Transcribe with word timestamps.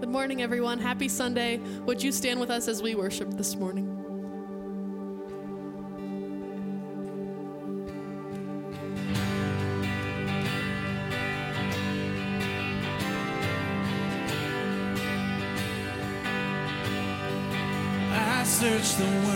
Good 0.00 0.08
morning, 0.08 0.40
everyone. 0.40 0.78
Happy 0.78 1.08
Sunday. 1.08 1.58
Would 1.84 2.02
you 2.02 2.10
stand 2.10 2.40
with 2.40 2.50
us 2.50 2.68
as 2.68 2.82
we 2.82 2.94
worship 2.94 3.30
this 3.36 3.54
morning? 3.54 4.00
search 18.60 18.96
the 18.96 19.04
world. 19.04 19.29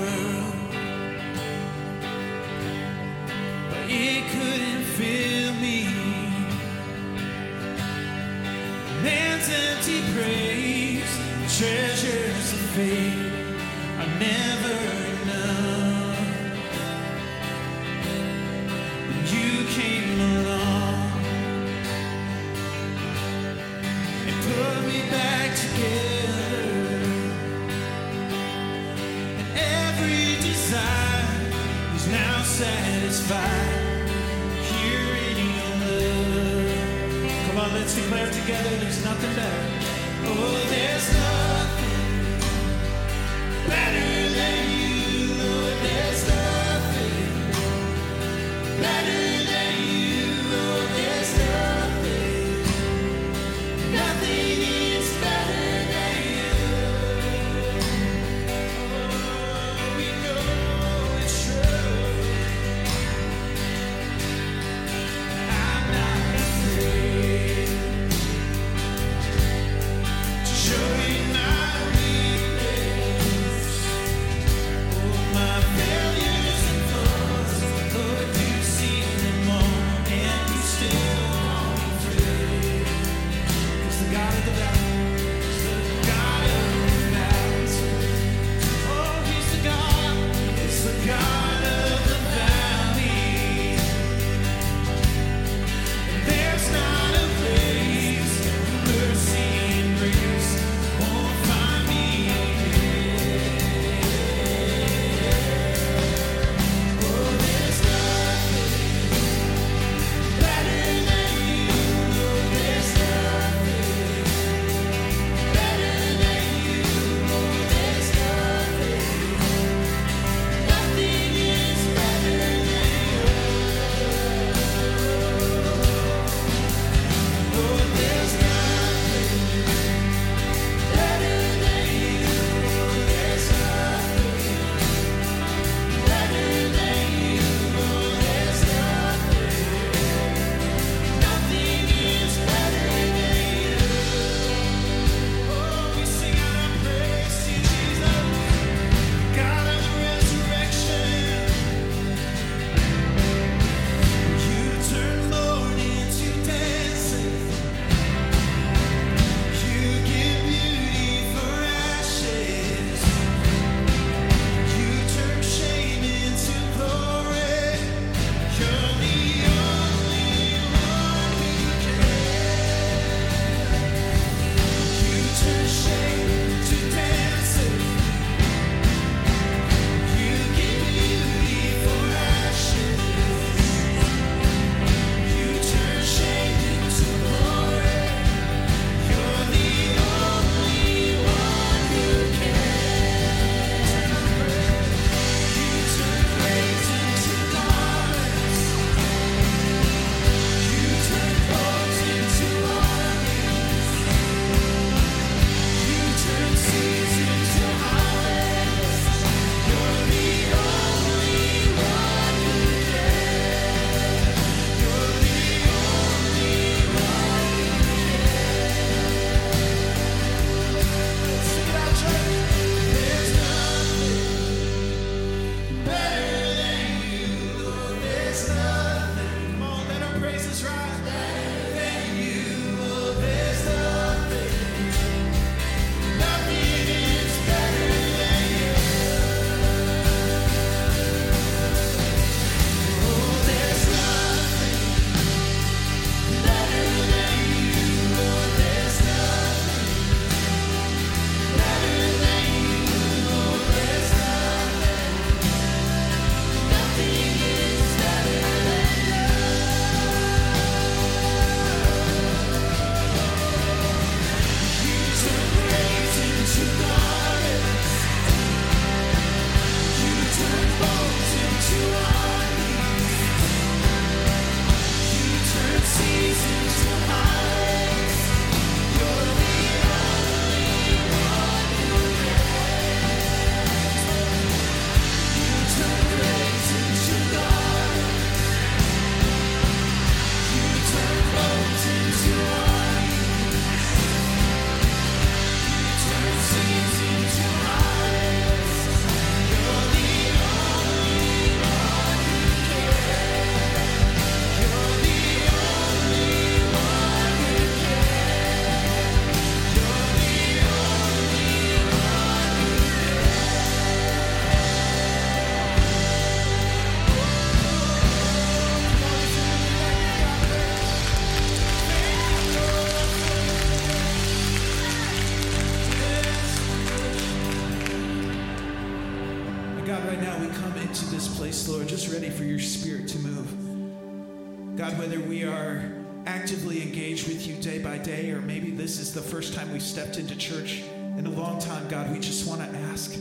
Lord, 331.68 331.88
just 331.88 332.12
ready 332.12 332.28
for 332.28 332.44
your 332.44 332.58
spirit 332.58 333.08
to 333.08 333.18
move. 333.18 334.76
God, 334.76 334.98
whether 334.98 335.18
we 335.18 335.44
are 335.44 335.90
actively 336.26 336.82
engaged 336.82 337.26
with 337.26 337.46
you 337.46 337.54
day 337.54 337.78
by 337.78 337.96
day, 337.96 338.32
or 338.32 338.40
maybe 338.40 338.70
this 338.70 338.98
is 338.98 339.14
the 339.14 339.22
first 339.22 339.54
time 339.54 339.72
we've 339.72 339.82
stepped 339.82 340.18
into 340.18 340.36
church 340.36 340.82
in 341.16 341.26
a 341.26 341.30
long 341.30 341.58
time, 341.58 341.88
God, 341.88 342.12
we 342.12 342.18
just 342.18 342.46
want 342.46 342.60
to 342.60 342.78
ask, 342.90 343.16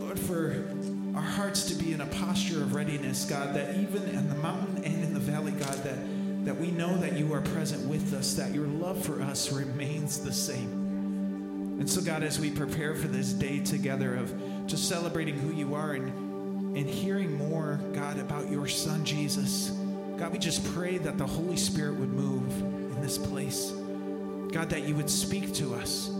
Lord, 0.00 0.18
for 0.18 0.64
our 1.14 1.22
hearts 1.22 1.64
to 1.64 1.74
be 1.74 1.92
in 1.92 2.00
a 2.00 2.06
posture 2.06 2.62
of 2.62 2.74
readiness, 2.74 3.26
God, 3.26 3.54
that 3.56 3.76
even 3.76 4.04
in 4.08 4.28
the 4.28 4.36
mountain 4.36 4.82
and 4.82 5.04
in 5.04 5.12
the 5.12 5.20
valley, 5.20 5.52
God, 5.52 5.74
that, 5.84 6.46
that 6.46 6.56
we 6.56 6.70
know 6.70 6.96
that 6.96 7.18
you 7.18 7.34
are 7.34 7.42
present 7.42 7.86
with 7.88 8.14
us, 8.14 8.34
that 8.34 8.54
your 8.54 8.66
love 8.66 9.04
for 9.04 9.20
us 9.20 9.52
remains 9.52 10.20
the 10.20 10.32
same. 10.32 11.78
And 11.78 11.90
so, 11.90 12.00
God, 12.00 12.22
as 12.22 12.40
we 12.40 12.50
prepare 12.50 12.94
for 12.94 13.08
this 13.08 13.32
day 13.34 13.60
together 13.60 14.14
of 14.14 14.32
just 14.66 14.88
celebrating 14.88 15.34
who 15.34 15.52
you 15.52 15.74
are 15.74 15.92
and, 15.92 16.31
and 16.74 16.88
hearing 16.88 17.36
more, 17.36 17.80
God, 17.92 18.18
about 18.18 18.50
your 18.50 18.66
son, 18.66 19.04
Jesus, 19.04 19.70
God, 20.16 20.32
we 20.32 20.38
just 20.38 20.64
pray 20.72 20.98
that 20.98 21.18
the 21.18 21.26
Holy 21.26 21.56
Spirit 21.56 21.94
would 21.96 22.12
move 22.12 22.60
in 22.60 23.00
this 23.00 23.18
place. 23.18 23.72
God, 24.52 24.70
that 24.70 24.86
you 24.86 24.94
would 24.94 25.10
speak 25.10 25.52
to 25.54 25.74
us, 25.74 26.10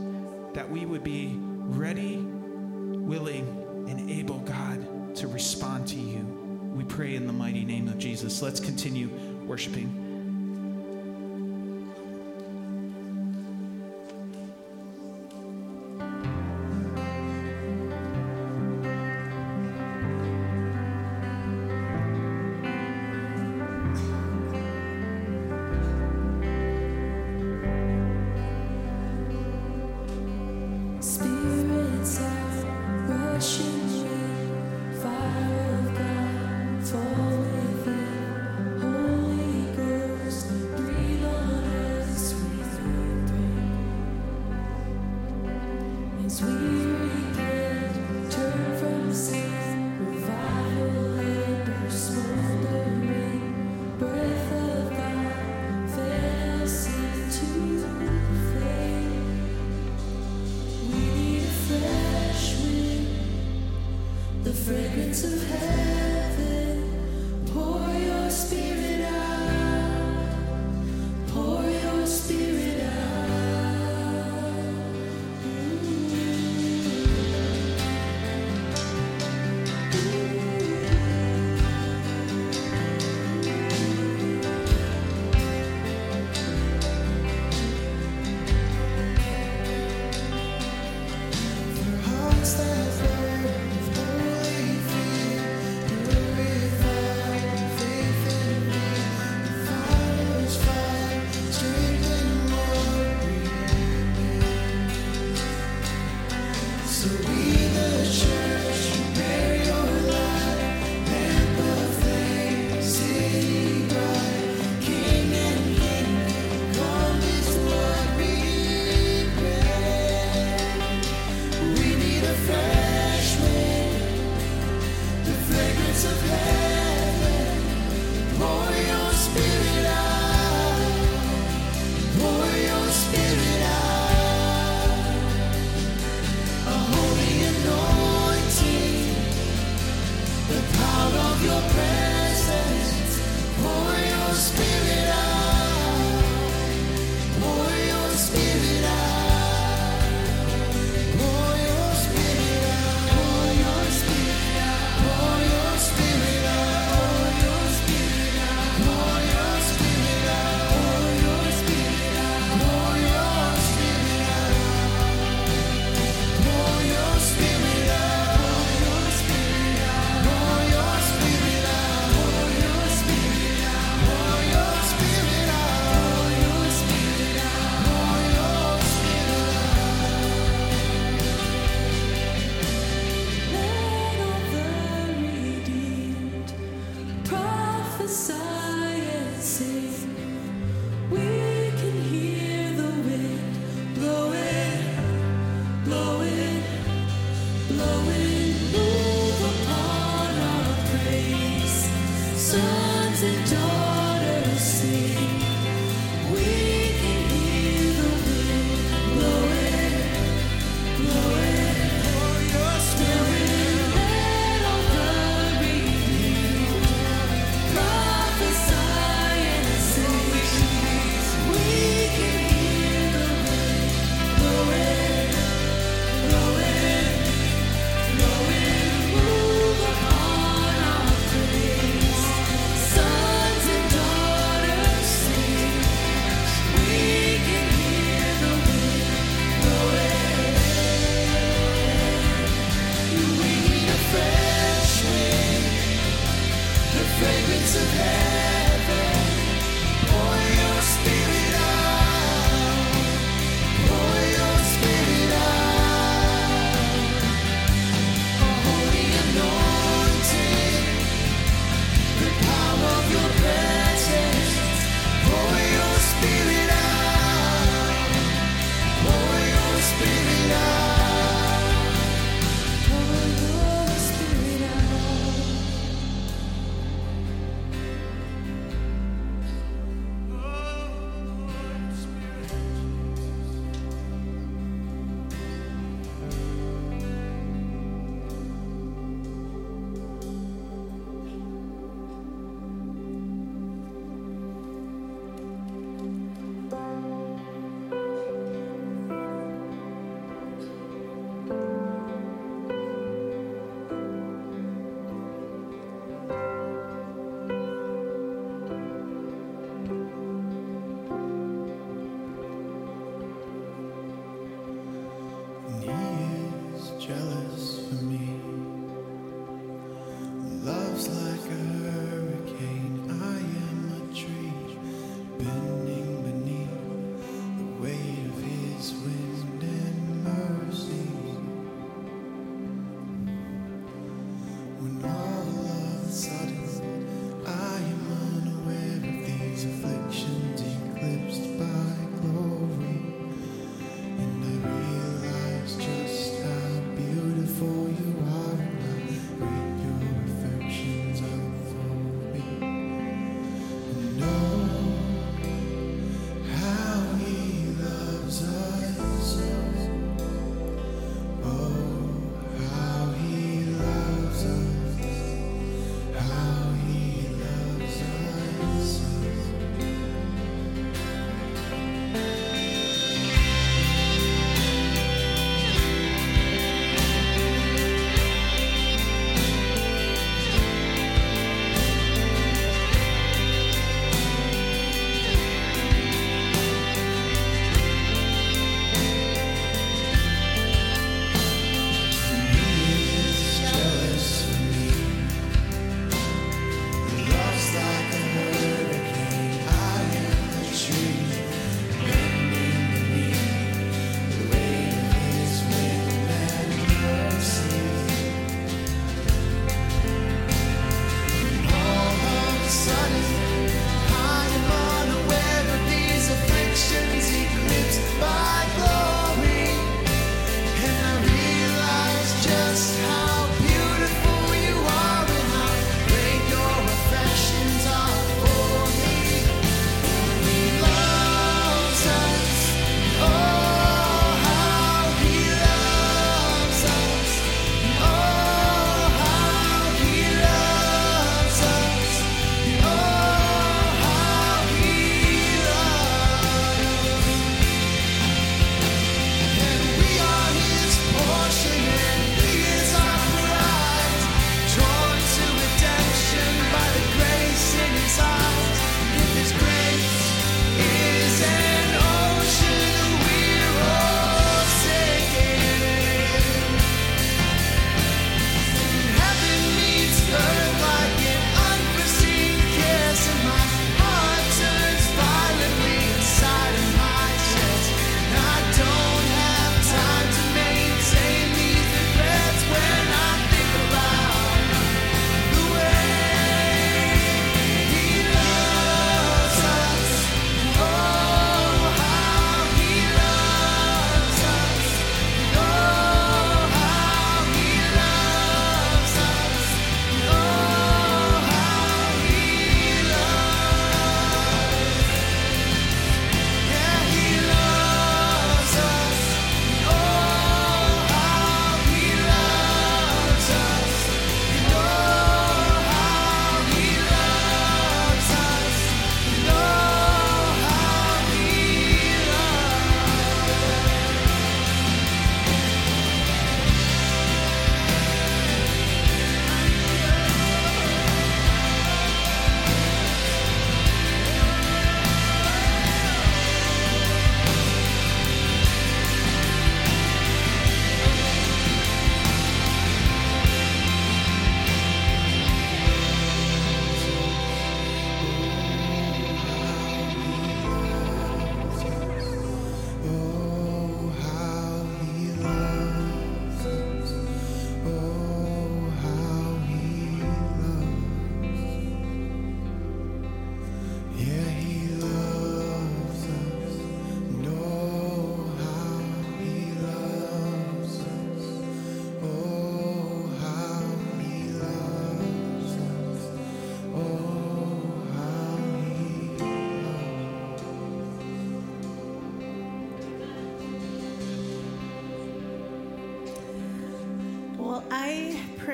that 0.55 0.69
we 0.69 0.87
would 0.87 1.05
be 1.05 1.37
ready, 1.39 2.17
willing, 2.17 3.47
and 3.89 4.11
able, 4.11 4.41
God, 4.41 5.15
to 5.17 5.29
respond 5.29 5.87
to 5.89 5.97
you. 5.97 6.19
We 6.75 6.85
pray 6.85 7.15
in 7.15 7.27
the 7.27 7.33
mighty 7.33 7.65
name 7.65 7.89
of 7.89 7.99
Jesus. 7.99 8.43
Let's 8.43 8.61
continue 8.61 9.09
worshiping. 9.47 10.02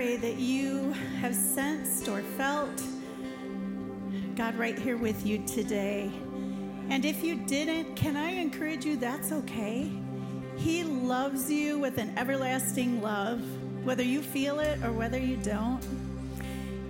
Pray 0.09 0.17
that 0.17 0.39
you 0.39 0.91
have 1.21 1.35
sensed 1.35 2.09
or 2.09 2.23
felt 2.39 2.83
God 4.37 4.55
right 4.55 4.79
here 4.79 4.97
with 4.97 5.27
you 5.27 5.45
today. 5.47 6.11
And 6.89 7.05
if 7.05 7.23
you 7.23 7.35
didn't, 7.45 7.95
can 7.95 8.17
I 8.17 8.31
encourage 8.31 8.87
you? 8.87 8.97
That's 8.97 9.33
okay. 9.33 9.93
He 10.57 10.83
loves 10.83 11.51
you 11.51 11.79
with 11.79 11.99
an 11.99 12.17
everlasting 12.17 13.03
love, 13.03 13.43
whether 13.85 14.03
you 14.03 14.23
feel 14.23 14.61
it 14.61 14.83
or 14.83 14.93
whether 14.93 15.19
you 15.19 15.37
don't. 15.37 15.87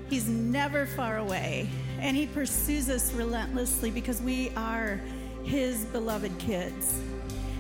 He's 0.08 0.28
never 0.28 0.87
far 0.87 1.16
away, 1.16 1.68
and 1.98 2.16
He 2.16 2.26
pursues 2.26 2.88
us 2.88 3.12
relentlessly 3.12 3.90
because 3.90 4.22
we 4.22 4.50
are 4.54 5.00
His 5.42 5.87
beloved 5.87 6.38
kids. 6.38 7.00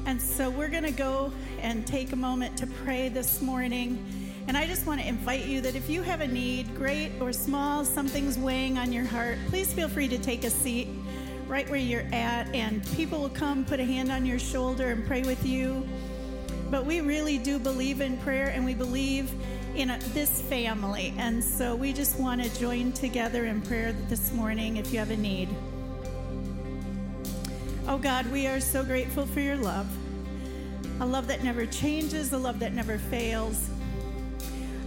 And 0.06 0.22
so 0.22 0.50
we're 0.50 0.68
going 0.68 0.84
to 0.84 0.92
go 0.92 1.32
and 1.60 1.84
take 1.84 2.12
a 2.12 2.16
moment 2.16 2.56
to 2.58 2.68
pray 2.68 3.08
this 3.08 3.42
morning. 3.42 4.27
And 4.48 4.56
I 4.56 4.66
just 4.66 4.86
want 4.86 4.98
to 4.98 5.06
invite 5.06 5.44
you 5.44 5.60
that 5.60 5.74
if 5.74 5.90
you 5.90 6.00
have 6.00 6.22
a 6.22 6.26
need, 6.26 6.74
great 6.74 7.12
or 7.20 7.34
small, 7.34 7.84
something's 7.84 8.38
weighing 8.38 8.78
on 8.78 8.94
your 8.94 9.04
heart, 9.04 9.36
please 9.48 9.74
feel 9.74 9.90
free 9.90 10.08
to 10.08 10.16
take 10.16 10.42
a 10.44 10.48
seat 10.48 10.88
right 11.46 11.68
where 11.68 11.78
you're 11.78 12.08
at, 12.12 12.48
and 12.54 12.82
people 12.96 13.20
will 13.20 13.28
come 13.28 13.66
put 13.66 13.78
a 13.78 13.84
hand 13.84 14.10
on 14.10 14.24
your 14.24 14.38
shoulder 14.38 14.88
and 14.88 15.06
pray 15.06 15.20
with 15.20 15.44
you. 15.44 15.86
But 16.70 16.86
we 16.86 17.02
really 17.02 17.36
do 17.36 17.58
believe 17.58 18.00
in 18.00 18.16
prayer, 18.18 18.48
and 18.48 18.64
we 18.64 18.72
believe 18.72 19.30
in 19.74 19.90
a, 19.90 19.98
this 20.14 20.40
family. 20.40 21.12
And 21.18 21.44
so 21.44 21.76
we 21.76 21.92
just 21.92 22.18
want 22.18 22.42
to 22.42 22.58
join 22.58 22.92
together 22.92 23.44
in 23.44 23.60
prayer 23.60 23.94
this 24.08 24.32
morning 24.32 24.78
if 24.78 24.94
you 24.94 24.98
have 24.98 25.10
a 25.10 25.16
need. 25.18 25.50
Oh 27.86 27.98
God, 27.98 28.26
we 28.32 28.46
are 28.46 28.60
so 28.60 28.82
grateful 28.82 29.26
for 29.26 29.40
your 29.40 29.56
love. 29.56 29.86
A 31.00 31.06
love 31.06 31.26
that 31.26 31.44
never 31.44 31.66
changes, 31.66 32.32
a 32.32 32.38
love 32.38 32.60
that 32.60 32.72
never 32.72 32.96
fails, 32.96 33.68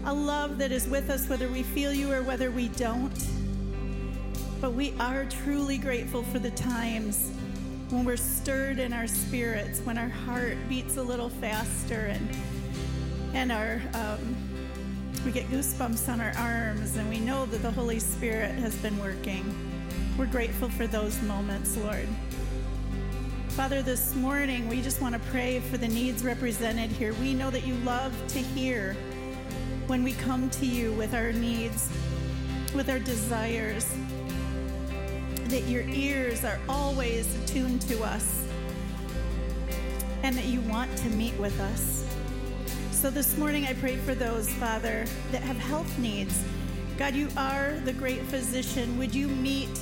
a 0.05 0.13
love 0.13 0.57
that 0.57 0.71
is 0.71 0.87
with 0.87 1.09
us 1.09 1.29
whether 1.29 1.47
we 1.47 1.61
feel 1.63 1.93
you 1.93 2.11
or 2.11 2.23
whether 2.23 2.49
we 2.49 2.69
don't. 2.69 3.27
But 4.59 4.73
we 4.73 4.93
are 4.99 5.25
truly 5.25 5.77
grateful 5.77 6.23
for 6.23 6.39
the 6.39 6.51
times 6.51 7.31
when 7.89 8.05
we're 8.05 8.17
stirred 8.17 8.79
in 8.79 8.93
our 8.93 9.07
spirits, 9.07 9.79
when 9.81 9.97
our 9.97 10.09
heart 10.09 10.57
beats 10.69 10.97
a 10.97 11.03
little 11.03 11.29
faster 11.29 12.07
and 12.07 12.29
and 13.33 13.51
our 13.51 13.81
um, 13.93 14.35
we 15.23 15.31
get 15.31 15.47
goosebumps 15.49 16.09
on 16.11 16.19
our 16.19 16.33
arms 16.37 16.97
and 16.97 17.07
we 17.07 17.19
know 17.19 17.45
that 17.45 17.61
the 17.61 17.71
Holy 17.71 17.99
Spirit 17.99 18.51
has 18.55 18.75
been 18.77 18.97
working. 18.97 19.45
We're 20.17 20.25
grateful 20.25 20.69
for 20.69 20.87
those 20.87 21.21
moments, 21.21 21.77
Lord. 21.77 22.07
Father, 23.49 23.81
this 23.81 24.15
morning 24.15 24.67
we 24.67 24.81
just 24.81 25.01
want 25.01 25.13
to 25.13 25.21
pray 25.29 25.59
for 25.59 25.77
the 25.77 25.87
needs 25.87 26.23
represented 26.23 26.89
here. 26.89 27.13
We 27.15 27.33
know 27.33 27.51
that 27.51 27.65
you 27.65 27.75
love 27.75 28.13
to 28.29 28.39
hear 28.39 28.95
when 29.91 30.06
we 30.06 30.13
come 30.13 30.49
to 30.49 30.65
you 30.65 30.93
with 30.93 31.13
our 31.13 31.34
needs, 31.34 31.89
with 32.73 32.89
our 32.89 32.97
desires, 32.97 33.93
that 35.49 35.63
your 35.63 35.82
ears 35.82 36.45
are 36.45 36.58
always 36.69 37.36
attuned 37.43 37.82
to 37.82 38.01
us, 38.01 38.45
and 40.23 40.34
that 40.38 40.45
you 40.45 40.62
want 40.62 40.89
to 40.97 41.10
meet 41.10 41.38
with 41.38 41.60
us. 41.60 42.08
So 42.91 43.10
this 43.10 43.38
morning 43.38 43.65
I 43.65 43.73
pray 43.73 43.97
for 43.97 44.15
those, 44.15 44.49
Father, 44.54 45.06
that 45.34 45.41
have 45.41 45.58
health 45.58 45.99
needs. 45.99 46.41
God, 46.97 47.13
you 47.13 47.27
are 47.36 47.73
the 47.84 47.91
great 47.91 48.21
physician. 48.21 48.97
Would 48.97 49.13
you 49.13 49.27
meet 49.27 49.77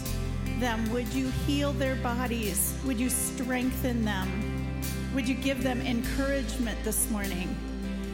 them? 0.59 0.91
Would 0.91 1.09
you 1.09 1.29
heal 1.45 1.71
their 1.73 1.97
bodies? 1.97 2.75
Would 2.83 2.99
you 2.99 3.11
strengthen 3.11 4.03
them? 4.03 4.81
Would 5.13 5.27
you 5.27 5.35
give 5.35 5.61
them 5.61 5.79
encouragement 5.81 6.83
this 6.83 7.11
morning? 7.11 7.55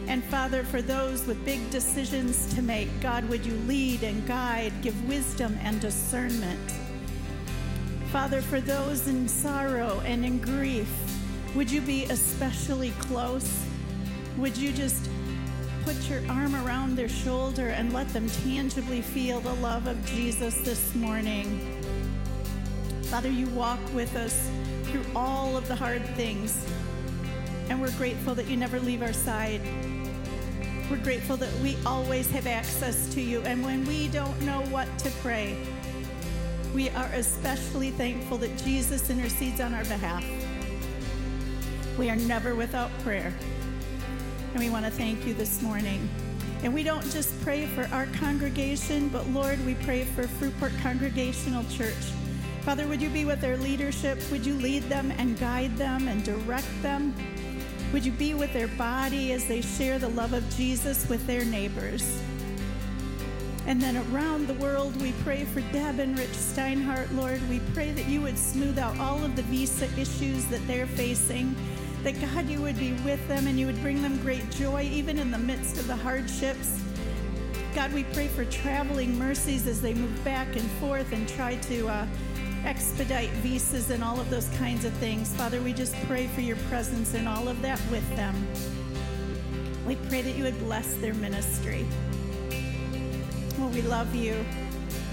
And 0.08 0.24
Father, 0.24 0.64
for 0.64 0.82
those 0.82 1.26
with 1.26 1.44
big 1.44 1.70
decisions 1.72 2.54
to 2.54 2.62
make, 2.62 2.90
God, 3.02 3.28
would 3.28 3.46
you 3.46 3.56
lead 3.68 4.04
and 4.04 4.26
guide, 4.28 4.72
give 4.82 5.08
wisdom 5.08 5.58
and 5.64 5.80
discernment? 5.82 6.72
Father, 8.12 8.42
for 8.42 8.62
those 8.62 9.08
in 9.08 9.28
sorrow 9.28 10.02
and 10.06 10.24
in 10.24 10.40
grief, 10.40 10.90
would 11.56 11.72
you 11.72 11.82
be 11.82 12.06
especially 12.06 12.92
close? 13.00 13.66
Would 14.38 14.56
you 14.56 14.72
just 14.72 15.10
put 15.84 15.96
your 16.10 16.22
arm 16.30 16.56
around 16.56 16.96
their 16.96 17.10
shoulder 17.10 17.70
and 17.70 17.92
let 17.92 18.08
them 18.10 18.30
tangibly 18.30 19.02
feel 19.02 19.40
the 19.40 19.54
love 19.56 19.88
of 19.88 20.04
Jesus 20.06 20.62
this 20.62 20.94
morning? 20.96 21.82
Father, 23.04 23.30
you 23.30 23.48
walk 23.48 23.80
with 23.94 24.16
us 24.16 24.50
through 24.86 25.06
all 25.16 25.58
of 25.58 25.68
the 25.68 25.76
hard 25.76 26.06
things, 26.16 26.66
and 27.70 27.82
we're 27.82 27.92
grateful 27.92 28.36
that 28.36 28.48
you 28.48 28.56
never 28.56 28.80
leave 28.80 29.02
our 29.02 29.14
side. 29.14 29.62
We're 30.90 30.98
grateful 30.98 31.36
that 31.38 31.52
we 31.62 31.76
always 31.84 32.30
have 32.30 32.46
access 32.46 33.12
to 33.16 33.22
you, 33.22 33.42
and 33.42 33.66
when 33.66 33.86
we 33.86 34.08
don't 34.10 34.40
know 34.42 34.62
what 34.70 34.88
to 35.00 35.10
pray, 35.22 35.58
we 36.76 36.90
are 36.90 37.10
especially 37.14 37.90
thankful 37.90 38.38
that 38.38 38.56
Jesus 38.64 39.10
intercedes 39.10 39.60
on 39.62 39.74
our 39.74 39.84
behalf. 39.86 40.24
We 41.98 42.12
are 42.12 42.16
never 42.16 42.54
without 42.54 42.92
prayer, 43.00 43.34
and 44.54 44.60
we 44.60 44.70
want 44.70 44.86
to 44.86 44.92
thank 44.92 45.26
you 45.26 45.34
this 45.34 45.64
morning. 45.64 46.08
And 46.62 46.72
we 46.72 46.84
don't 46.84 47.04
just 47.12 47.40
pray 47.42 47.66
for 47.66 47.88
our 47.92 48.06
congregation, 48.20 49.10
but 49.10 49.28
Lord, 49.30 49.64
we 49.66 49.74
pray 49.74 50.04
for 50.04 50.24
Fruitport 50.24 50.80
Congregational 50.84 51.64
Church. 51.66 51.94
Father, 52.62 52.88
would 52.88 53.02
you 53.02 53.10
be 53.10 53.26
with 53.26 53.42
their 53.42 53.58
leadership? 53.58 54.20
Would 54.30 54.46
you 54.46 54.54
lead 54.56 54.84
them 54.84 55.12
and 55.18 55.40
guide 55.40 55.76
them 55.78 56.08
and 56.08 56.24
direct 56.24 56.70
them? 56.84 57.16
Would 57.96 58.06
you 58.06 58.12
be 58.12 58.34
with 58.34 58.52
their 58.52 58.68
body 58.68 59.32
as 59.32 59.46
they 59.46 59.62
share 59.62 59.98
the 60.00 60.10
love 60.10 60.34
of 60.34 60.44
Jesus 60.58 61.08
with 61.08 61.26
their 61.26 61.46
neighbors? 61.46 62.22
And 63.68 63.82
then 63.82 63.96
around 64.12 64.48
the 64.48 64.54
world, 64.56 65.02
we 65.02 65.14
pray 65.24 65.46
for 65.46 65.62
Deb 65.72 66.00
and 66.00 66.20
Rich 66.20 66.28
Steinhardt, 66.28 67.16
Lord. 67.16 67.40
We 67.50 67.62
pray 67.74 67.94
that 67.94 68.06
you 68.08 68.20
would 68.24 68.38
smooth 68.38 68.78
out 68.80 69.00
all 69.00 69.24
of 69.24 69.38
the 69.38 69.44
visa 69.44 69.86
issues 69.98 70.44
that 70.48 70.60
they're 70.68 70.88
facing, 70.88 71.56
that 72.04 72.20
God, 72.20 72.50
you 72.50 72.62
would 72.64 72.78
be 72.78 72.92
with 73.06 73.26
them 73.30 73.48
and 73.48 73.58
you 73.58 73.66
would 73.66 73.82
bring 73.82 74.02
them 74.02 74.22
great 74.24 74.52
joy 74.52 74.82
even 74.82 75.18
in 75.18 75.32
the 75.32 75.38
midst 75.38 75.78
of 75.78 75.88
the 75.88 75.96
hardships. 75.96 76.78
God, 77.74 77.94
we 77.94 78.04
pray 78.04 78.28
for 78.28 78.44
traveling 78.44 79.18
mercies 79.18 79.68
as 79.68 79.82
they 79.82 79.94
move 79.94 80.22
back 80.26 80.54
and 80.58 80.70
forth 80.82 81.14
and 81.14 81.30
try 81.30 81.56
to 81.56 81.88
uh, 81.88 82.06
expedite 82.66 83.30
visas 83.42 83.92
and 83.92 84.04
all 84.04 84.20
of 84.20 84.30
those 84.30 84.50
kinds 84.58 84.86
of 84.86 84.94
things. 84.94 85.34
Father, 85.36 85.62
we 85.62 85.72
just 85.72 85.96
pray 86.08 86.26
for 86.28 86.42
your 86.42 86.58
presence 86.68 87.14
in 87.14 87.28
all 87.28 87.48
of 87.48 87.62
that 87.62 87.80
with 87.92 88.16
them. 88.16 88.36
We 89.86 89.96
pray 90.08 90.24
that 90.24 90.36
you 90.36 90.44
would 90.44 90.58
bless 90.60 90.96
their 90.96 91.14
ministry. 91.14 91.86
Well, 93.60 93.70
we 93.70 93.84
love 93.84 94.14
you. 94.16 94.44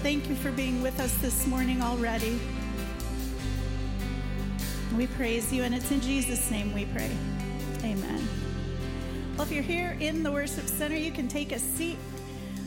Thank 0.01 0.27
you 0.27 0.35
for 0.35 0.51
being 0.51 0.81
with 0.81 0.99
us 0.99 1.13
this 1.17 1.45
morning 1.45 1.81
already. 1.81 2.39
We 4.97 5.07
praise 5.07 5.53
you, 5.53 5.63
and 5.63 5.75
it's 5.75 5.91
in 5.91 6.01
Jesus' 6.01 6.49
name 6.49 6.73
we 6.73 6.85
pray. 6.85 7.11
Amen. 7.83 8.27
Well, 9.37 9.43
if 9.43 9.51
you're 9.51 9.63
here 9.63 9.95
in 9.99 10.23
the 10.23 10.31
worship 10.31 10.67
center, 10.67 10.95
you 10.95 11.11
can 11.11 11.27
take 11.27 11.51
a 11.51 11.59
seat. 11.59 11.97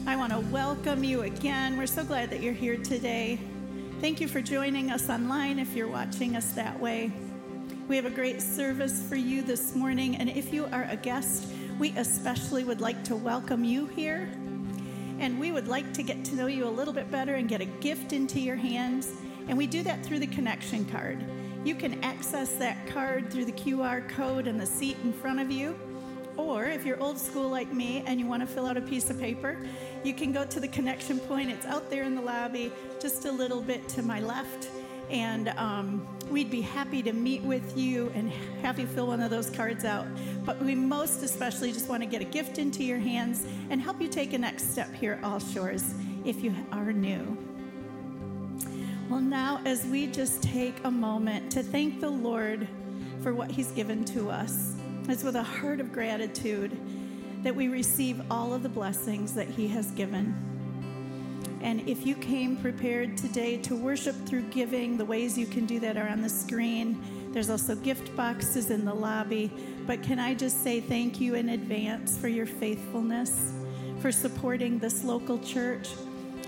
I 0.07 0.14
want 0.16 0.33
to 0.33 0.40
welcome 0.53 1.03
you 1.03 1.22
again. 1.22 1.77
We're 1.77 1.87
so 1.87 2.05
glad 2.05 2.31
that 2.31 2.40
you're 2.40 2.53
here 2.53 2.77
today. 2.77 3.40
Thank 3.98 4.20
you 4.20 4.28
for 4.28 4.42
joining 4.42 4.90
us 4.90 5.09
online 5.09 5.59
if 5.59 5.74
you're 5.74 5.88
watching 5.88 6.37
us 6.37 6.52
that 6.52 6.78
way. 6.78 7.11
We 7.88 7.96
have 7.96 8.04
a 8.04 8.11
great 8.11 8.42
service 8.42 9.02
for 9.02 9.16
you 9.16 9.40
this 9.40 9.74
morning, 9.74 10.16
and 10.16 10.28
if 10.28 10.52
you 10.52 10.66
are 10.66 10.87
a 10.90 10.96
guest, 10.96 11.46
we 11.78 11.92
especially 11.96 12.62
would 12.62 12.82
like 12.82 13.02
to 13.04 13.16
welcome 13.16 13.64
you 13.64 13.87
here. 13.87 14.28
And 15.18 15.40
we 15.40 15.50
would 15.50 15.66
like 15.66 15.94
to 15.94 16.02
get 16.02 16.26
to 16.26 16.35
know 16.35 16.46
you 16.46 16.66
a 16.66 16.68
little 16.68 16.92
bit 16.92 17.11
better 17.11 17.37
and 17.37 17.48
get 17.48 17.62
a 17.62 17.64
gift 17.64 18.12
into 18.12 18.38
your 18.38 18.56
hands. 18.56 19.11
And 19.48 19.56
we 19.56 19.66
do 19.66 19.82
that 19.85 20.04
through 20.04 20.18
the 20.18 20.26
connection 20.26 20.85
card. 20.85 21.24
You 21.64 21.74
can 21.74 22.04
access 22.04 22.52
that 22.56 22.87
card 22.88 23.30
through 23.30 23.46
the 23.46 23.52
QR 23.52 24.06
code 24.11 24.46
in 24.46 24.59
the 24.59 24.66
seat 24.66 24.98
in 25.04 25.12
front 25.14 25.40
of 25.40 25.50
you. 25.50 25.74
Or 26.37 26.66
if 26.66 26.85
you're 26.85 27.00
old 27.00 27.18
school 27.18 27.48
like 27.48 27.72
me 27.72 28.04
and 28.06 28.20
you 28.20 28.26
want 28.26 28.42
to 28.42 28.46
fill 28.46 28.66
out 28.66 28.76
a 28.76 28.82
piece 28.82 29.09
of 29.09 29.18
paper, 29.18 29.56
you 30.04 30.14
can 30.14 30.32
go 30.32 30.44
to 30.44 30.61
the 30.61 30.68
connection 30.68 31.18
point. 31.20 31.50
It's 31.50 31.66
out 31.66 31.90
there 31.90 32.04
in 32.04 32.14
the 32.14 32.22
lobby, 32.22 32.72
just 33.00 33.24
a 33.24 33.32
little 33.32 33.61
bit 33.61 33.88
to 33.90 34.02
my 34.02 34.20
left. 34.20 34.68
And 35.11 35.48
um, 35.50 36.06
we'd 36.30 36.50
be 36.50 36.61
happy 36.61 37.02
to 37.02 37.12
meet 37.12 37.42
with 37.42 37.76
you 37.76 38.11
and 38.14 38.30
have 38.62 38.78
you 38.78 38.87
fill 38.87 39.06
one 39.06 39.20
of 39.20 39.30
those 39.30 39.50
cards 39.50 39.85
out. 39.85 40.06
But 40.44 40.61
we 40.61 40.74
most 40.74 41.22
especially 41.22 41.72
just 41.72 41.88
want 41.88 42.02
to 42.02 42.09
get 42.09 42.20
a 42.20 42.24
gift 42.24 42.59
into 42.59 42.82
your 42.82 42.98
hands 42.98 43.46
and 43.70 43.80
help 43.80 44.00
you 44.00 44.09
take 44.09 44.32
a 44.32 44.38
next 44.38 44.72
step 44.72 44.92
here 44.92 45.14
at 45.14 45.24
All 45.24 45.38
Shores 45.38 45.94
if 46.24 46.42
you 46.42 46.54
are 46.72 46.92
new. 46.92 47.37
Well, 49.09 49.20
now, 49.20 49.61
as 49.64 49.85
we 49.87 50.09
just 50.09 50.42
take 50.42 50.74
a 50.82 50.90
moment 50.90 51.52
to 51.52 51.62
thank 51.62 52.00
the 52.00 52.11
Lord 52.11 52.66
for 53.22 53.32
what 53.32 53.48
He's 53.48 53.70
given 53.70 54.04
to 54.06 54.28
us, 54.30 54.74
it's 55.09 55.22
with 55.22 55.37
a 55.37 55.42
heart 55.44 55.78
of 55.78 55.92
gratitude 55.92 56.76
that 57.46 57.54
we 57.54 57.68
receive 57.68 58.20
all 58.28 58.52
of 58.52 58.64
the 58.64 58.68
blessings 58.68 59.32
that 59.32 59.46
He 59.46 59.68
has 59.68 59.92
given. 59.92 60.35
And 61.61 61.88
if 61.88 62.04
you 62.04 62.16
came 62.16 62.56
prepared 62.56 63.16
today 63.16 63.56
to 63.59 63.76
worship 63.76 64.16
through 64.26 64.48
giving, 64.48 64.96
the 64.96 65.04
ways 65.04 65.38
you 65.38 65.46
can 65.46 65.64
do 65.64 65.78
that 65.78 65.96
are 65.96 66.09
on 66.09 66.22
the 66.22 66.28
screen. 66.28 67.00
There's 67.30 67.48
also 67.48 67.76
gift 67.76 68.16
boxes 68.16 68.72
in 68.72 68.85
the 68.85 68.92
lobby. 68.92 69.52
But 69.87 70.02
can 70.02 70.18
I 70.18 70.35
just 70.35 70.64
say 70.64 70.80
thank 70.80 71.20
you 71.20 71.37
in 71.37 71.50
advance 71.50 72.18
for 72.18 72.26
your 72.26 72.46
faithfulness, 72.46 73.52
for 74.00 74.11
supporting 74.11 74.80
this 74.80 75.04
local 75.04 75.38
church. 75.38 75.90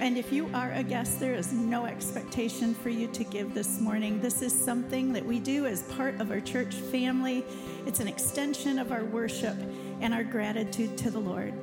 And 0.01 0.19
if 0.19 0.33
you 0.33 0.51
are 0.53 0.73
a 0.73 0.83
guest, 0.83 1.21
there 1.21 1.35
is 1.35 1.53
no 1.53 1.87
expectation 1.87 2.75
for 2.75 2.89
you 2.89 3.07
to 3.07 3.23
give 3.23 3.55
this 3.55 3.81
morning. 3.81 4.21
This 4.21 4.43
is 4.43 4.53
something 4.53 5.13
that 5.13 5.25
we 5.25 5.39
do 5.39 5.65
as 5.67 5.83
part 5.95 6.21
of 6.21 6.33
our 6.33 6.41
church 6.41 6.75
family. 6.75 7.45
It's 7.87 8.01
an 8.01 8.09
extension 8.09 8.81
of 8.81 8.91
our 8.91 9.05
worship 9.05 9.57
and 10.01 10.15
our 10.15 10.25
gratitude 10.25 10.97
to 10.99 11.11
the 11.11 11.19
Lord. 11.19 11.55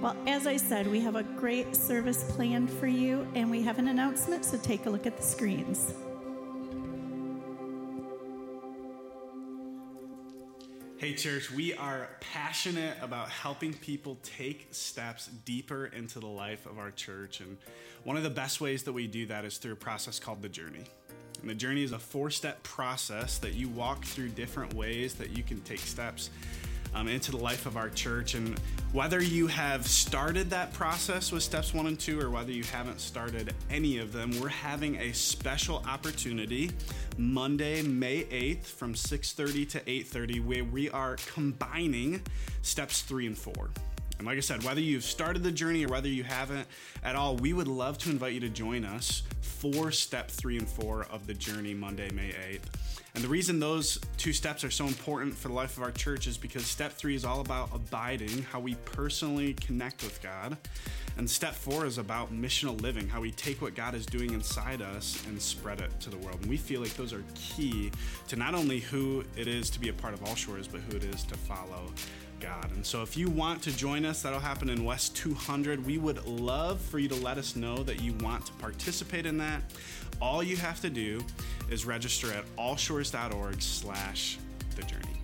Well, 0.00 0.16
as 0.26 0.46
I 0.46 0.56
said, 0.56 0.86
we 0.86 1.00
have 1.00 1.16
a 1.16 1.22
great 1.22 1.74
service 1.74 2.24
planned 2.32 2.70
for 2.70 2.86
you, 2.86 3.26
and 3.34 3.50
we 3.50 3.62
have 3.62 3.78
an 3.78 3.88
announcement, 3.88 4.44
so 4.44 4.58
take 4.58 4.86
a 4.86 4.90
look 4.90 5.06
at 5.06 5.16
the 5.16 5.22
screens. 5.22 5.94
Hey, 10.98 11.14
church, 11.14 11.50
we 11.50 11.74
are 11.74 12.08
passionate 12.20 12.96
about 13.00 13.28
helping 13.30 13.74
people 13.74 14.18
take 14.22 14.68
steps 14.70 15.28
deeper 15.44 15.86
into 15.86 16.20
the 16.20 16.26
life 16.26 16.66
of 16.66 16.78
our 16.78 16.90
church. 16.90 17.40
And 17.40 17.58
one 18.04 18.16
of 18.16 18.22
the 18.22 18.30
best 18.30 18.60
ways 18.60 18.82
that 18.84 18.92
we 18.92 19.06
do 19.06 19.26
that 19.26 19.44
is 19.44 19.58
through 19.58 19.74
a 19.74 19.76
process 19.76 20.18
called 20.18 20.40
the 20.40 20.48
journey. 20.48 20.84
And 21.40 21.50
the 21.50 21.54
journey 21.54 21.82
is 21.82 21.92
a 21.92 21.98
four 21.98 22.30
step 22.30 22.62
process 22.62 23.38
that 23.38 23.54
you 23.54 23.68
walk 23.68 24.04
through 24.04 24.30
different 24.30 24.74
ways 24.74 25.14
that 25.14 25.36
you 25.36 25.42
can 25.42 25.60
take 25.60 25.80
steps 25.80 26.30
um, 26.94 27.08
into 27.08 27.30
the 27.30 27.36
life 27.36 27.66
of 27.66 27.76
our 27.76 27.88
church. 27.90 28.34
And 28.34 28.58
whether 28.92 29.22
you 29.22 29.46
have 29.46 29.86
started 29.86 30.50
that 30.50 30.72
process 30.72 31.32
with 31.32 31.42
steps 31.42 31.74
one 31.74 31.86
and 31.86 31.98
two, 31.98 32.20
or 32.20 32.30
whether 32.30 32.52
you 32.52 32.64
haven't 32.64 33.00
started 33.00 33.54
any 33.70 33.98
of 33.98 34.12
them, 34.12 34.32
we're 34.40 34.48
having 34.48 34.96
a 34.96 35.12
special 35.12 35.84
opportunity 35.86 36.70
Monday, 37.18 37.82
May 37.82 38.24
8th 38.24 38.66
from 38.66 38.94
6:30 38.94 39.66
to 39.70 39.90
8:30 39.90 40.40
where 40.40 40.64
we 40.64 40.90
are 40.90 41.16
combining 41.34 42.22
steps 42.62 43.02
3 43.02 43.26
and 43.26 43.38
4. 43.38 43.70
And 44.18 44.26
like 44.26 44.36
I 44.36 44.40
said, 44.40 44.62
whether 44.64 44.80
you've 44.80 45.04
started 45.04 45.42
the 45.42 45.52
journey 45.52 45.84
or 45.84 45.88
whether 45.88 46.08
you 46.08 46.24
haven't 46.24 46.66
at 47.04 47.16
all, 47.16 47.36
we 47.36 47.52
would 47.52 47.68
love 47.68 47.98
to 47.98 48.10
invite 48.10 48.34
you 48.34 48.40
to 48.40 48.48
join 48.48 48.84
us 48.84 49.22
for 49.40 49.90
step 49.90 50.30
3 50.30 50.58
and 50.58 50.68
4 50.68 51.06
of 51.10 51.26
the 51.26 51.34
journey 51.34 51.74
Monday, 51.74 52.10
May 52.10 52.30
8th. 52.30 52.62
And 53.14 53.24
the 53.24 53.28
reason 53.28 53.58
those 53.58 53.98
two 54.18 54.34
steps 54.34 54.62
are 54.62 54.70
so 54.70 54.86
important 54.86 55.34
for 55.34 55.48
the 55.48 55.54
life 55.54 55.78
of 55.78 55.82
our 55.82 55.90
church 55.90 56.26
is 56.26 56.36
because 56.36 56.66
step 56.66 56.92
3 56.92 57.14
is 57.14 57.24
all 57.24 57.40
about 57.40 57.70
abiding, 57.74 58.42
how 58.42 58.60
we 58.60 58.74
personally 58.74 59.54
connect 59.54 60.02
with 60.02 60.20
God. 60.22 60.56
And 61.18 61.28
step 61.28 61.54
four 61.54 61.86
is 61.86 61.96
about 61.96 62.30
missional 62.30 62.78
living, 62.82 63.08
how 63.08 63.22
we 63.22 63.30
take 63.30 63.62
what 63.62 63.74
God 63.74 63.94
is 63.94 64.04
doing 64.04 64.34
inside 64.34 64.82
us 64.82 65.22
and 65.26 65.40
spread 65.40 65.80
it 65.80 65.98
to 66.00 66.10
the 66.10 66.18
world. 66.18 66.40
And 66.42 66.50
we 66.50 66.58
feel 66.58 66.82
like 66.82 66.94
those 66.94 67.14
are 67.14 67.24
key 67.34 67.90
to 68.28 68.36
not 68.36 68.54
only 68.54 68.80
who 68.80 69.24
it 69.34 69.48
is 69.48 69.70
to 69.70 69.80
be 69.80 69.88
a 69.88 69.94
part 69.94 70.12
of 70.12 70.22
All 70.24 70.34
Shores, 70.34 70.68
but 70.68 70.82
who 70.82 70.96
it 70.96 71.04
is 71.04 71.22
to 71.24 71.34
follow 71.34 71.90
God. 72.46 72.70
And 72.72 72.86
so 72.86 73.02
if 73.02 73.16
you 73.16 73.28
want 73.28 73.62
to 73.62 73.76
join 73.76 74.04
us, 74.04 74.22
that'll 74.22 74.38
happen 74.38 74.70
in 74.70 74.84
West 74.84 75.16
200. 75.16 75.84
We 75.84 75.98
would 75.98 76.24
love 76.26 76.80
for 76.80 76.98
you 76.98 77.08
to 77.08 77.14
let 77.16 77.38
us 77.38 77.56
know 77.56 77.82
that 77.82 78.00
you 78.00 78.12
want 78.14 78.46
to 78.46 78.52
participate 78.54 79.26
in 79.26 79.36
that. 79.38 79.62
All 80.20 80.42
you 80.42 80.56
have 80.56 80.80
to 80.82 80.90
do 80.90 81.24
is 81.70 81.84
register 81.84 82.32
at 82.32 82.44
allshores.org 82.56 83.60
slash 83.60 84.38
the 84.76 84.82
journey. 84.82 85.15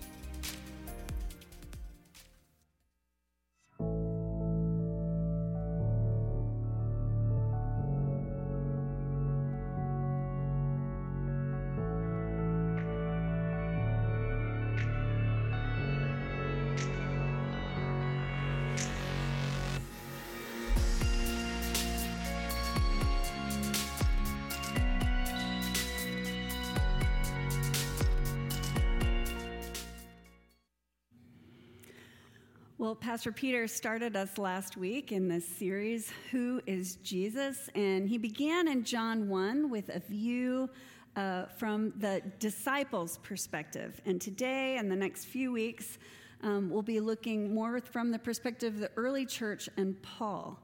Well, 32.83 32.95
Pastor 32.95 33.31
Peter 33.31 33.65
started 33.65 34.17
us 34.17 34.37
last 34.37 34.75
week 34.75 35.13
in 35.13 35.29
this 35.29 35.47
series, 35.47 36.11
Who 36.31 36.59
is 36.67 36.97
Jesus? 36.97 37.69
And 37.75 38.09
he 38.09 38.17
began 38.17 38.67
in 38.67 38.83
John 38.83 39.29
1 39.29 39.69
with 39.69 39.87
a 39.87 39.99
view 40.01 40.69
uh, 41.15 41.45
from 41.45 41.93
the 41.95 42.21
disciples' 42.39 43.19
perspective. 43.19 44.01
And 44.05 44.19
today 44.19 44.75
and 44.75 44.91
the 44.91 44.97
next 44.97 45.27
few 45.27 45.53
weeks, 45.53 45.97
um, 46.41 46.69
we'll 46.69 46.81
be 46.81 46.99
looking 46.99 47.55
more 47.55 47.79
from 47.79 48.11
the 48.11 48.19
perspective 48.19 48.73
of 48.73 48.81
the 48.81 48.91
early 48.97 49.25
church 49.25 49.69
and 49.77 49.95
Paul. 50.01 50.59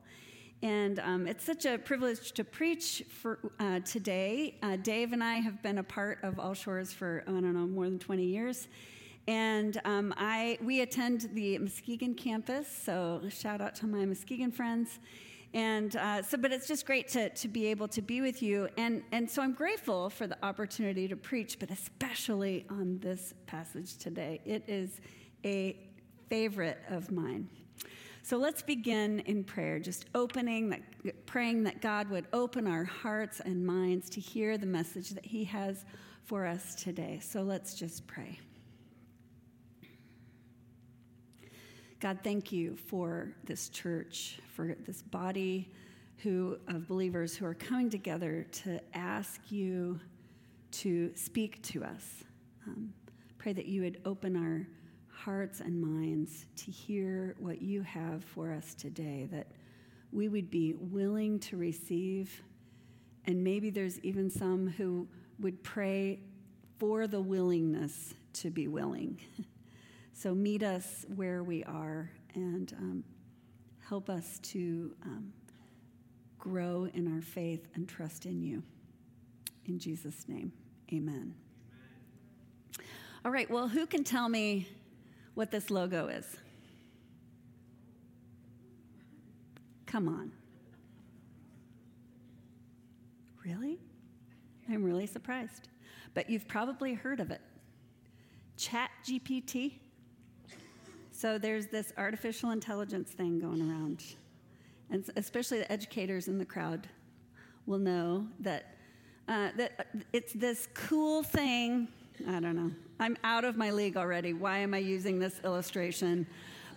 And 0.62 1.00
um, 1.00 1.26
it's 1.26 1.46
such 1.46 1.66
a 1.66 1.78
privilege 1.78 2.34
to 2.34 2.44
preach 2.44 3.02
for 3.22 3.40
uh, 3.62 3.80
today. 3.80 4.58
Uh, 4.62 4.76
Dave 4.76 5.14
and 5.14 5.24
I 5.24 5.36
have 5.36 5.64
been 5.64 5.78
a 5.78 5.84
part 5.84 6.20
of 6.24 6.38
All 6.38 6.54
Shores 6.54 6.92
for, 6.92 7.24
I 7.26 7.32
don't 7.32 7.54
know, 7.54 7.66
more 7.66 7.86
than 7.86 7.98
20 7.98 8.26
years. 8.26 8.68
And 9.30 9.80
um, 9.86 10.12
I, 10.18 10.58
we 10.60 10.82
attend 10.82 11.30
the 11.36 11.60
Muskegon 11.60 12.16
campus, 12.16 12.68
so 12.68 13.22
shout 13.30 13.62
out 13.62 13.76
to 13.76 13.86
my 13.86 14.04
Muskegon 14.04 14.52
friends. 14.52 14.98
And 15.54 15.96
uh, 15.96 16.24
so, 16.24 16.36
but 16.36 16.52
it's 16.52 16.68
just 16.68 16.88
great 16.88 17.08
to, 17.10 17.30
to 17.30 17.48
be 17.48 17.68
able 17.68 17.88
to 17.90 18.02
be 18.02 18.22
with 18.22 18.42
you. 18.42 18.70
And, 18.76 19.04
and 19.12 19.30
so 19.30 19.44
I'm 19.44 19.54
grateful 19.54 20.10
for 20.10 20.26
the 20.26 20.36
opportunity 20.44 21.08
to 21.08 21.16
preach, 21.16 21.60
but 21.60 21.70
especially 21.70 22.66
on 22.72 22.98
this 23.04 23.36
passage 23.46 23.98
today. 23.98 24.42
It 24.46 24.64
is 24.68 25.00
a 25.46 25.78
favorite 26.28 26.80
of 26.90 27.12
mine. 27.12 27.48
So 28.24 28.38
let's 28.38 28.64
begin 28.64 29.20
in 29.20 29.44
prayer, 29.44 29.80
just 29.80 30.06
opening 30.16 30.72
that, 30.72 30.82
praying 31.28 31.66
that 31.66 31.82
God 31.82 32.10
would 32.10 32.26
open 32.34 32.66
our 32.66 32.84
hearts 32.84 33.42
and 33.42 33.64
minds 33.64 34.10
to 34.10 34.20
hear 34.20 34.58
the 34.58 34.66
message 34.66 35.12
that 35.12 35.26
He 35.28 35.44
has 35.44 35.86
for 36.26 36.48
us 36.48 36.74
today. 36.74 37.20
So 37.22 37.44
let's 37.44 37.76
just 37.76 38.08
pray. 38.08 38.40
God, 42.00 42.20
thank 42.24 42.54
you 42.54 42.78
for 42.88 43.34
this 43.44 43.68
church, 43.68 44.40
for 44.56 44.74
this 44.86 45.02
body 45.02 45.70
who, 46.20 46.58
of 46.70 46.88
believers 46.88 47.36
who 47.36 47.46
are 47.46 47.54
coming 47.54 47.90
together 47.90 48.46
to 48.64 48.80
ask 48.94 49.42
you 49.50 50.00
to 50.72 51.12
speak 51.16 51.62
to 51.64 51.84
us. 51.84 52.24
Um, 52.66 52.94
pray 53.38 53.52
that 53.52 53.66
you 53.66 53.82
would 53.82 54.00
open 54.06 54.38
our 54.38 54.66
hearts 55.10 55.60
and 55.60 55.82
minds 55.82 56.46
to 56.56 56.72
hear 56.72 57.36
what 57.38 57.62
you 57.62 57.82
have 57.82 58.24
for 58.24 58.50
us 58.50 58.76
today, 58.76 59.28
that 59.34 59.48
we 60.14 60.30
would 60.30 60.50
be 60.50 60.76
willing 60.76 61.38
to 61.40 61.58
receive. 61.58 62.42
And 63.26 63.44
maybe 63.44 63.70
there's 63.70 64.00
even 64.00 64.30
some 64.30 64.70
who 64.70 65.06
would 65.42 65.62
pray 65.64 66.22
for 66.78 67.08
the 67.08 67.20
willingness 67.20 68.14
to 68.36 68.50
be 68.50 68.70
willing. 68.70 69.20
So 70.22 70.36
meet 70.36 70.64
us 70.64 71.06
where 71.16 71.44
we 71.44 71.64
are 71.64 72.12
and 72.36 72.74
um, 72.78 73.04
help 73.88 74.10
us 74.10 74.38
to 74.40 74.94
um, 75.06 75.32
grow 76.38 76.90
in 76.94 77.16
our 77.16 77.22
faith 77.22 77.70
and 77.74 77.88
trust 77.88 78.26
in 78.26 78.42
you. 78.42 78.62
In 79.66 79.80
Jesus' 79.80 80.28
name, 80.28 80.52
amen. 80.92 81.34
amen. 82.78 82.86
All 83.24 83.32
right, 83.32 83.50
well, 83.50 83.70
who 83.70 83.86
can 83.86 84.04
tell 84.04 84.28
me 84.28 84.68
what 85.36 85.52
this 85.52 85.70
logo 85.70 86.10
is? 86.10 86.26
Come 89.86 90.10
on. 90.10 90.34
Really? 93.46 93.80
I'm 94.70 94.84
really 94.84 95.08
surprised. 95.08 95.70
But 96.14 96.30
you've 96.30 96.50
probably 96.50 96.94
heard 96.94 97.22
of 97.22 97.32
it. 97.32 97.40
Chat 98.58 98.92
GPT. 99.06 99.76
So 101.20 101.38
there's 101.38 101.68
this 101.68 101.92
artificial 101.98 102.52
intelligence 102.52 103.12
thing 103.12 103.40
going 103.40 103.60
around. 103.60 104.06
And 104.90 105.04
especially 105.18 105.58
the 105.58 105.70
educators 105.70 106.30
in 106.30 106.38
the 106.38 106.46
crowd 106.46 106.88
will 107.66 107.78
know 107.78 108.26
that, 108.40 108.78
uh, 109.28 109.50
that 109.58 109.88
it's 110.14 110.32
this 110.32 110.70
cool 110.74 111.22
thing. 111.22 111.90
I 112.26 112.40
don't 112.40 112.56
know. 112.56 112.72
I'm 113.02 113.18
out 113.26 113.44
of 113.44 113.58
my 113.58 113.70
league 113.70 113.98
already. 113.98 114.32
Why 114.32 114.60
am 114.60 114.74
I 114.74 114.78
using 114.78 115.20
this 115.20 115.42
illustration? 115.44 116.26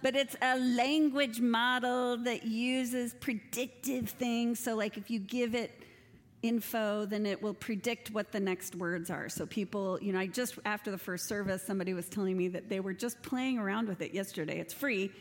But 0.03 0.17
it's 0.17 0.35
a 0.43 0.59
language 0.59 1.41
model 1.41 2.17
that 2.25 2.45
uses 2.45 3.15
predictive 3.15 4.09
things. 4.11 4.59
So, 4.59 4.75
like 4.75 4.97
if 4.97 5.09
you 5.09 5.21
give 5.21 5.55
it 5.55 5.82
info, 6.43 7.07
then 7.07 7.27
it 7.27 7.41
will 7.41 7.55
predict 7.55 8.11
what 8.11 8.33
the 8.33 8.41
next 8.41 8.75
words 8.75 9.11
are. 9.11 9.29
So 9.29 9.47
people, 9.47 9.99
you 10.03 10.13
know, 10.13 10.19
I 10.19 10.27
just 10.27 10.59
after 10.65 10.91
the 10.91 10.99
first 10.99 11.27
service, 11.27 11.63
somebody 11.63 11.95
was 11.95 12.09
telling 12.09 12.37
me 12.37 12.49
that 12.49 12.69
they 12.69 12.81
were 12.81 12.93
just 12.93 13.23
playing 13.23 13.59
around 13.59 13.89
with 13.89 14.01
it 14.01 14.13
yesterday. 14.13 14.59
It's 14.59 14.75
free. 14.75 15.13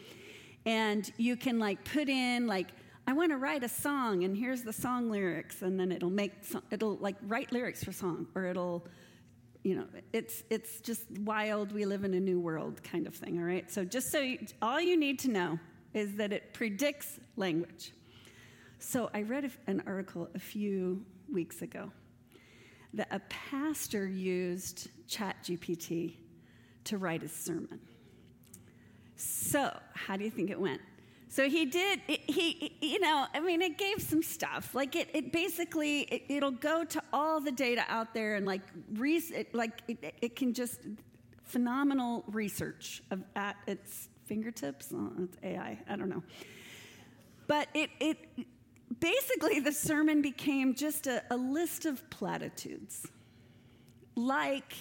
And 0.66 1.12
you 1.18 1.36
can 1.36 1.60
like 1.60 1.84
put 1.84 2.10
in 2.10 2.48
like 2.48 2.68
I 3.08 3.14
want 3.14 3.32
to 3.32 3.38
write 3.38 3.64
a 3.64 3.70
song 3.70 4.24
and 4.24 4.38
here's 4.38 4.62
the 4.62 4.74
song 4.74 5.10
lyrics 5.10 5.64
and 5.64 5.80
then 5.80 5.92
it'll 5.92 6.10
make 6.10 6.34
it'll 6.70 6.98
like 6.98 7.16
write 7.24 7.52
lyrics 7.52 7.84
for 7.84 7.92
song 7.92 8.28
or 8.36 8.46
it'll 8.46 8.86
you 9.64 9.76
know 9.76 9.86
it's 10.14 10.44
it's 10.52 10.80
just 10.82 11.10
wild 11.22 11.72
we 11.72 11.86
live 11.86 12.04
in 12.04 12.14
a 12.14 12.20
new 12.20 12.40
world 12.40 12.82
kind 12.84 13.08
of 13.08 13.16
thing 13.16 13.40
all 13.40 13.44
right 13.44 13.72
so 13.72 13.84
just 13.84 14.12
so 14.12 14.20
you, 14.20 14.38
all 14.62 14.80
you 14.80 14.96
need 14.96 15.18
to 15.18 15.32
know 15.32 15.60
is 15.94 16.16
that 16.16 16.32
it 16.32 16.54
predicts 16.54 17.20
language. 17.36 17.92
So 18.84 19.12
I 19.14 19.22
read 19.22 19.50
an 19.68 19.84
article 19.86 20.28
a 20.34 20.40
few 20.40 21.06
weeks 21.32 21.62
ago 21.62 21.92
that 22.96 23.08
a 23.12 23.20
pastor 23.30 24.08
used 24.08 24.90
ChatGPT 25.08 26.16
to 26.86 26.98
write 26.98 27.22
his 27.22 27.32
sermon. 27.32 27.80
So, 29.16 29.72
how 29.94 30.18
do 30.18 30.24
you 30.24 30.32
think 30.32 30.50
it 30.50 30.60
went? 30.60 30.82
So 31.30 31.48
he 31.48 31.66
did. 31.66 32.02
He, 32.08 32.76
you 32.82 33.00
know, 33.00 33.28
I 33.36 33.40
mean, 33.40 33.62
it 33.62 33.78
gave 33.78 34.02
some 34.02 34.24
stuff. 34.24 34.74
Like 34.74 34.96
it, 34.96 35.10
it 35.14 35.32
basically, 35.32 36.02
it, 36.02 36.42
will 36.42 36.50
go 36.50 36.84
to 36.84 37.04
all 37.14 37.40
the 37.40 37.52
data 37.52 37.86
out 37.88 38.16
there 38.16 38.36
and 38.36 38.48
like, 38.48 38.64
re, 38.94 39.18
it, 39.18 39.54
like 39.54 39.84
it, 39.88 40.16
it 40.22 40.36
can 40.36 40.56
just 40.56 40.80
phenomenal 41.44 42.24
research 42.28 43.04
of, 43.12 43.24
at 43.36 43.58
its 43.68 44.10
fingertips. 44.26 44.92
Oh, 44.92 45.12
it's 45.20 45.38
AI. 45.44 45.78
I 45.88 45.96
don't 45.96 46.10
know. 46.10 46.24
But 47.46 47.68
it, 47.76 47.92
it 48.00 48.18
basically 49.00 49.60
the 49.60 49.72
sermon 49.72 50.22
became 50.22 50.76
just 50.76 51.08
a, 51.08 51.24
a 51.32 51.38
list 51.38 51.86
of 51.86 52.10
platitudes, 52.10 53.08
like 54.16 54.74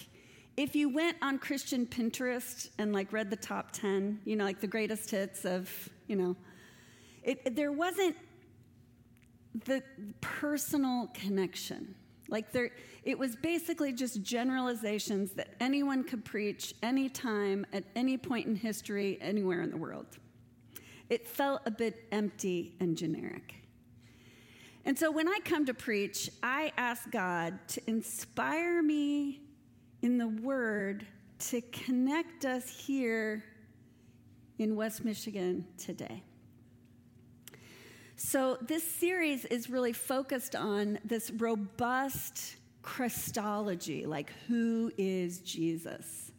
if 0.57 0.75
you 0.75 0.89
went 0.89 1.17
on 1.21 1.39
Christian 1.39 1.85
Pinterest 1.85 2.69
and 2.77 2.93
like 2.93 3.13
read 3.13 3.29
the 3.29 3.35
top 3.35 3.71
10, 3.71 4.19
you 4.25 4.35
know, 4.35 4.43
like 4.43 4.59
the 4.59 4.67
greatest 4.67 5.09
hits 5.09 5.45
of, 5.45 5.89
you 6.07 6.15
know, 6.15 6.35
it, 7.23 7.55
there 7.55 7.71
wasn't 7.71 8.15
the 9.65 9.81
personal 10.19 11.09
connection. 11.13 11.95
Like 12.29 12.51
there, 12.51 12.71
it 13.03 13.17
was 13.17 13.35
basically 13.35 13.93
just 13.93 14.21
generalizations 14.21 15.31
that 15.33 15.55
anyone 15.59 16.03
could 16.03 16.23
preach 16.23 16.73
anytime, 16.81 17.65
at 17.73 17.83
any 17.95 18.17
point 18.17 18.47
in 18.47 18.55
history, 18.55 19.17
anywhere 19.21 19.61
in 19.61 19.69
the 19.69 19.77
world. 19.77 20.17
It 21.09 21.27
felt 21.27 21.61
a 21.65 21.71
bit 21.71 22.05
empty 22.11 22.75
and 22.79 22.97
generic. 22.97 23.60
And 24.85 24.97
so 24.97 25.11
when 25.11 25.27
I 25.27 25.39
come 25.43 25.65
to 25.67 25.73
preach, 25.73 26.29
I 26.41 26.73
ask 26.77 27.09
God 27.11 27.59
to 27.69 27.81
inspire 27.87 28.81
me 28.81 29.41
in 30.01 30.17
the 30.17 30.27
Word 30.27 31.05
to 31.49 31.61
connect 31.61 32.45
us 32.45 32.67
here 32.69 33.43
in 34.57 34.75
West 34.75 35.05
Michigan 35.05 35.65
today. 35.77 36.23
So, 38.15 38.57
this 38.61 38.83
series 38.83 39.45
is 39.45 39.67
really 39.67 39.93
focused 39.93 40.55
on 40.55 40.99
this 41.03 41.31
robust 41.31 42.57
Christology, 42.83 44.05
like 44.05 44.31
who 44.47 44.91
is 44.97 45.39
Jesus? 45.39 46.31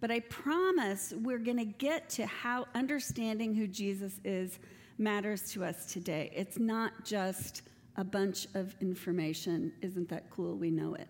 But 0.00 0.10
I 0.10 0.20
promise 0.20 1.14
we're 1.16 1.38
going 1.38 1.58
to 1.58 1.64
get 1.64 2.10
to 2.10 2.26
how 2.26 2.66
understanding 2.74 3.54
who 3.54 3.66
Jesus 3.66 4.20
is 4.24 4.58
matters 4.98 5.50
to 5.52 5.64
us 5.64 5.86
today. 5.90 6.30
It's 6.34 6.58
not 6.58 7.04
just 7.04 7.62
a 7.96 8.04
bunch 8.04 8.46
of 8.54 8.74
information. 8.80 9.72
Isn't 9.82 10.08
that 10.08 10.30
cool? 10.30 10.56
We 10.56 10.70
know 10.70 10.94
it. 10.94 11.08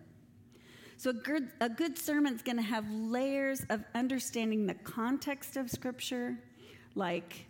So, 0.97 1.09
a 1.09 1.13
good, 1.13 1.49
a 1.59 1.69
good 1.69 1.97
sermon 1.97 2.33
is 2.33 2.41
going 2.41 2.57
to 2.57 2.63
have 2.63 2.89
layers 2.89 3.65
of 3.69 3.83
understanding 3.93 4.65
the 4.65 4.75
context 4.75 5.57
of 5.57 5.69
Scripture, 5.69 6.37
like 6.95 7.45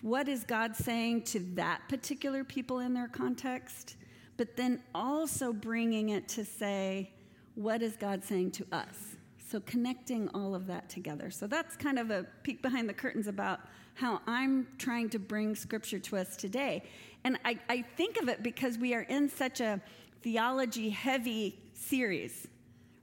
what 0.00 0.28
is 0.28 0.44
God 0.44 0.76
saying 0.76 1.22
to 1.24 1.40
that 1.54 1.82
particular 1.88 2.44
people 2.44 2.80
in 2.80 2.94
their 2.94 3.08
context, 3.08 3.96
but 4.36 4.56
then 4.56 4.82
also 4.94 5.52
bringing 5.52 6.10
it 6.10 6.28
to 6.28 6.44
say, 6.44 7.10
what 7.54 7.82
is 7.82 7.96
God 7.96 8.24
saying 8.24 8.52
to 8.52 8.66
us? 8.72 9.16
So, 9.50 9.60
connecting 9.60 10.28
all 10.30 10.54
of 10.54 10.66
that 10.68 10.88
together. 10.88 11.30
So, 11.30 11.46
that's 11.46 11.76
kind 11.76 11.98
of 11.98 12.10
a 12.10 12.26
peek 12.42 12.62
behind 12.62 12.88
the 12.88 12.94
curtains 12.94 13.26
about 13.26 13.60
how 13.94 14.20
I'm 14.26 14.66
trying 14.78 15.10
to 15.10 15.18
bring 15.18 15.54
Scripture 15.54 15.98
to 15.98 16.16
us 16.16 16.36
today. 16.36 16.82
And 17.24 17.38
I, 17.44 17.58
I 17.68 17.82
think 17.96 18.16
of 18.16 18.28
it 18.28 18.42
because 18.42 18.78
we 18.78 18.94
are 18.94 19.02
in 19.02 19.28
such 19.28 19.60
a 19.60 19.80
theology 20.22 20.90
heavy 20.90 21.58
series 21.74 22.46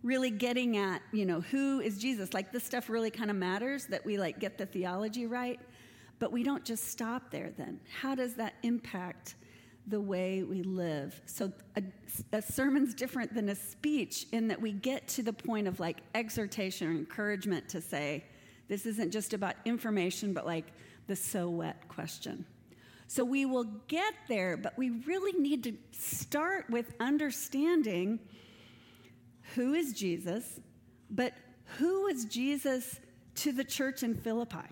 really 0.01 0.31
getting 0.31 0.77
at 0.77 1.01
you 1.11 1.25
know 1.25 1.41
who 1.41 1.81
is 1.81 1.97
jesus? 1.97 2.33
Like 2.33 2.53
this 2.53 2.63
stuff 2.63 2.89
really 2.89 3.11
kind 3.11 3.29
of 3.29 3.35
matters 3.35 3.85
that 3.87 4.05
we 4.05 4.17
like 4.17 4.39
get 4.39 4.57
the 4.57 4.65
theology 4.65 5.25
right 5.25 5.59
but 6.19 6.33
we 6.33 6.43
don't 6.43 6.65
just 6.65 6.89
stop 6.89 7.31
there 7.31 7.51
then. 7.57 7.79
How 8.01 8.13
does 8.13 8.35
that 8.35 8.53
impact 8.63 9.35
the 9.87 9.99
way 9.99 10.43
we 10.43 10.61
live? 10.61 11.19
So 11.25 11.51
a, 11.77 11.83
a 12.33 12.41
sermon's 12.41 12.93
different 12.93 13.33
than 13.33 13.49
a 13.49 13.55
speech 13.55 14.27
in 14.33 14.49
that 14.49 14.61
we 14.61 14.73
get 14.73 15.07
to 15.09 15.23
the 15.23 15.33
point 15.33 15.67
of 15.67 15.79
like 15.79 16.01
exhortation 16.13 16.87
or 16.87 16.91
encouragement 16.91 17.69
to 17.69 17.81
say 17.81 18.25
this 18.69 18.85
isn't 18.85 19.11
just 19.11 19.33
about 19.33 19.55
information 19.65 20.33
but 20.33 20.45
like 20.45 20.71
the 21.07 21.15
so 21.15 21.49
what 21.49 21.75
question 21.89 22.45
so 23.09 23.25
we 23.25 23.47
will 23.47 23.63
get 23.87 24.13
there, 24.27 24.55
but 24.55 24.77
we 24.77 24.91
really 24.91 25.31
need 25.31 25.63
to 25.63 25.73
start 25.91 26.69
with 26.69 26.93
understanding 26.99 28.19
who 29.55 29.73
is 29.73 29.93
Jesus, 29.93 30.59
but 31.09 31.33
who 31.79 32.05
is 32.05 32.25
Jesus 32.25 32.99
to 33.33 33.51
the 33.51 33.63
church 33.63 34.03
in 34.03 34.13
Philippi? 34.13 34.67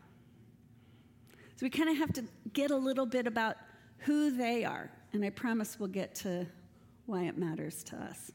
So 1.56 1.64
we 1.64 1.72
kind 1.72 1.90
of 1.90 1.98
have 1.98 2.14
to 2.14 2.26
get 2.54 2.70
a 2.70 2.78
little 2.78 3.08
bit 3.08 3.26
about 3.26 3.58
who 3.98 4.30
they 4.30 4.64
are, 4.64 4.92
and 5.14 5.26
I 5.26 5.32
promise 5.32 5.80
we'll 5.80 5.90
get 5.90 6.14
to 6.18 6.46
why 7.08 7.24
it 7.24 7.40
matters 7.40 7.84
to 7.86 7.96
us. 7.96 8.32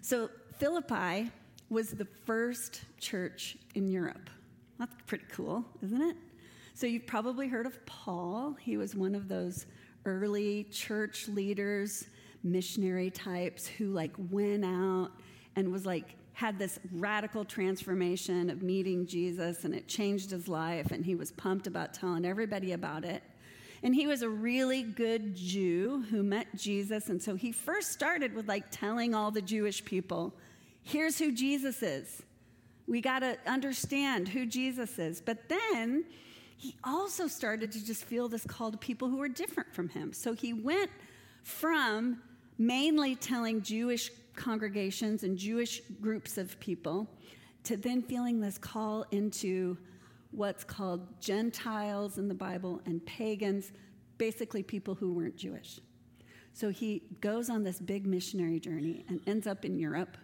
So 0.00 0.30
Philippi 0.54 1.30
was 1.68 1.90
the 1.90 2.06
first 2.24 2.82
church 2.98 3.56
in 3.74 3.88
Europe. 3.88 4.30
That's 4.78 4.94
pretty 5.06 5.24
cool, 5.32 5.64
isn't 5.82 6.02
it? 6.02 6.16
So 6.74 6.86
you've 6.86 7.06
probably 7.06 7.48
heard 7.48 7.66
of 7.66 7.84
Paul. 7.86 8.54
He 8.60 8.76
was 8.76 8.94
one 8.94 9.14
of 9.14 9.28
those 9.28 9.66
early 10.04 10.64
church 10.64 11.28
leaders, 11.28 12.06
missionary 12.44 13.10
types 13.10 13.66
who 13.66 13.92
like 13.92 14.12
went 14.30 14.64
out 14.64 15.10
and 15.56 15.72
was 15.72 15.86
like 15.86 16.16
had 16.34 16.58
this 16.58 16.78
radical 16.92 17.44
transformation 17.46 18.50
of 18.50 18.62
meeting 18.62 19.06
Jesus 19.06 19.64
and 19.64 19.74
it 19.74 19.88
changed 19.88 20.30
his 20.30 20.48
life 20.48 20.92
and 20.92 21.04
he 21.04 21.14
was 21.14 21.32
pumped 21.32 21.66
about 21.66 21.94
telling 21.94 22.26
everybody 22.26 22.72
about 22.72 23.04
it. 23.04 23.22
And 23.82 23.94
he 23.94 24.06
was 24.06 24.22
a 24.22 24.28
really 24.28 24.82
good 24.82 25.34
Jew 25.34 26.04
who 26.10 26.22
met 26.22 26.46
Jesus 26.54 27.08
and 27.08 27.22
so 27.22 27.34
he 27.34 27.52
first 27.52 27.90
started 27.90 28.34
with 28.34 28.46
like 28.48 28.66
telling 28.70 29.14
all 29.14 29.30
the 29.30 29.40
Jewish 29.40 29.82
people, 29.84 30.34
here's 30.86 31.18
who 31.18 31.32
Jesus 31.32 31.82
is. 31.82 32.22
We 32.86 33.00
got 33.00 33.18
to 33.18 33.36
understand 33.44 34.28
who 34.28 34.46
Jesus 34.46 34.98
is. 34.98 35.20
But 35.20 35.48
then 35.48 36.04
he 36.56 36.76
also 36.84 37.26
started 37.26 37.72
to 37.72 37.84
just 37.84 38.04
feel 38.04 38.28
this 38.28 38.44
call 38.44 38.70
to 38.70 38.78
people 38.78 39.08
who 39.08 39.16
were 39.16 39.28
different 39.28 39.74
from 39.74 39.88
him. 39.88 40.12
So 40.12 40.32
he 40.32 40.52
went 40.52 40.90
from 41.42 42.22
mainly 42.56 43.16
telling 43.16 43.62
Jewish 43.62 44.10
congregations 44.36 45.24
and 45.24 45.36
Jewish 45.36 45.82
groups 46.00 46.38
of 46.38 46.58
people 46.60 47.08
to 47.64 47.76
then 47.76 48.00
feeling 48.00 48.40
this 48.40 48.56
call 48.56 49.04
into 49.10 49.76
what's 50.30 50.62
called 50.62 51.20
Gentiles 51.20 52.18
in 52.18 52.28
the 52.28 52.34
Bible 52.34 52.80
and 52.86 53.04
pagans, 53.06 53.72
basically 54.18 54.62
people 54.62 54.94
who 54.94 55.12
weren't 55.12 55.36
Jewish. 55.36 55.80
So 56.52 56.70
he 56.70 57.02
goes 57.20 57.50
on 57.50 57.64
this 57.64 57.80
big 57.80 58.06
missionary 58.06 58.60
journey 58.60 59.04
and 59.08 59.20
ends 59.26 59.48
up 59.48 59.64
in 59.64 59.78
Europe, 59.78 60.16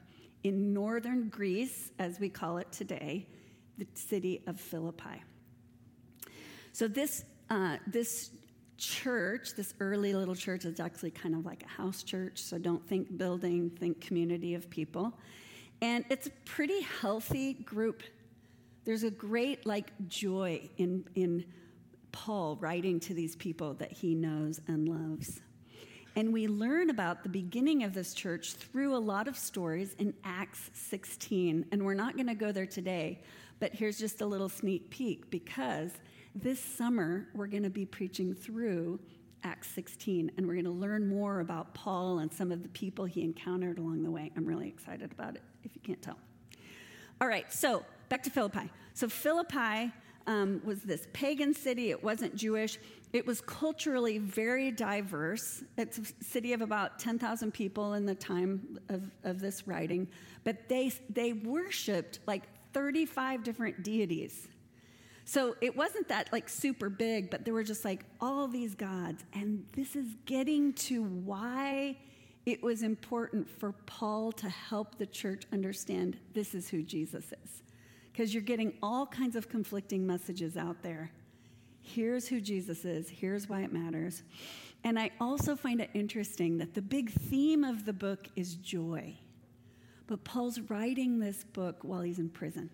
in 0.44 0.72
northern 0.72 1.28
Greece, 1.28 1.90
as 1.98 2.18
we 2.18 2.28
call 2.28 2.58
it 2.58 2.70
today, 2.72 3.26
the 3.78 3.86
city 3.94 4.42
of 4.46 4.60
Philippi. 4.60 5.22
So 6.72 6.88
this 6.88 7.24
uh, 7.50 7.76
this 7.86 8.30
church, 8.78 9.54
this 9.54 9.74
early 9.78 10.14
little 10.14 10.34
church, 10.34 10.64
is 10.64 10.80
actually 10.80 11.10
kind 11.10 11.34
of 11.34 11.44
like 11.44 11.62
a 11.62 11.68
house 11.68 12.02
church. 12.02 12.38
So 12.42 12.58
don't 12.58 12.86
think 12.88 13.16
building, 13.16 13.70
think 13.70 14.00
community 14.00 14.54
of 14.54 14.68
people, 14.70 15.12
and 15.80 16.04
it's 16.10 16.26
a 16.26 16.32
pretty 16.44 16.80
healthy 16.80 17.54
group. 17.54 18.02
There's 18.84 19.04
a 19.04 19.10
great 19.10 19.66
like 19.66 19.90
joy 20.08 20.68
in 20.76 21.04
in 21.14 21.44
Paul 22.10 22.56
writing 22.56 23.00
to 23.00 23.14
these 23.14 23.36
people 23.36 23.74
that 23.74 23.92
he 23.92 24.14
knows 24.14 24.60
and 24.66 24.88
loves. 24.88 25.40
And 26.14 26.32
we 26.32 26.46
learn 26.46 26.90
about 26.90 27.22
the 27.22 27.28
beginning 27.28 27.84
of 27.84 27.94
this 27.94 28.12
church 28.12 28.52
through 28.52 28.94
a 28.94 28.98
lot 28.98 29.28
of 29.28 29.36
stories 29.36 29.96
in 29.98 30.12
Acts 30.24 30.70
16. 30.74 31.66
And 31.72 31.84
we're 31.84 31.94
not 31.94 32.16
going 32.16 32.26
to 32.26 32.34
go 32.34 32.52
there 32.52 32.66
today, 32.66 33.22
but 33.60 33.72
here's 33.72 33.98
just 33.98 34.20
a 34.20 34.26
little 34.26 34.50
sneak 34.50 34.90
peek 34.90 35.30
because 35.30 35.92
this 36.34 36.60
summer, 36.60 37.28
we're 37.34 37.46
going 37.46 37.62
to 37.62 37.70
be 37.70 37.86
preaching 37.86 38.34
through 38.34 39.00
Acts 39.44 39.68
16, 39.68 40.30
and 40.36 40.46
we're 40.46 40.54
going 40.54 40.64
to 40.64 40.70
learn 40.70 41.08
more 41.08 41.40
about 41.40 41.74
Paul 41.74 42.20
and 42.20 42.32
some 42.32 42.52
of 42.52 42.62
the 42.62 42.68
people 42.70 43.04
he 43.04 43.22
encountered 43.22 43.78
along 43.78 44.02
the 44.02 44.10
way. 44.10 44.30
I'm 44.36 44.46
really 44.46 44.68
excited 44.68 45.12
about 45.12 45.34
it, 45.34 45.42
if 45.64 45.74
you 45.74 45.80
can't 45.82 46.00
tell. 46.00 46.18
All 47.20 47.28
right, 47.28 47.52
so 47.52 47.84
back 48.08 48.22
to 48.22 48.30
Philippi. 48.30 48.70
So, 48.94 49.08
Philippi 49.08 49.92
um, 50.26 50.60
was 50.64 50.82
this 50.82 51.06
pagan 51.12 51.54
city, 51.54 51.90
it 51.90 52.02
wasn't 52.02 52.34
Jewish. 52.36 52.78
It 53.12 53.26
was 53.26 53.42
culturally 53.42 54.18
very 54.18 54.70
diverse. 54.70 55.62
It's 55.76 55.98
a 55.98 56.24
city 56.24 56.54
of 56.54 56.62
about 56.62 56.98
10,000 56.98 57.52
people 57.52 57.92
in 57.94 58.06
the 58.06 58.14
time 58.14 58.78
of, 58.88 59.02
of 59.24 59.40
this 59.40 59.68
writing, 59.68 60.08
but 60.44 60.68
they, 60.68 60.92
they 61.10 61.34
worshiped 61.34 62.20
like 62.26 62.44
35 62.72 63.42
different 63.44 63.82
deities. 63.82 64.48
So 65.24 65.56
it 65.60 65.76
wasn't 65.76 66.08
that 66.08 66.32
like 66.32 66.48
super 66.48 66.88
big, 66.88 67.30
but 67.30 67.44
there 67.44 67.54
were 67.54 67.62
just 67.62 67.84
like 67.84 68.04
all 68.20 68.48
these 68.48 68.74
gods. 68.74 69.24
And 69.34 69.66
this 69.72 69.94
is 69.94 70.08
getting 70.26 70.72
to 70.74 71.02
why 71.02 71.98
it 72.44 72.62
was 72.62 72.82
important 72.82 73.48
for 73.48 73.72
Paul 73.86 74.32
to 74.32 74.48
help 74.48 74.98
the 74.98 75.06
church 75.06 75.44
understand 75.52 76.18
this 76.32 76.54
is 76.54 76.68
who 76.68 76.82
Jesus 76.82 77.26
is. 77.26 77.62
Because 78.10 78.34
you're 78.34 78.42
getting 78.42 78.74
all 78.82 79.06
kinds 79.06 79.36
of 79.36 79.48
conflicting 79.48 80.06
messages 80.06 80.56
out 80.56 80.82
there. 80.82 81.12
Here's 81.82 82.28
who 82.28 82.40
Jesus 82.40 82.84
is, 82.84 83.08
here's 83.08 83.48
why 83.48 83.62
it 83.62 83.72
matters. 83.72 84.22
And 84.84 84.98
I 84.98 85.10
also 85.20 85.54
find 85.54 85.80
it 85.80 85.90
interesting 85.94 86.58
that 86.58 86.74
the 86.74 86.82
big 86.82 87.10
theme 87.10 87.64
of 87.64 87.84
the 87.84 87.92
book 87.92 88.28
is 88.34 88.54
joy. 88.56 89.16
But 90.06 90.24
Paul's 90.24 90.60
writing 90.60 91.18
this 91.18 91.44
book 91.44 91.78
while 91.82 92.02
he's 92.02 92.18
in 92.18 92.28
prison. 92.28 92.70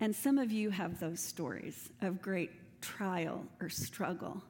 And 0.00 0.14
some 0.14 0.38
of 0.38 0.50
you 0.50 0.70
have 0.70 0.98
those 0.98 1.20
stories 1.20 1.90
of 2.00 2.22
great 2.22 2.50
trial 2.80 3.44
or 3.60 3.68
struggle 3.68 4.42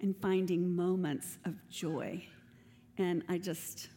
and 0.00 0.16
finding 0.16 0.74
moments 0.74 1.38
of 1.44 1.54
joy. 1.68 2.24
And 2.98 3.22
I 3.28 3.38
just, 3.38 3.88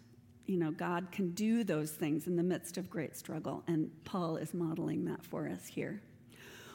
you 0.46 0.58
know, 0.58 0.72
God 0.72 1.12
can 1.12 1.32
do 1.32 1.64
those 1.64 1.92
things 1.92 2.28
in 2.28 2.36
the 2.36 2.44
midst 2.44 2.78
of 2.78 2.90
great 2.90 3.18
struggle. 3.18 3.64
And 3.68 3.92
Paul 4.06 4.38
is 4.38 4.54
modeling 4.54 5.06
that 5.06 5.24
for 5.26 5.48
us 5.48 5.66
here. 5.68 6.02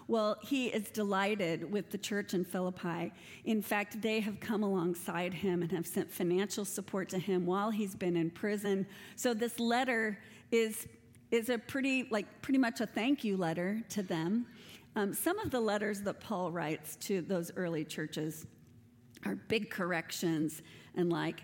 Well, 0.08 0.38
he 0.40 0.68
is 0.68 0.88
delighted 0.88 1.70
with 1.70 1.90
the 1.90 1.98
church 1.98 2.32
in 2.32 2.42
Philippi. 2.42 3.12
In 3.44 3.60
fact, 3.60 4.00
they 4.00 4.20
have 4.20 4.40
come 4.40 4.62
alongside 4.62 5.34
him 5.34 5.60
and 5.60 5.70
have 5.70 5.86
sent 5.86 6.10
financial 6.10 6.64
support 6.64 7.10
to 7.10 7.18
him 7.18 7.44
while 7.44 7.70
he's 7.70 7.94
been 7.94 8.16
in 8.16 8.30
prison. 8.30 8.86
So 9.16 9.34
this 9.34 9.60
letter 9.60 10.18
is 10.50 10.88
is 11.30 11.50
a 11.50 11.58
pretty 11.58 12.08
like 12.10 12.40
pretty 12.40 12.58
much 12.58 12.80
a 12.80 12.86
thank 12.86 13.22
you 13.22 13.36
letter 13.36 13.82
to 13.90 14.02
them. 14.02 14.46
Um, 14.96 15.12
some 15.12 15.38
of 15.40 15.50
the 15.50 15.60
letters 15.60 16.00
that 16.02 16.20
Paul 16.20 16.50
writes 16.50 16.96
to 17.02 17.20
those 17.20 17.52
early 17.54 17.84
churches 17.84 18.46
are 19.26 19.34
big 19.34 19.68
corrections 19.68 20.62
and 20.96 21.12
like 21.12 21.42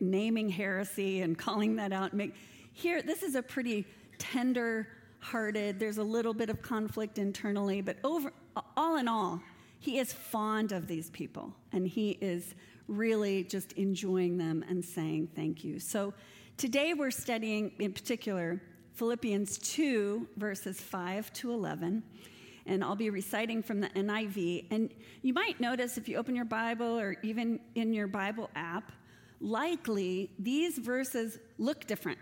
naming 0.00 0.50
heresy 0.50 1.22
and 1.22 1.38
calling 1.38 1.76
that 1.76 1.94
out. 1.94 2.12
make 2.12 2.34
here 2.74 3.00
this 3.00 3.22
is 3.22 3.36
a 3.36 3.42
pretty 3.42 3.86
tender 4.18 4.86
hearted. 5.22 5.78
There's 5.78 5.98
a 5.98 6.02
little 6.02 6.34
bit 6.34 6.50
of 6.50 6.60
conflict 6.60 7.18
internally, 7.18 7.80
but 7.80 7.96
over, 8.04 8.32
all 8.76 8.96
in 8.96 9.08
all, 9.08 9.40
he 9.78 9.98
is 9.98 10.12
fond 10.12 10.72
of 10.72 10.86
these 10.86 11.10
people 11.10 11.54
and 11.72 11.86
he 11.86 12.18
is 12.20 12.54
really 12.88 13.44
just 13.44 13.72
enjoying 13.72 14.36
them 14.36 14.64
and 14.68 14.84
saying 14.84 15.28
thank 15.34 15.64
you. 15.64 15.78
So 15.78 16.12
today 16.56 16.92
we're 16.94 17.10
studying 17.10 17.72
in 17.78 17.92
particular 17.92 18.60
Philippians 18.94 19.58
2, 19.58 20.28
verses 20.36 20.80
5 20.80 21.32
to 21.34 21.52
11. 21.52 22.02
And 22.66 22.84
I'll 22.84 22.94
be 22.94 23.10
reciting 23.10 23.62
from 23.62 23.80
the 23.80 23.88
NIV. 23.88 24.66
And 24.70 24.92
you 25.22 25.32
might 25.32 25.60
notice 25.60 25.98
if 25.98 26.08
you 26.08 26.16
open 26.16 26.36
your 26.36 26.44
Bible 26.44 26.98
or 26.98 27.16
even 27.22 27.58
in 27.74 27.92
your 27.92 28.06
Bible 28.06 28.50
app, 28.54 28.92
likely 29.40 30.30
these 30.38 30.78
verses 30.78 31.38
look 31.58 31.86
different 31.86 32.18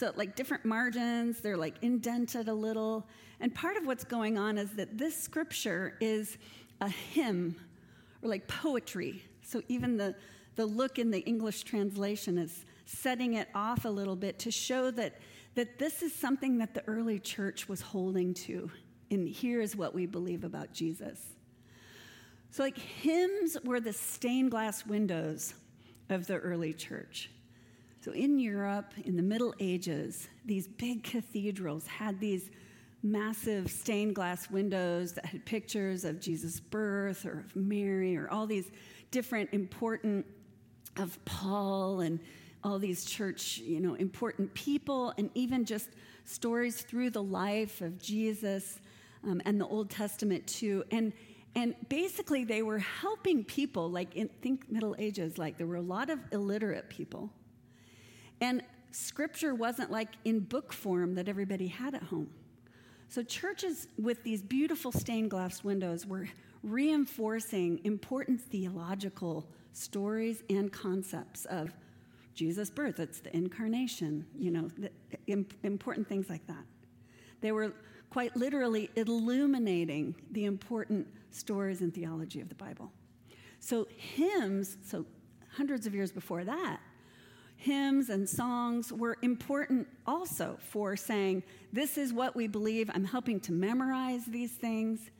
so, 0.00 0.14
like 0.16 0.34
different 0.34 0.64
margins, 0.64 1.42
they're 1.42 1.58
like 1.58 1.74
indented 1.82 2.48
a 2.48 2.54
little. 2.54 3.06
And 3.38 3.54
part 3.54 3.76
of 3.76 3.84
what's 3.84 4.02
going 4.02 4.38
on 4.38 4.56
is 4.56 4.70
that 4.70 4.96
this 4.96 5.14
scripture 5.14 5.98
is 6.00 6.38
a 6.80 6.88
hymn 6.88 7.54
or 8.22 8.30
like 8.30 8.48
poetry. 8.48 9.22
So, 9.42 9.60
even 9.68 9.98
the, 9.98 10.14
the 10.56 10.64
look 10.64 10.98
in 10.98 11.10
the 11.10 11.18
English 11.18 11.64
translation 11.64 12.38
is 12.38 12.64
setting 12.86 13.34
it 13.34 13.48
off 13.54 13.84
a 13.84 13.90
little 13.90 14.16
bit 14.16 14.38
to 14.38 14.50
show 14.50 14.90
that, 14.92 15.18
that 15.54 15.78
this 15.78 16.00
is 16.00 16.14
something 16.14 16.56
that 16.56 16.72
the 16.72 16.82
early 16.88 17.18
church 17.18 17.68
was 17.68 17.82
holding 17.82 18.32
to. 18.32 18.70
And 19.10 19.28
here 19.28 19.60
is 19.60 19.76
what 19.76 19.94
we 19.94 20.06
believe 20.06 20.44
about 20.44 20.72
Jesus. 20.72 21.20
So, 22.52 22.62
like 22.62 22.78
hymns 22.78 23.58
were 23.64 23.80
the 23.80 23.92
stained 23.92 24.50
glass 24.50 24.86
windows 24.86 25.52
of 26.08 26.26
the 26.26 26.38
early 26.38 26.72
church. 26.72 27.28
So 28.02 28.12
in 28.12 28.38
Europe, 28.38 28.94
in 29.04 29.16
the 29.16 29.22
Middle 29.22 29.54
Ages, 29.60 30.28
these 30.46 30.66
big 30.66 31.02
cathedrals 31.02 31.86
had 31.86 32.18
these 32.18 32.50
massive 33.02 33.70
stained 33.70 34.14
glass 34.14 34.50
windows 34.50 35.12
that 35.12 35.26
had 35.26 35.44
pictures 35.44 36.04
of 36.06 36.18
Jesus' 36.18 36.60
birth 36.60 37.26
or 37.26 37.40
of 37.40 37.56
Mary 37.56 38.16
or 38.16 38.30
all 38.30 38.46
these 38.46 38.70
different 39.10 39.50
important 39.52 40.24
of 40.96 41.22
Paul 41.26 42.00
and 42.00 42.20
all 42.64 42.78
these 42.78 43.04
church, 43.04 43.58
you 43.58 43.80
know, 43.80 43.94
important 43.94 44.52
people 44.54 45.12
and 45.18 45.30
even 45.34 45.66
just 45.66 45.90
stories 46.24 46.80
through 46.80 47.10
the 47.10 47.22
life 47.22 47.82
of 47.82 48.00
Jesus 48.00 48.80
um, 49.24 49.42
and 49.44 49.60
the 49.60 49.66
Old 49.66 49.90
Testament 49.90 50.46
too. 50.46 50.84
And 50.90 51.12
and 51.56 51.74
basically, 51.88 52.44
they 52.44 52.62
were 52.62 52.78
helping 52.78 53.42
people, 53.42 53.90
like 53.90 54.14
in 54.14 54.28
think 54.40 54.70
Middle 54.70 54.94
Ages, 55.00 55.36
like 55.36 55.58
there 55.58 55.66
were 55.66 55.76
a 55.76 55.82
lot 55.82 56.08
of 56.08 56.20
illiterate 56.30 56.88
people 56.88 57.32
and 58.40 58.62
scripture 58.92 59.54
wasn't 59.54 59.90
like 59.90 60.08
in 60.24 60.40
book 60.40 60.72
form 60.72 61.14
that 61.14 61.28
everybody 61.28 61.68
had 61.68 61.94
at 61.94 62.02
home. 62.04 62.30
So, 63.08 63.22
churches 63.22 63.88
with 63.98 64.22
these 64.22 64.40
beautiful 64.40 64.92
stained 64.92 65.30
glass 65.30 65.64
windows 65.64 66.06
were 66.06 66.28
reinforcing 66.62 67.80
important 67.84 68.40
theological 68.40 69.48
stories 69.72 70.42
and 70.48 70.72
concepts 70.72 71.44
of 71.46 71.72
Jesus' 72.34 72.70
birth. 72.70 73.00
It's 73.00 73.20
the 73.20 73.34
incarnation, 73.36 74.26
you 74.38 74.50
know, 74.50 74.68
important 75.62 76.08
things 76.08 76.30
like 76.30 76.46
that. 76.46 76.64
They 77.40 77.52
were 77.52 77.72
quite 78.10 78.36
literally 78.36 78.90
illuminating 78.96 80.14
the 80.32 80.44
important 80.44 81.06
stories 81.30 81.80
and 81.80 81.94
theology 81.94 82.40
of 82.40 82.48
the 82.48 82.54
Bible. 82.54 82.92
So, 83.58 83.88
hymns, 83.96 84.76
so 84.84 85.04
hundreds 85.56 85.86
of 85.86 85.94
years 85.94 86.12
before 86.12 86.44
that, 86.44 86.80
hymns 87.60 88.08
and 88.08 88.28
songs 88.28 88.90
were 88.90 89.18
important 89.22 89.86
also 90.06 90.56
for 90.70 90.96
saying, 90.96 91.42
This 91.72 91.98
is 91.98 92.12
what 92.12 92.34
we 92.34 92.48
believe. 92.48 92.90
I'm 92.92 93.04
helping 93.04 93.38
to 93.40 93.52
memorize 93.52 94.24
these 94.24 94.52
things. 94.52 95.10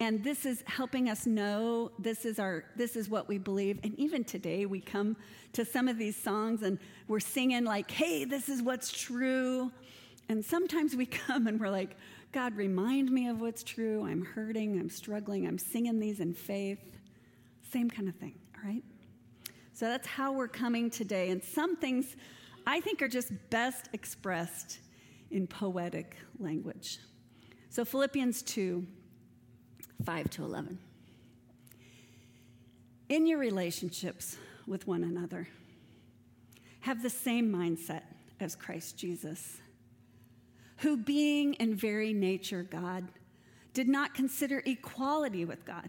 And 0.00 0.24
this 0.24 0.44
is 0.44 0.64
helping 0.66 1.08
us 1.08 1.24
know 1.24 1.92
this 1.98 2.24
is 2.24 2.38
our 2.38 2.64
this 2.74 2.96
is 2.96 3.08
what 3.08 3.28
we 3.28 3.38
believe. 3.38 3.78
And 3.84 3.96
even 3.98 4.24
today 4.24 4.66
we 4.66 4.80
come 4.80 5.16
to 5.52 5.64
some 5.64 5.86
of 5.86 5.98
these 5.98 6.16
songs 6.16 6.62
and 6.62 6.78
we're 7.06 7.20
singing 7.20 7.64
like, 7.64 7.90
hey, 7.90 8.24
this 8.24 8.48
is 8.48 8.60
what's 8.60 8.90
true. 8.90 9.70
And 10.28 10.44
sometimes 10.44 10.96
we 10.96 11.06
come 11.26 11.46
and 11.46 11.60
we're 11.60 11.70
like, 11.70 11.96
God, 12.32 12.56
remind 12.56 13.12
me 13.12 13.28
of 13.28 13.40
what's 13.40 13.62
true. 13.62 14.04
I'm 14.04 14.24
hurting, 14.24 14.80
I'm 14.80 14.90
struggling, 14.90 15.46
I'm 15.46 15.58
singing 15.58 16.00
these 16.00 16.18
in 16.18 16.34
faith. 16.34 16.80
Same 17.70 17.88
kind 17.88 18.08
of 18.08 18.16
thing, 18.16 18.34
all 18.56 18.68
right? 18.68 18.82
So 19.74 19.86
that's 19.86 20.06
how 20.06 20.32
we're 20.32 20.46
coming 20.46 20.88
today. 20.88 21.30
And 21.30 21.42
some 21.42 21.76
things 21.76 22.16
I 22.64 22.80
think 22.80 23.02
are 23.02 23.08
just 23.08 23.32
best 23.50 23.88
expressed 23.92 24.78
in 25.32 25.48
poetic 25.48 26.16
language. 26.38 27.00
So, 27.70 27.84
Philippians 27.84 28.42
2 28.42 28.86
5 30.04 30.30
to 30.30 30.44
11. 30.44 30.78
In 33.08 33.26
your 33.26 33.38
relationships 33.38 34.36
with 34.66 34.86
one 34.86 35.02
another, 35.02 35.48
have 36.80 37.02
the 37.02 37.10
same 37.10 37.50
mindset 37.50 38.02
as 38.40 38.54
Christ 38.54 38.96
Jesus, 38.96 39.58
who, 40.78 40.96
being 40.96 41.54
in 41.54 41.74
very 41.74 42.12
nature 42.12 42.62
God, 42.62 43.08
did 43.72 43.88
not 43.88 44.14
consider 44.14 44.62
equality 44.66 45.44
with 45.44 45.64
God 45.64 45.88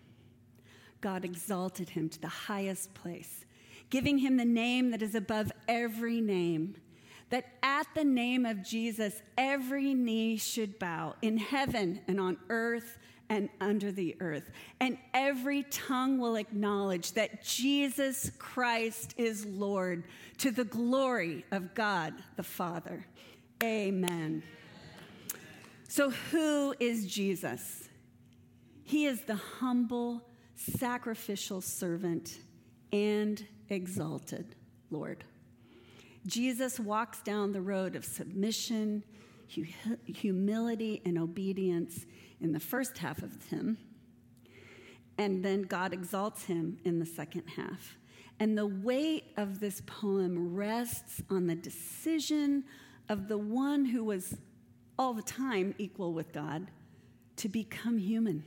God 1.01 1.25
exalted 1.25 1.89
him 1.89 2.09
to 2.09 2.21
the 2.21 2.27
highest 2.27 2.93
place, 2.93 3.45
giving 3.89 4.19
him 4.19 4.37
the 4.37 4.45
name 4.45 4.91
that 4.91 5.01
is 5.01 5.15
above 5.15 5.51
every 5.67 6.21
name, 6.21 6.75
that 7.29 7.45
at 7.63 7.87
the 7.95 8.03
name 8.03 8.45
of 8.45 8.63
Jesus, 8.63 9.21
every 9.37 9.93
knee 9.93 10.37
should 10.37 10.77
bow 10.79 11.15
in 11.21 11.37
heaven 11.37 12.01
and 12.07 12.19
on 12.19 12.37
earth 12.49 12.99
and 13.29 13.49
under 13.61 13.93
the 13.93 14.15
earth, 14.19 14.51
and 14.81 14.97
every 15.13 15.63
tongue 15.63 16.19
will 16.19 16.35
acknowledge 16.35 17.13
that 17.13 17.41
Jesus 17.41 18.29
Christ 18.37 19.13
is 19.17 19.45
Lord 19.45 20.03
to 20.39 20.51
the 20.51 20.65
glory 20.65 21.45
of 21.51 21.73
God 21.73 22.13
the 22.35 22.43
Father. 22.43 23.07
Amen. 23.63 24.43
So, 25.87 26.09
who 26.09 26.75
is 26.79 27.07
Jesus? 27.07 27.87
He 28.83 29.05
is 29.05 29.21
the 29.21 29.35
humble, 29.35 30.21
sacrificial 30.61 31.61
servant 31.61 32.39
and 32.91 33.45
exalted 33.69 34.55
Lord. 34.89 35.23
Jesus 36.25 36.79
walks 36.79 37.21
down 37.21 37.51
the 37.51 37.61
road 37.61 37.95
of 37.95 38.05
submission, 38.05 39.03
humility, 39.47 41.01
and 41.05 41.17
obedience 41.17 42.05
in 42.39 42.51
the 42.51 42.59
first 42.59 42.97
half 42.97 43.23
of 43.23 43.43
him, 43.47 43.77
and 45.17 45.43
then 45.43 45.63
God 45.63 45.93
exalts 45.93 46.45
him 46.45 46.77
in 46.83 46.99
the 46.99 47.05
second 47.05 47.43
half. 47.55 47.97
And 48.39 48.57
the 48.57 48.67
weight 48.67 49.25
of 49.37 49.59
this 49.59 49.81
poem 49.85 50.55
rests 50.55 51.21
on 51.29 51.47
the 51.47 51.55
decision 51.55 52.63
of 53.09 53.27
the 53.27 53.37
one 53.37 53.85
who 53.85 54.03
was 54.03 54.37
all 54.97 55.13
the 55.13 55.21
time 55.21 55.75
equal 55.77 56.13
with 56.13 56.33
God 56.33 56.67
to 57.37 57.49
become 57.49 57.97
human 57.97 58.43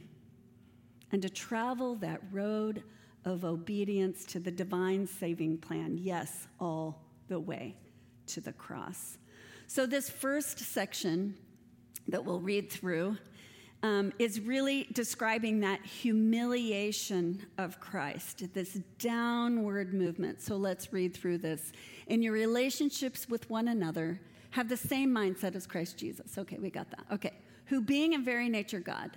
and 1.13 1.23
to 1.23 1.29
travel 1.29 1.95
that 1.97 2.21
road 2.33 2.83
of 3.25 3.45
obedience 3.45 4.25
to 4.27 4.39
the 4.39 4.51
divine 4.51 5.07
saving 5.07 5.59
plan. 5.59 5.99
Yes, 5.99 6.47
all 6.61 7.03
the 7.29 7.41
way 7.41 7.77
to 8.27 8.41
the 8.41 8.53
cross. 8.53 9.19
So, 9.67 9.87
this 9.87 10.11
first 10.11 10.59
section 10.59 11.37
that 12.09 12.25
we'll 12.25 12.41
read 12.41 12.71
through 12.71 13.17
um, 13.83 14.13
is 14.19 14.41
really 14.41 14.89
describing 14.93 15.61
that 15.61 15.85
humiliation 15.85 17.47
of 17.59 17.81
Christ, 17.81 18.53
this 18.53 18.75
downward 18.99 19.95
movement. 19.95 20.43
So, 20.43 20.57
let's 20.57 20.93
read 20.93 21.15
through 21.15 21.39
this. 21.39 21.73
In 22.07 22.23
your 22.23 22.35
relationships 22.35 23.29
with 23.29 23.49
one 23.49 23.69
another, 23.69 24.21
have 24.51 24.69
the 24.69 24.77
same 24.77 25.11
mindset 25.13 25.57
as 25.57 25.67
Christ 25.67 25.97
Jesus. 25.97 26.37
Okay, 26.39 26.59
we 26.59 26.71
got 26.71 26.91
that. 26.91 27.07
Okay. 27.11 27.33
Who, 27.67 27.81
being 27.81 28.13
in 28.13 28.23
very 28.23 28.49
nature 28.49 28.81
God, 28.81 29.17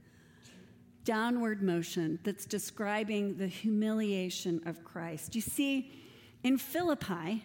downward 1.11 1.61
motion 1.61 2.17
that's 2.23 2.45
describing 2.45 3.35
the 3.35 3.45
humiliation 3.45 4.61
of 4.65 4.81
Christ. 4.85 5.35
You 5.35 5.41
see, 5.41 5.91
in 6.41 6.57
Philippi, 6.57 7.43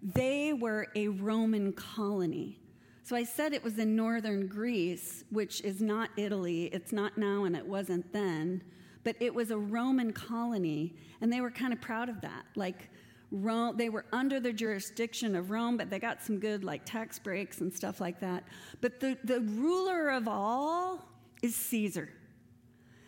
they 0.00 0.52
were 0.52 0.86
a 0.94 1.08
Roman 1.08 1.72
colony. 1.72 2.60
So 3.02 3.16
I 3.16 3.24
said 3.24 3.52
it 3.52 3.64
was 3.64 3.80
in 3.80 3.96
northern 3.96 4.46
Greece, 4.46 5.24
which 5.30 5.60
is 5.62 5.82
not 5.82 6.08
Italy. 6.16 6.66
It's 6.66 6.92
not 6.92 7.18
now 7.18 7.46
and 7.46 7.56
it 7.56 7.66
wasn't 7.66 8.12
then, 8.12 8.62
but 9.02 9.16
it 9.18 9.34
was 9.34 9.50
a 9.50 9.58
Roman 9.58 10.12
colony, 10.12 10.94
and 11.20 11.32
they 11.32 11.40
were 11.40 11.50
kind 11.50 11.72
of 11.72 11.80
proud 11.80 12.08
of 12.08 12.20
that. 12.20 12.44
Like, 12.54 12.90
Rome, 13.32 13.76
they 13.76 13.88
were 13.88 14.04
under 14.12 14.38
the 14.38 14.52
jurisdiction 14.52 15.34
of 15.34 15.50
Rome, 15.50 15.76
but 15.76 15.90
they 15.90 15.98
got 15.98 16.22
some 16.22 16.38
good 16.38 16.62
like 16.62 16.84
tax 16.84 17.18
breaks 17.18 17.60
and 17.60 17.74
stuff 17.74 18.00
like 18.00 18.20
that. 18.20 18.44
But 18.80 19.00
the, 19.00 19.18
the 19.24 19.40
ruler 19.40 20.10
of 20.10 20.28
all 20.28 21.08
is 21.42 21.56
Caesar. 21.56 22.08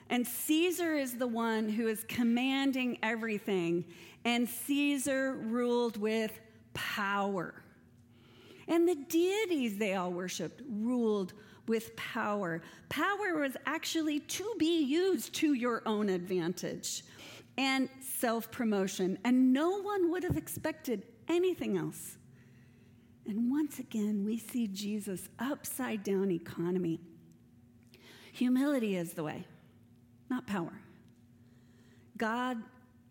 And 0.08 0.26
Caesar 0.26 0.94
is 0.94 1.16
the 1.16 1.26
one 1.26 1.68
who 1.68 1.88
is 1.88 2.04
commanding 2.08 2.98
everything. 3.02 3.84
And 4.24 4.48
Caesar 4.48 5.34
ruled 5.34 5.96
with 5.96 6.38
power. 6.74 7.62
And 8.68 8.88
the 8.88 8.96
deities 8.96 9.78
they 9.78 9.94
all 9.94 10.12
worshiped 10.12 10.62
ruled 10.68 11.32
with 11.66 11.94
power. 11.96 12.62
Power 12.88 13.38
was 13.38 13.56
actually 13.66 14.20
to 14.20 14.54
be 14.58 14.82
used 14.82 15.34
to 15.34 15.54
your 15.54 15.82
own 15.86 16.08
advantage 16.08 17.02
and 17.58 17.88
self 18.00 18.50
promotion. 18.50 19.18
And 19.24 19.52
no 19.52 19.80
one 19.80 20.10
would 20.10 20.22
have 20.22 20.36
expected 20.36 21.04
anything 21.28 21.76
else. 21.76 22.16
And 23.26 23.50
once 23.50 23.78
again, 23.78 24.24
we 24.24 24.38
see 24.38 24.68
Jesus' 24.68 25.28
upside 25.38 26.04
down 26.04 26.30
economy. 26.30 27.00
Humility 28.32 28.96
is 28.96 29.14
the 29.14 29.24
way, 29.24 29.46
not 30.30 30.46
power. 30.46 30.80
God 32.16 32.58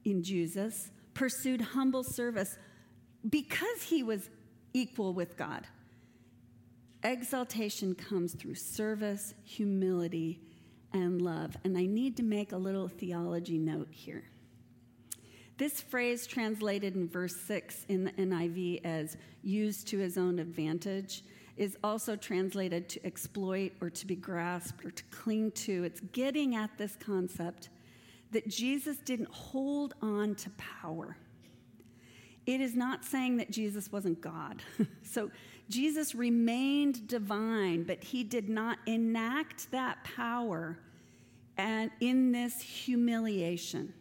in 0.03 0.23
Jesus 0.23 0.91
pursued 1.13 1.61
humble 1.61 2.03
service 2.03 2.57
because 3.29 3.83
he 3.83 4.03
was 4.03 4.29
equal 4.73 5.13
with 5.13 5.37
God. 5.37 5.67
Exaltation 7.03 7.95
comes 7.95 8.33
through 8.33 8.55
service, 8.55 9.33
humility, 9.43 10.41
and 10.91 11.21
love. 11.21 11.55
And 11.63 11.77
I 11.77 11.85
need 11.85 12.17
to 12.17 12.23
make 12.23 12.51
a 12.51 12.57
little 12.57 12.87
theology 12.87 13.57
note 13.57 13.89
here. 13.91 14.23
This 15.57 15.79
phrase, 15.79 16.27
translated 16.27 16.95
in 16.95 17.07
verse 17.07 17.35
6 17.41 17.85
in 17.87 18.03
the 18.05 18.11
NIV 18.11 18.83
as 18.83 19.15
used 19.41 19.87
to 19.87 19.99
his 19.99 20.17
own 20.17 20.39
advantage, 20.39 21.23
is 21.57 21.77
also 21.83 22.15
translated 22.15 22.89
to 22.89 23.05
exploit 23.05 23.71
or 23.81 23.89
to 23.89 24.05
be 24.05 24.15
grasped 24.15 24.83
or 24.83 24.91
to 24.91 25.03
cling 25.05 25.51
to. 25.51 25.83
It's 25.83 26.01
getting 26.11 26.55
at 26.55 26.77
this 26.77 26.97
concept 26.99 27.69
that 28.31 28.47
Jesus 28.47 28.97
didn't 28.97 29.29
hold 29.29 29.93
on 30.01 30.35
to 30.35 30.49
power. 30.51 31.17
It 32.45 32.61
is 32.61 32.75
not 32.75 33.05
saying 33.05 33.37
that 33.37 33.49
Jesus 33.49 33.91
wasn't 33.91 34.21
God. 34.21 34.61
so 35.03 35.31
Jesus 35.69 36.13
remained 36.13 37.07
divine, 37.07 37.83
but 37.83 38.03
he 38.03 38.23
did 38.23 38.49
not 38.49 38.77
enact 38.85 39.71
that 39.71 40.03
power 40.03 40.77
and 41.57 41.89
in 42.01 42.31
this 42.31 42.61
humiliation. 42.61 43.93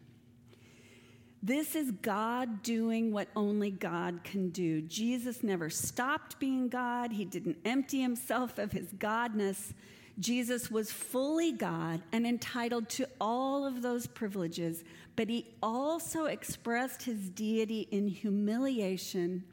This 1.46 1.76
is 1.76 1.90
God 1.90 2.62
doing 2.62 3.12
what 3.12 3.28
only 3.36 3.70
God 3.70 4.24
can 4.24 4.48
do. 4.48 4.80
Jesus 4.80 5.42
never 5.42 5.68
stopped 5.68 6.40
being 6.40 6.70
God. 6.70 7.12
He 7.12 7.26
didn't 7.26 7.58
empty 7.66 8.00
himself 8.00 8.58
of 8.58 8.72
his 8.72 8.86
godness. 8.94 9.74
Jesus 10.18 10.70
was 10.70 10.90
fully 10.90 11.52
God 11.52 12.00
and 12.12 12.26
entitled 12.26 12.88
to 12.90 13.06
all 13.20 13.66
of 13.66 13.82
those 13.82 14.06
privileges, 14.06 14.84
but 15.16 15.28
he 15.28 15.54
also 15.62 16.24
expressed 16.24 17.02
his 17.02 17.28
deity 17.28 17.88
in 17.90 18.08
humiliation 18.08 19.44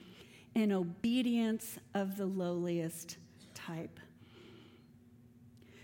and 0.55 0.71
obedience 0.71 1.77
of 1.93 2.15
the 2.15 2.25
lowliest 2.25 3.17
type. 3.53 3.99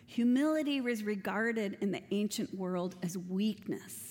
Humility 0.05 0.79
was 0.79 1.03
regarded 1.03 1.77
in 1.81 1.91
the 1.91 2.01
ancient 2.11 2.53
world 2.55 2.95
as 3.03 3.17
weakness. 3.17 4.06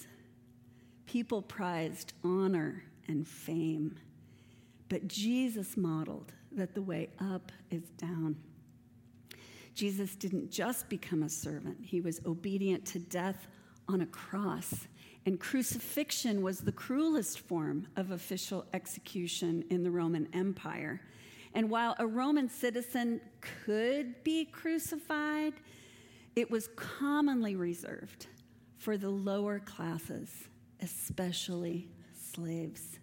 People 1.07 1.42
prized 1.42 2.12
honor 2.24 2.84
and 3.09 3.26
fame, 3.26 3.96
but 4.88 5.07
Jesus 5.09 5.76
modeled 5.76 6.32
that 6.52 6.74
the 6.74 6.82
way 6.82 7.09
up 7.20 7.52
is 7.70 7.84
down. 7.96 8.36
Jesus 9.74 10.16
didn't 10.16 10.50
just 10.50 10.88
become 10.88 11.22
a 11.22 11.28
servant, 11.28 11.78
he 11.82 12.00
was 12.00 12.20
obedient 12.26 12.84
to 12.86 12.98
death 12.98 13.46
on 13.88 14.00
a 14.00 14.07
cross. 14.07 14.88
And 15.26 15.40
crucifixion 15.40 16.40
was 16.40 16.61
the 16.61 16.72
cruelest 16.72 17.40
form 17.40 17.88
of 17.96 18.12
official 18.12 18.64
execution 18.72 19.64
in 19.70 19.82
the 19.82 19.90
Roman 19.90 20.28
Empire. 20.32 21.00
And 21.52 21.68
while 21.68 21.96
a 21.98 22.07
Roman 22.07 22.48
citizen 22.48 23.20
could 23.40 24.22
be 24.22 24.44
crucified, 24.44 25.54
it 26.36 26.50
was 26.50 26.68
commonly 26.76 27.57
reserved 27.57 28.26
for 28.76 28.96
the 28.96 29.11
lower 29.11 29.59
classes, 29.59 30.30
especially 30.80 31.88
slaves. 32.32 32.98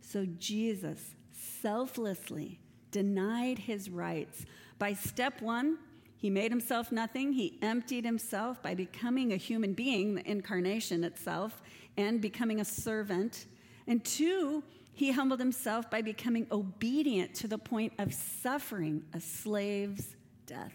So 0.00 0.26
Jesus 0.38 1.14
selflessly 1.32 2.60
denied 2.90 3.58
his 3.58 3.90
rights. 3.90 4.44
By 4.78 4.94
step 4.94 5.42
one, 5.42 5.78
he 6.16 6.30
made 6.30 6.50
himself 6.50 6.92
nothing. 6.92 7.32
He 7.32 7.58
emptied 7.60 8.04
himself 8.04 8.62
by 8.62 8.74
becoming 8.74 9.32
a 9.32 9.36
human 9.36 9.74
being, 9.74 10.14
the 10.14 10.30
incarnation 10.30 11.04
itself, 11.04 11.62
and 11.96 12.20
becoming 12.20 12.60
a 12.60 12.64
servant. 12.64 13.46
And 13.86 14.04
two, 14.04 14.62
he 14.92 15.10
humbled 15.10 15.40
himself 15.40 15.90
by 15.90 16.02
becoming 16.02 16.46
obedient 16.52 17.34
to 17.34 17.48
the 17.48 17.58
point 17.58 17.92
of 17.98 18.14
suffering 18.14 19.02
a 19.12 19.20
slave's 19.20 20.16
death. 20.46 20.72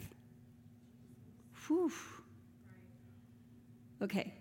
Whew. 1.67 1.91
Okay, 4.01 4.33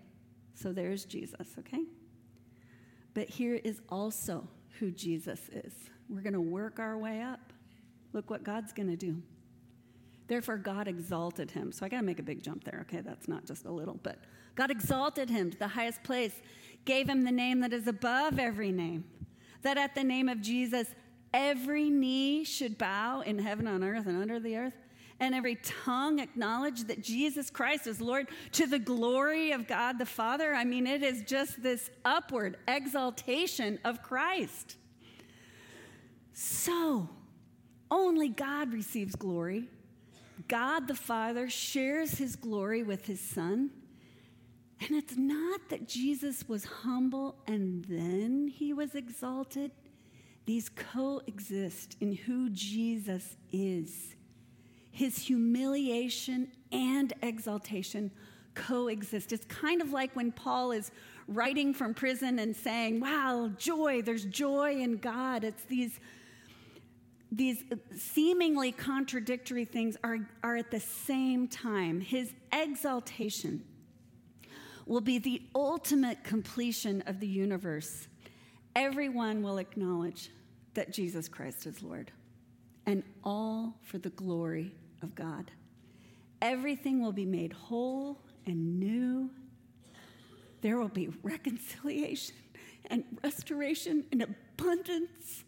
so 0.61 0.73
there's 0.73 1.05
Jesus, 1.05 1.47
okay? 1.59 1.83
But 3.13 3.29
here 3.29 3.55
is 3.63 3.81
also 3.89 4.47
who 4.79 4.91
Jesus 4.91 5.39
is. 5.51 5.73
We're 6.09 6.21
going 6.21 6.33
to 6.33 6.41
work 6.41 6.79
our 6.79 6.97
way 6.97 7.21
up. 7.21 7.53
Look 8.13 8.29
what 8.29 8.43
God's 8.43 8.73
going 8.73 8.89
to 8.89 8.97
do. 8.97 9.21
Therefore, 10.27 10.57
God 10.57 10.87
exalted 10.87 11.51
him. 11.51 11.71
So 11.71 11.85
I 11.85 11.89
got 11.89 11.97
to 11.97 12.05
make 12.05 12.19
a 12.19 12.23
big 12.23 12.43
jump 12.43 12.63
there, 12.63 12.85
okay? 12.87 13.01
That's 13.01 13.27
not 13.27 13.45
just 13.45 13.65
a 13.65 13.71
little, 13.71 13.99
but 14.03 14.19
God 14.55 14.69
exalted 14.69 15.29
him 15.29 15.49
to 15.49 15.57
the 15.57 15.67
highest 15.67 16.03
place, 16.03 16.33
gave 16.85 17.07
him 17.07 17.23
the 17.23 17.31
name 17.31 17.61
that 17.61 17.73
is 17.73 17.87
above 17.87 18.37
every 18.37 18.71
name, 18.71 19.05
that 19.61 19.77
at 19.77 19.95
the 19.95 20.03
name 20.03 20.29
of 20.29 20.41
Jesus, 20.41 20.87
every 21.33 21.89
knee 21.89 22.43
should 22.43 22.77
bow 22.77 23.21
in 23.21 23.39
heaven, 23.39 23.67
on 23.67 23.83
earth, 23.83 24.05
and 24.05 24.21
under 24.21 24.39
the 24.39 24.57
earth, 24.57 24.73
and 25.19 25.35
every 25.35 25.55
tongue 25.55 26.19
acknowledge 26.19 26.85
that 26.85 27.03
Jesus 27.03 27.49
Christ 27.49 27.87
is 27.87 27.99
Lord 27.99 28.27
to 28.53 28.67
the 28.67 28.79
glory 28.79 29.51
of 29.51 29.67
God 29.67 29.99
the 29.99 30.05
Father. 30.05 30.53
I 30.53 30.63
mean, 30.63 30.87
it 30.87 31.03
is 31.03 31.23
just 31.23 31.61
this 31.61 31.89
upward 32.05 32.57
exaltation 32.67 33.79
of 33.83 34.01
Christ. 34.01 34.77
So, 36.33 37.09
only 37.91 38.29
God 38.29 38.71
receives 38.71 39.15
glory. 39.15 39.67
God 40.47 40.87
the 40.87 40.95
Father 40.95 41.49
shares 41.49 42.17
his 42.17 42.35
glory 42.35 42.83
with 42.83 43.05
his 43.05 43.19
Son. 43.19 43.71
And 44.81 44.91
it's 44.91 45.17
not 45.17 45.67
that 45.69 45.87
Jesus 45.87 46.47
was 46.47 46.63
humble 46.63 47.35
and 47.45 47.83
then 47.85 48.47
he 48.47 48.71
was 48.71 48.95
exalted. 48.95 49.71
These 50.45 50.69
coexist 50.69 51.97
in 51.99 52.13
who 52.13 52.49
Jesus 52.49 53.35
is. 53.51 54.15
His 54.99 55.17
humiliation 55.17 56.51
and 56.73 57.13
exaltation 57.21 58.11
coexist. 58.53 59.31
It's 59.31 59.45
kind 59.45 59.81
of 59.81 59.93
like 59.93 60.13
when 60.13 60.33
Paul 60.33 60.73
is 60.73 60.91
writing 61.25 61.73
from 61.73 61.93
prison 61.93 62.37
and 62.37 62.53
saying, 62.53 62.99
Wow, 62.99 63.49
joy, 63.57 64.01
there's 64.01 64.25
joy 64.25 64.73
in 64.73 64.97
God. 64.97 65.45
It's 65.45 65.63
these 65.63 66.01
these 67.31 67.63
seemingly 67.95 68.73
contradictory 68.73 69.63
things 69.63 69.95
are, 70.03 70.17
are 70.43 70.57
at 70.57 70.69
the 70.69 70.81
same 70.81 71.47
time. 71.47 72.01
His 72.01 72.33
exaltation 72.51 73.63
will 74.85 74.99
be 74.99 75.17
the 75.17 75.41
ultimate 75.55 76.25
completion 76.25 77.03
of 77.07 77.21
the 77.21 77.27
universe. 77.27 78.09
Everyone 78.75 79.43
will 79.43 79.59
acknowledge 79.59 80.29
that 80.73 80.91
Jesus 80.91 81.29
Christ 81.29 81.65
is 81.65 81.81
Lord, 81.81 82.11
and 82.85 83.01
all 83.23 83.77
for 83.83 83.97
the 83.97 84.09
glory 84.09 84.73
of 85.01 85.15
God. 85.15 85.51
Everything 86.41 87.01
will 87.01 87.11
be 87.11 87.25
made 87.25 87.53
whole 87.53 88.19
and 88.45 88.79
new. 88.79 89.29
There 90.61 90.77
will 90.77 90.89
be 90.89 91.09
reconciliation 91.23 92.35
and 92.89 93.03
restoration 93.23 94.05
and 94.11 94.21
abundance. 94.21 95.43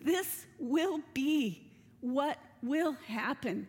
This 0.00 0.46
will 0.58 1.00
be 1.14 1.70
what 2.00 2.38
will 2.62 2.92
happen. 3.06 3.66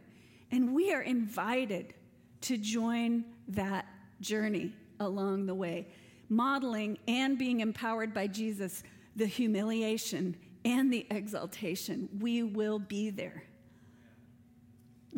And 0.52 0.74
we 0.74 0.94
are 0.94 1.02
invited 1.02 1.94
to 2.42 2.58
join 2.58 3.26
that 3.50 3.86
journey 4.22 4.74
along 5.00 5.46
the 5.46 5.56
way, 5.56 5.88
modeling 6.30 6.98
and 7.08 7.38
being 7.38 7.62
empowered 7.62 8.14
by 8.14 8.28
Jesus 8.28 8.84
the 9.16 9.26
humiliation 9.26 10.36
and 10.64 10.94
the 10.94 11.08
exaltation. 11.10 12.08
We 12.20 12.44
will 12.44 12.78
be 12.80 13.10
there. 13.10 13.44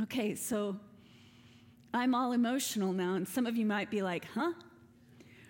Okay, 0.03 0.35
so 0.35 0.77
I'm 1.93 2.15
all 2.15 2.31
emotional 2.31 2.93
now, 2.93 3.15
and 3.15 3.27
some 3.27 3.45
of 3.45 3.57
you 3.57 3.65
might 3.65 3.91
be 3.91 4.01
like, 4.01 4.25
huh? 4.33 4.53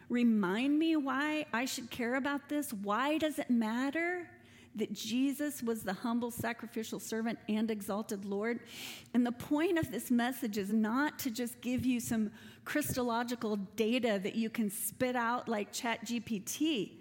Remind 0.09 0.79
me 0.79 0.95
why 0.95 1.45
I 1.53 1.65
should 1.65 1.91
care 1.91 2.15
about 2.15 2.49
this? 2.49 2.73
Why 2.73 3.17
does 3.17 3.37
it 3.39 3.49
matter? 3.49 4.27
that 4.75 4.93
Jesus 4.93 5.63
was 5.63 5.81
the 5.81 5.93
humble 5.93 6.31
sacrificial 6.31 6.99
servant 6.99 7.39
and 7.49 7.69
exalted 7.71 8.23
Lord. 8.23 8.59
And 9.13 9.25
the 9.25 9.31
point 9.31 9.77
of 9.77 9.91
this 9.91 10.11
message 10.11 10.57
is 10.57 10.71
not 10.71 11.19
to 11.19 11.31
just 11.31 11.59
give 11.61 11.85
you 11.85 11.99
some 11.99 12.31
Christological 12.65 13.57
data 13.75 14.19
that 14.23 14.35
you 14.35 14.49
can 14.49 14.69
spit 14.69 15.15
out 15.15 15.49
like 15.49 15.73
ChatGPT. 15.73 16.98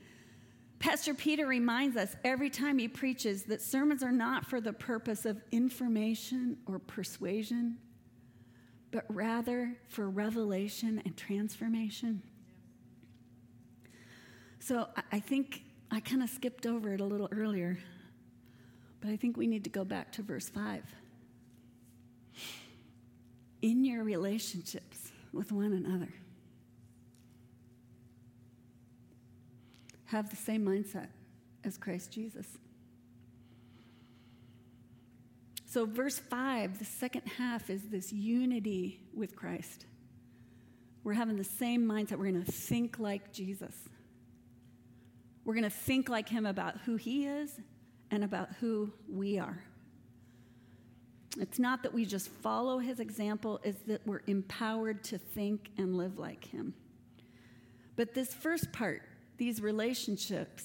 Pastor 0.79 1.13
Peter 1.13 1.47
reminds 1.47 1.97
us 1.97 2.15
every 2.25 2.51
time 2.51 2.79
he 2.79 2.87
preaches 2.87 3.45
that 3.45 3.61
sermons 3.61 4.03
are 4.03 4.13
not 4.13 4.47
for 4.47 4.61
the 4.61 4.73
purpose 4.73 5.25
of 5.25 5.43
information 5.51 6.57
or 6.67 6.79
persuasion, 6.79 7.79
but 8.93 9.05
rather 9.09 9.77
for 9.89 10.09
revelation 10.09 11.03
and 11.05 11.17
transformation. 11.17 12.23
So 14.61 14.89
I 15.11 15.19
think 15.19 15.63
I 15.91 16.01
kind 16.01 16.23
of 16.23 16.31
skipped 16.31 16.67
over 16.67 16.93
it 16.95 17.01
a 17.01 17.05
little 17.05 17.29
earlier, 17.33 17.79
but 19.01 19.11
I 19.11 19.17
think 19.17 19.37
we 19.37 19.47
need 19.47 19.65
to 19.65 19.71
go 19.71 19.85
back 19.85 20.13
to 20.13 20.23
verse 20.23 20.49
5. 20.49 20.85
In 23.63 23.85
your 23.85 24.05
relationships 24.05 25.11
with 25.33 25.51
one 25.51 25.73
another, 25.73 26.13
have 30.09 30.31
the 30.31 30.37
same 30.37 30.65
mindset 30.65 31.09
as 31.65 31.77
Christ 31.77 32.11
Jesus. 32.11 32.47
So, 35.67 35.85
verse 35.85 36.19
5, 36.19 36.79
the 36.79 36.87
second 36.87 37.23
half 37.37 37.69
is 37.69 37.83
this 37.83 38.11
unity 38.11 39.01
with 39.13 39.37
Christ. 39.37 39.85
We're 41.05 41.13
having 41.13 41.37
the 41.37 41.45
same 41.45 41.87
mindset. 41.87 42.13
We're 42.13 42.31
going 42.31 42.43
to 42.43 42.51
think 42.51 42.99
like 42.99 43.33
Jesus. 43.33 43.75
We're 45.45 45.55
going 45.55 45.65
to 45.65 45.71
think 45.71 46.09
like 46.09 46.29
him 46.29 46.47
about 46.47 46.79
who 46.87 46.97
he 46.97 47.27
is 47.27 47.61
and 48.11 48.25
about 48.25 48.49
who 48.61 48.91
we 49.11 49.39
are. 49.39 49.63
It's 51.39 51.59
not 51.59 51.83
that 51.83 51.93
we 51.93 52.07
just 52.07 52.29
follow 52.29 52.79
his 52.79 52.99
example, 52.99 53.61
it's 53.63 53.81
that 53.83 54.07
we're 54.07 54.23
empowered 54.27 55.05
to 55.05 55.19
think 55.19 55.69
and 55.77 55.97
live 55.99 56.19
like 56.19 56.47
him. 56.47 56.73
But 57.95 58.15
this 58.15 58.33
first 58.33 58.73
part, 58.73 59.03
these 59.39 59.63
relationships, 59.63 60.65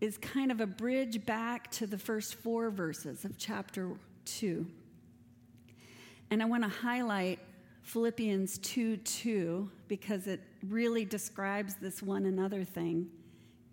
is 0.00 0.16
kind 0.16 0.50
of 0.50 0.60
a 0.60 0.66
bridge 0.66 1.24
back 1.26 1.70
to 1.72 1.86
the 1.86 1.98
first 1.98 2.36
four 2.36 2.70
verses 2.70 3.24
of 3.24 3.36
chapter 3.36 3.90
2. 4.24 4.66
And 6.30 6.42
I 6.42 6.46
want 6.46 6.62
to 6.62 6.70
highlight 6.70 7.38
Philippians 7.82 8.58
2 8.58 8.98
2 8.98 9.70
because 9.88 10.26
it 10.26 10.40
really 10.68 11.04
describes 11.04 11.74
this 11.74 12.02
one 12.02 12.26
another 12.26 12.64
thing, 12.64 13.08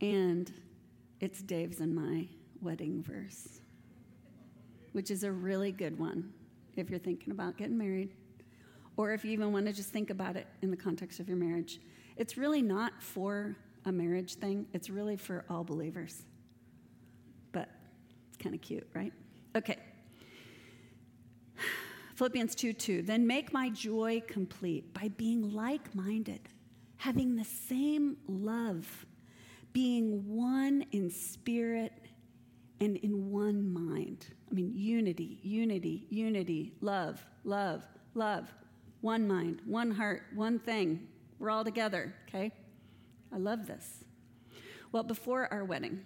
and 0.02 0.52
it's 1.20 1.42
Dave's 1.42 1.80
and 1.80 1.94
my 1.96 2.28
wedding 2.62 3.04
verse, 3.04 3.60
which 4.94 5.12
is 5.12 5.24
a 5.24 5.32
really 5.32 5.72
good 5.72 5.98
one 5.98 6.34
if 6.76 6.90
you're 6.90 7.00
thinking 7.00 7.32
about 7.32 7.58
getting 7.58 7.78
married, 7.78 8.14
or 8.98 9.14
if 9.14 9.24
you 9.24 9.32
even 9.32 9.54
want 9.54 9.66
to 9.66 9.74
just 9.74 9.90
think 9.90 10.10
about 10.10 10.36
it 10.36 10.48
in 10.62 10.72
the 10.72 10.78
context 10.78 11.20
of 11.20 11.28
your 11.28 11.38
marriage. 11.38 11.80
It's 12.18 12.38
really 12.38 12.62
not 12.62 13.02
for 13.02 13.56
a 13.86 13.92
marriage 13.92 14.36
thing, 14.36 14.68
it's 14.74 14.90
really 14.90 15.16
for 15.16 15.46
all 15.50 15.64
believers. 15.64 16.24
But 17.52 17.70
it's 18.28 18.38
kind 18.38 18.54
of 18.54 18.62
cute, 18.62 18.88
right? 18.94 19.14
Okay. 19.56 19.78
Philippians 22.16 22.56
2 22.56 22.74
2. 22.74 23.02
Then 23.04 23.28
make 23.28 23.54
my 23.54 23.70
joy 23.70 24.24
complete 24.28 24.94
by 24.94 25.10
being 25.10 25.54
like 25.54 25.94
minded, 25.94 26.42
having 26.98 27.36
the 27.36 27.46
same 27.46 28.18
love, 28.28 29.06
being 29.72 30.28
one 30.28 30.84
in 30.92 31.12
spirit 31.12 31.94
and 32.80 32.98
in 32.98 33.32
one 33.32 33.72
mind. 33.72 34.26
I 34.50 34.54
mean, 34.54 34.72
unity, 34.74 35.40
unity, 35.44 36.08
unity, 36.10 36.74
love, 36.82 37.24
love, 37.44 37.86
love. 38.16 38.52
One 39.02 39.28
mind, 39.28 39.62
one 39.66 39.92
heart, 39.92 40.24
one 40.34 40.58
thing. 40.58 41.08
We're 41.40 41.50
all 41.50 41.64
together, 41.64 42.14
okay? 42.28 42.52
I 43.32 43.38
love 43.38 43.68
this. 43.68 44.04
Well, 44.92 45.04
before 45.04 45.48
our 45.52 45.66
wedding, 45.66 46.06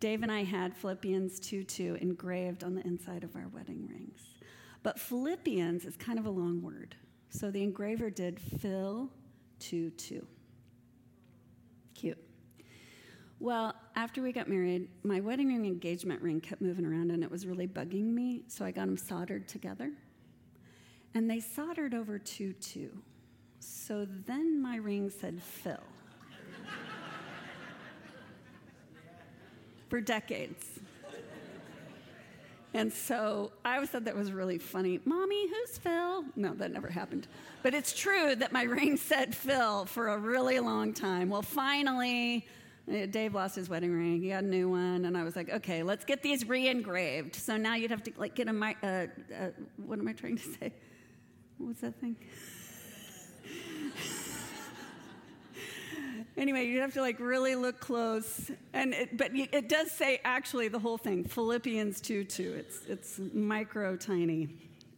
Dave 0.00 0.22
and 0.22 0.30
I 0.30 0.44
had 0.44 0.76
Philippians 0.76 1.40
2 1.40 1.64
2 1.64 1.98
engraved 2.00 2.62
on 2.62 2.74
the 2.74 2.86
inside 2.86 3.24
of 3.24 3.34
our 3.34 3.48
wedding 3.48 3.86
rings. 3.88 4.20
But 4.82 4.98
Philippians 4.98 5.84
is 5.84 5.96
kind 5.96 6.18
of 6.18 6.26
a 6.26 6.30
long 6.30 6.62
word. 6.62 6.94
So 7.30 7.50
the 7.50 7.62
engraver 7.62 8.10
did 8.10 8.38
Phil 8.38 9.10
2 9.58 9.90
2. 9.90 10.26
Cute. 11.94 12.18
Well, 13.40 13.74
after 13.96 14.22
we 14.22 14.32
got 14.32 14.48
married, 14.48 14.88
my 15.02 15.20
wedding 15.20 15.48
ring 15.48 15.66
engagement 15.66 16.22
ring 16.22 16.40
kept 16.40 16.62
moving 16.62 16.84
around 16.84 17.10
and 17.10 17.22
it 17.22 17.30
was 17.30 17.46
really 17.46 17.66
bugging 17.66 18.06
me, 18.06 18.42
so 18.46 18.64
I 18.64 18.70
got 18.70 18.86
them 18.86 18.96
soldered 18.96 19.48
together. 19.48 19.92
And 21.14 21.28
they 21.28 21.40
soldered 21.40 21.94
over 21.94 22.18
2 22.18 22.52
2. 22.52 23.02
So 23.70 24.06
then 24.26 24.60
my 24.62 24.76
ring 24.76 25.10
said 25.10 25.42
Phil. 25.42 25.76
For 29.88 30.00
decades. 30.00 30.66
And 32.74 32.92
so 32.92 33.52
I 33.64 33.74
always 33.76 33.88
thought 33.90 34.04
that 34.04 34.14
was 34.16 34.30
really 34.32 34.58
funny. 34.58 35.00
Mommy, 35.04 35.48
who's 35.48 35.78
Phil? 35.78 36.24
No, 36.36 36.52
that 36.54 36.70
never 36.70 36.88
happened. 36.88 37.26
But 37.62 37.72
it's 37.74 37.92
true 37.98 38.34
that 38.36 38.52
my 38.52 38.62
ring 38.78 38.96
said 38.96 39.34
Phil 39.34 39.86
for 39.86 40.08
a 40.08 40.18
really 40.18 40.60
long 40.60 40.92
time. 40.92 41.28
Well, 41.30 41.42
finally, 41.42 42.46
Uh, 42.90 43.04
Dave 43.04 43.34
lost 43.34 43.54
his 43.54 43.68
wedding 43.68 43.92
ring. 43.92 44.22
He 44.22 44.30
got 44.30 44.44
a 44.44 44.46
new 44.46 44.66
one, 44.70 45.04
and 45.04 45.14
I 45.16 45.22
was 45.22 45.36
like, 45.36 45.50
okay, 45.50 45.82
let's 45.82 46.06
get 46.06 46.22
these 46.22 46.48
re-engraved. 46.48 47.34
So 47.36 47.58
now 47.58 47.74
you'd 47.74 47.90
have 47.90 48.02
to 48.04 48.12
like 48.16 48.34
get 48.34 48.48
a 48.48 48.52
mi- 48.52 48.80
uh, 48.82 48.86
uh, 48.86 49.50
what 49.76 49.98
am 49.98 50.08
I 50.08 50.14
trying 50.14 50.36
to 50.38 50.42
say? 50.58 50.72
What's 51.58 51.82
that 51.82 52.00
thing? 52.00 52.16
Anyway, 56.38 56.66
you'd 56.66 56.80
have 56.80 56.94
to 56.94 57.02
like 57.02 57.20
really 57.20 57.54
look 57.54 57.80
close, 57.80 58.50
and 58.72 58.94
it, 58.94 59.16
but 59.16 59.32
it 59.34 59.68
does 59.68 59.90
say 59.90 60.20
actually 60.24 60.68
the 60.68 60.78
whole 60.78 60.96
thing, 60.96 61.24
Philippians 61.24 62.00
two 62.00 62.24
two. 62.24 62.54
It's 62.58 62.86
it's 62.86 63.20
micro 63.34 63.96
tiny. 63.96 64.48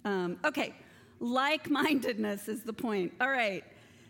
Um, 0.04 0.38
okay, 0.44 0.74
like-mindedness 1.18 2.48
is 2.48 2.62
the 2.62 2.72
point. 2.72 3.12
All 3.20 3.30
right, 3.30 3.64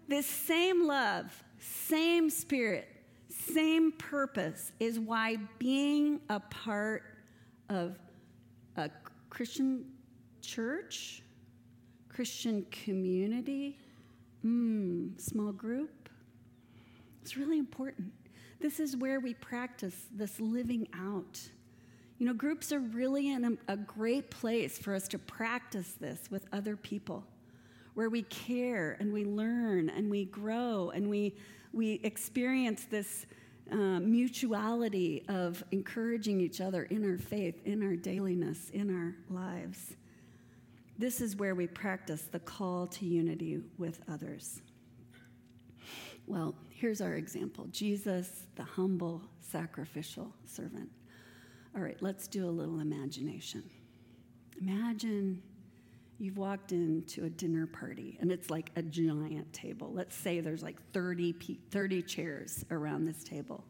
this 0.09 0.27
same 0.27 0.87
love, 0.87 1.43
same 1.59 2.31
spirit, 2.31 2.89
same 3.29 3.93
purpose 3.93 4.73
is 4.79 4.99
why 4.99 5.39
being 5.59 6.21
a 6.29 6.41
part 6.41 7.03
of 7.69 7.99
a 8.77 8.91
Christian 9.31 9.85
church, 10.43 11.23
Christian 12.09 12.67
community, 12.71 13.79
mm, 14.45 15.21
small 15.21 15.53
group, 15.53 16.00
it's 17.23 17.37
really 17.37 17.59
important. 17.59 18.13
This 18.61 18.81
is 18.81 18.97
where 18.97 19.21
we 19.21 19.35
practice 19.35 19.95
this 20.13 20.39
living 20.39 20.89
out. 20.95 21.41
You 22.19 22.27
know, 22.27 22.35
groups 22.35 22.73
are 22.73 22.81
really 22.81 23.31
in 23.31 23.59
a, 23.69 23.73
a 23.73 23.77
great 23.77 24.31
place 24.31 24.77
for 24.77 24.95
us 24.95 25.09
to 25.09 25.19
practice 25.19 25.95
this 25.99 26.31
with 26.31 26.47
other 26.53 26.77
people, 26.77 27.25
where 27.95 28.11
we 28.11 28.23
care 28.23 28.97
and 29.01 29.13
we 29.13 29.25
learn 29.25 29.89
and 29.89 30.11
we 30.11 30.27
grow 30.27 30.91
and 30.91 31.09
we, 31.09 31.35
we 31.73 32.01
experience 32.05 32.85
this 32.85 33.27
uh, 33.73 34.01
mutuality 34.01 35.25
of 35.29 35.63
encouraging 35.71 36.41
each 36.41 36.61
other 36.61 36.83
in 36.85 37.09
our 37.11 37.17
faith, 37.17 37.55
in 37.65 37.83
our 37.83 37.97
dailiness, 37.97 38.71
in 38.71 38.95
our 38.95 39.15
lives. 39.35 39.97
This 40.99 41.23
is 41.23 41.37
where 41.37 41.55
we 41.55 41.67
practice 41.67 42.23
the 42.31 42.41
call 42.41 42.87
to 42.89 43.07
unity 43.07 43.63
with 43.79 44.01
others. 44.13 44.61
Well, 46.27 46.55
here's 46.81 47.03
our 47.03 47.15
example 47.15 47.67
Jesus, 47.71 48.47
the 48.57 48.65
humble, 48.65 49.23
sacrificial 49.41 50.35
servant. 50.47 50.89
All 51.77 51.83
right, 51.83 51.99
let's 52.01 52.27
do 52.27 52.49
a 52.49 52.51
little 52.51 52.81
imagination. 52.81 53.63
Imagine 54.61 55.43
you've 56.19 56.37
walked 56.37 56.73
into 56.73 57.25
a 57.25 57.31
dinner 57.31 57.67
party 57.67 58.19
and 58.21 58.33
it's 58.33 58.51
like 58.51 58.71
a 58.77 58.83
giant 58.83 59.53
table. 59.53 59.93
Let's 59.93 60.17
say 60.17 60.41
there's 60.41 60.63
like 60.63 60.79
30, 60.93 61.33
pe- 61.35 61.59
30 61.71 62.03
chairs 62.03 62.65
around 62.71 63.05
this 63.05 63.23
table, 63.23 63.65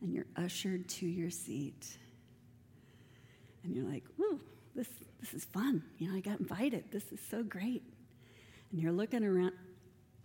and 0.00 0.14
you're 0.14 0.26
ushered 0.36 0.88
to 0.88 1.06
your 1.06 1.30
seat. 1.30 1.98
And 3.62 3.74
you're 3.74 3.84
like, 3.84 4.04
ooh, 4.18 4.40
this, 4.74 4.88
this 5.20 5.34
is 5.34 5.44
fun. 5.44 5.82
You 5.98 6.10
know, 6.10 6.16
I 6.16 6.20
got 6.20 6.40
invited. 6.40 6.84
This 6.90 7.04
is 7.12 7.20
so 7.30 7.42
great. 7.42 7.82
And 8.70 8.80
you're 8.80 8.92
looking 8.92 9.24
around. 9.24 9.52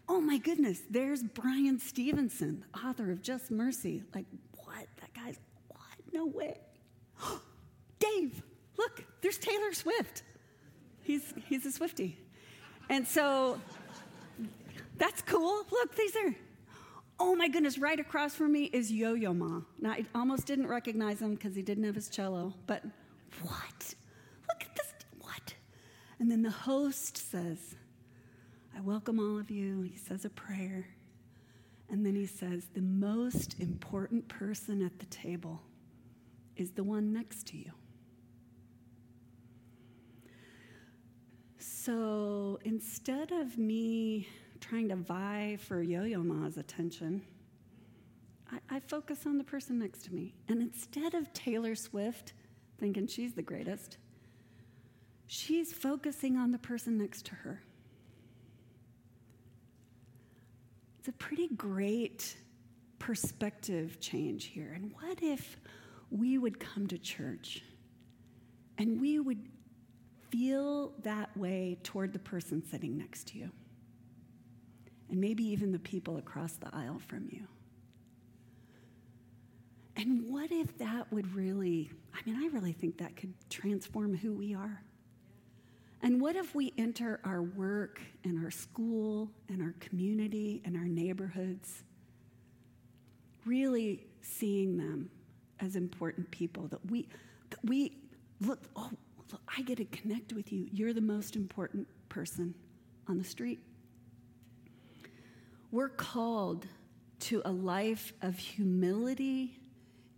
Oh 0.07 0.21
my 0.21 0.37
goodness, 0.37 0.81
there's 0.89 1.23
Bryan 1.23 1.79
Stevenson, 1.79 2.63
author 2.85 3.11
of 3.11 3.21
Just 3.21 3.49
Mercy. 3.49 4.03
Like, 4.13 4.25
what? 4.63 4.87
That 5.01 5.13
guy's, 5.13 5.39
what? 5.67 5.79
No 6.13 6.25
way. 6.27 6.59
Dave, 7.99 8.43
look, 8.77 9.03
there's 9.21 9.37
Taylor 9.37 9.73
Swift. 9.73 10.23
He's, 11.01 11.33
he's 11.47 11.65
a 11.65 11.71
Swifty. 11.71 12.17
And 12.89 13.07
so 13.07 13.59
that's 14.97 15.21
cool. 15.23 15.65
Look, 15.71 15.95
these 15.95 16.15
are. 16.15 16.35
Oh 17.19 17.35
my 17.35 17.47
goodness, 17.47 17.77
right 17.77 17.99
across 17.99 18.35
from 18.35 18.51
me 18.51 18.65
is 18.65 18.91
Yo 18.91 19.13
Yo 19.13 19.33
Ma. 19.33 19.61
Now, 19.79 19.91
I 19.91 20.05
almost 20.13 20.45
didn't 20.45 20.67
recognize 20.67 21.21
him 21.21 21.35
because 21.35 21.55
he 21.55 21.61
didn't 21.61 21.85
have 21.85 21.95
his 21.95 22.09
cello, 22.09 22.53
but 22.67 22.83
what? 23.41 23.93
Look 24.49 24.61
at 24.61 24.75
this. 24.75 24.93
What? 25.19 25.53
And 26.19 26.29
then 26.29 26.41
the 26.43 26.51
host 26.51 27.17
says, 27.31 27.75
I 28.75 28.81
welcome 28.81 29.19
all 29.19 29.39
of 29.39 29.49
you. 29.49 29.81
He 29.81 29.97
says 29.97 30.25
a 30.25 30.29
prayer. 30.29 30.87
And 31.89 32.05
then 32.05 32.15
he 32.15 32.25
says, 32.25 32.67
The 32.73 32.81
most 32.81 33.59
important 33.59 34.27
person 34.27 34.81
at 34.81 34.99
the 34.99 35.05
table 35.05 35.61
is 36.57 36.71
the 36.71 36.83
one 36.83 37.13
next 37.13 37.47
to 37.47 37.57
you. 37.57 37.71
So 41.57 42.59
instead 42.65 43.31
of 43.31 43.57
me 43.57 44.27
trying 44.59 44.89
to 44.89 44.95
vie 44.95 45.57
for 45.59 45.81
Yo 45.81 46.03
Yo 46.03 46.23
Ma's 46.23 46.57
attention, 46.57 47.21
I, 48.51 48.77
I 48.77 48.79
focus 48.79 49.25
on 49.25 49.37
the 49.37 49.43
person 49.43 49.79
next 49.79 50.05
to 50.05 50.13
me. 50.13 50.33
And 50.47 50.61
instead 50.61 51.13
of 51.13 51.31
Taylor 51.33 51.75
Swift 51.75 52.33
thinking 52.77 53.07
she's 53.07 53.33
the 53.33 53.41
greatest, 53.41 53.97
she's 55.27 55.71
focusing 55.73 56.37
on 56.37 56.51
the 56.51 56.57
person 56.57 56.97
next 56.97 57.25
to 57.27 57.35
her. 57.35 57.61
It's 61.05 61.13
a 61.13 61.23
pretty 61.23 61.49
great 61.49 62.35
perspective 62.97 63.99
change 63.99 64.45
here. 64.45 64.71
And 64.73 64.91
what 64.93 65.21
if 65.21 65.59
we 66.09 66.39
would 66.39 66.59
come 66.59 66.87
to 66.87 66.97
church 66.97 67.61
and 68.79 68.99
we 68.99 69.19
would 69.19 69.47
feel 70.31 70.93
that 71.03 71.29
way 71.37 71.77
toward 71.83 72.11
the 72.11 72.17
person 72.17 72.63
sitting 72.65 72.97
next 72.97 73.27
to 73.27 73.37
you? 73.37 73.51
And 75.11 75.21
maybe 75.21 75.43
even 75.43 75.71
the 75.71 75.77
people 75.77 76.17
across 76.17 76.53
the 76.53 76.71
aisle 76.73 76.99
from 77.07 77.27
you. 77.29 77.45
And 79.95 80.27
what 80.27 80.51
if 80.51 80.75
that 80.79 81.13
would 81.13 81.35
really, 81.35 81.91
I 82.15 82.27
mean, 82.27 82.43
I 82.43 82.47
really 82.47 82.73
think 82.73 82.97
that 82.97 83.15
could 83.15 83.35
transform 83.51 84.17
who 84.17 84.33
we 84.33 84.55
are. 84.55 84.81
And 86.05 86.21
what 86.21 86.35
if 86.35 86.53
we 86.53 86.71
enter 86.77 87.19
our 87.23 87.41
work 87.41 87.99
and 88.23 88.45
our 88.45 88.51
school 88.51 89.31
and 89.49 89.59
our 89.59 89.73
community 89.79 90.61
and 90.63 90.77
our 90.77 90.85
neighborhoods 90.85 91.83
really 93.43 94.05
seeing 94.21 94.77
them 94.77 95.09
as 95.59 95.75
important 95.75 96.29
people 96.29 96.67
that 96.67 96.91
we 96.91 97.07
that 97.49 97.57
we 97.63 97.97
look 98.39 98.59
oh 98.75 98.91
look, 99.31 99.41
I 99.57 99.63
get 99.63 99.77
to 99.77 99.85
connect 99.85 100.31
with 100.31 100.51
you. 100.51 100.67
You're 100.71 100.93
the 100.93 101.01
most 101.01 101.35
important 101.35 101.87
person 102.07 102.53
on 103.07 103.17
the 103.17 103.23
street. 103.23 103.57
We're 105.71 105.89
called 105.89 106.67
to 107.21 107.41
a 107.45 107.51
life 107.51 108.13
of 108.21 108.37
humility 108.37 109.57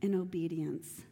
and 0.01 0.15
obedience. 0.15 1.03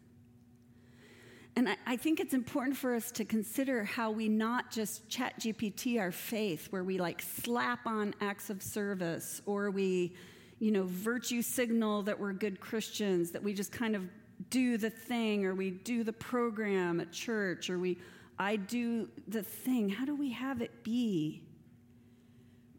And 1.56 1.70
I, 1.70 1.78
I, 1.86 1.96
think 1.96 2.20
it's 2.20 2.34
important 2.34 2.76
for 2.76 2.94
us 2.96 3.12
to 3.12 3.24
consider 3.24 3.86
how 3.86 4.12
we 4.12 4.28
not 4.28 4.72
just 4.72 5.08
chat 5.08 5.40
GPT 5.40 6.00
our 6.00 6.12
faith, 6.12 6.68
where 6.70 6.84
we 6.84 6.98
like 6.98 7.22
slap 7.22 7.88
on 7.88 8.14
acts 8.20 8.50
of 8.50 8.62
service 8.62 9.42
or 9.46 9.72
we, 9.72 10.14
you 10.60 10.72
know, 10.72 10.84
virtue 10.84 11.42
signal 11.42 12.04
that 12.04 12.20
we're 12.20 12.34
good 12.34 12.60
Christians, 12.60 13.32
that 13.32 13.42
we 13.42 13.54
just 13.54 13.72
kind 13.72 13.96
of 13.96 14.04
do 14.50 14.78
the 14.78 14.90
thing 14.90 15.46
or 15.46 15.56
we 15.56 15.72
do 15.72 16.04
the 16.04 16.14
program 16.14 17.00
at 17.00 17.14
church 17.14 17.70
or 17.70 17.80
we, 17.80 17.98
I 18.38 18.58
do 18.58 19.10
the 19.30 19.44
thing. 19.44 19.88
How 19.88 20.04
do 20.04 20.14
we 20.14 20.32
have 20.32 20.62
it 20.62 20.84
be 20.84 21.42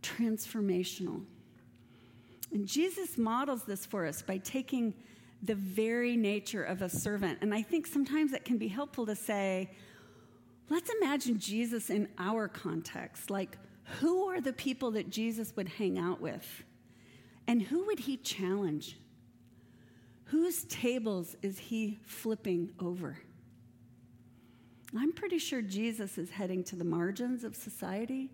transformational? 0.03 1.23
And 2.53 2.67
Jesus 2.67 3.17
models 3.17 3.65
this 3.65 3.87
for 3.87 4.07
us 4.07 4.21
by 4.23 4.39
taking 4.39 4.95
the 5.43 5.55
very 5.55 6.17
nature 6.17 6.65
of 6.65 6.83
a 6.83 6.89
servant. 6.89 7.39
And 7.43 7.55
I 7.55 7.63
think 7.63 7.87
sometimes 7.87 8.33
it 8.33 8.45
can 8.45 8.59
be 8.59 8.69
helpful 8.69 9.07
to 9.07 9.15
say, 9.15 9.71
let's 10.69 10.91
imagine 11.01 11.39
Jesus 11.39 11.91
in 11.91 12.09
our 12.19 12.49
context. 12.49 13.31
Like, 13.31 13.59
who 14.01 14.29
are 14.29 14.41
the 14.41 14.53
people 14.53 14.93
that 14.93 15.11
Jesus 15.11 15.55
would 15.57 15.69
hang 15.69 15.99
out 15.99 16.21
with? 16.21 16.65
And 17.47 17.63
who 17.63 17.87
would 17.87 18.01
he 18.01 18.17
challenge? 18.17 18.99
Whose 20.25 20.65
tables 20.65 21.37
is 21.43 21.59
he 21.59 22.01
flipping 22.03 22.73
over? 22.81 23.19
I'm 24.97 25.13
pretty 25.13 25.39
sure 25.39 25.63
Jesus 25.63 26.19
is 26.19 26.31
heading 26.31 26.65
to 26.65 26.77
the 26.77 26.85
margins 26.85 27.45
of 27.45 27.55
society 27.55 28.31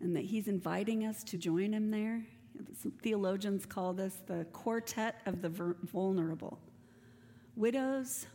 and 0.00 0.16
that 0.16 0.24
he's 0.24 0.48
inviting 0.48 1.04
us 1.04 1.22
to 1.24 1.36
join 1.36 1.72
him 1.72 1.90
there. 1.90 2.26
Theologians 3.02 3.66
call 3.66 3.92
this 3.92 4.20
the 4.26 4.46
quartet 4.52 5.20
of 5.26 5.42
the 5.42 5.48
vulnerable 5.48 6.58
widows, 7.56 8.26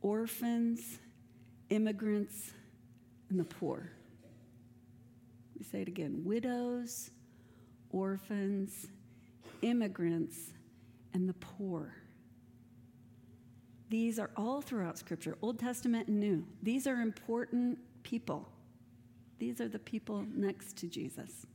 orphans, 0.00 0.98
immigrants, 1.68 2.52
and 3.28 3.38
the 3.38 3.44
poor. 3.44 3.92
We 5.56 5.64
say 5.64 5.82
it 5.82 5.88
again 5.88 6.22
widows, 6.24 7.10
orphans, 7.90 8.86
immigrants, 9.62 10.52
and 11.12 11.28
the 11.28 11.34
poor. 11.34 11.94
These 13.90 14.18
are 14.18 14.30
all 14.36 14.60
throughout 14.60 14.98
Scripture, 14.98 15.36
Old 15.42 15.58
Testament 15.58 16.08
and 16.08 16.20
New. 16.20 16.46
These 16.62 16.86
are 16.86 17.00
important 17.00 17.78
people. 18.02 18.48
These 19.38 19.60
are 19.60 19.68
the 19.68 19.78
people 19.78 20.24
next 20.34 20.76
to 20.78 20.86
Jesus. 20.86 21.46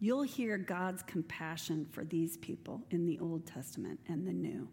You'll 0.00 0.22
hear 0.22 0.58
God's 0.58 1.02
compassion 1.02 1.86
for 1.90 2.04
these 2.04 2.36
people 2.36 2.82
in 2.90 3.06
the 3.06 3.18
Old 3.18 3.46
Testament 3.46 3.98
and 4.08 4.26
the 4.26 4.32
New. 4.32 4.68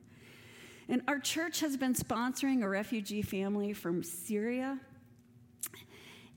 And 0.88 1.02
our 1.08 1.20
church 1.20 1.62
has 1.62 1.78
been 1.78 1.96
sponsoring 1.96 2.64
a 2.64 2.70
refugee 2.70 3.24
family 3.24 3.74
from 3.74 4.04
Syria 4.04 4.80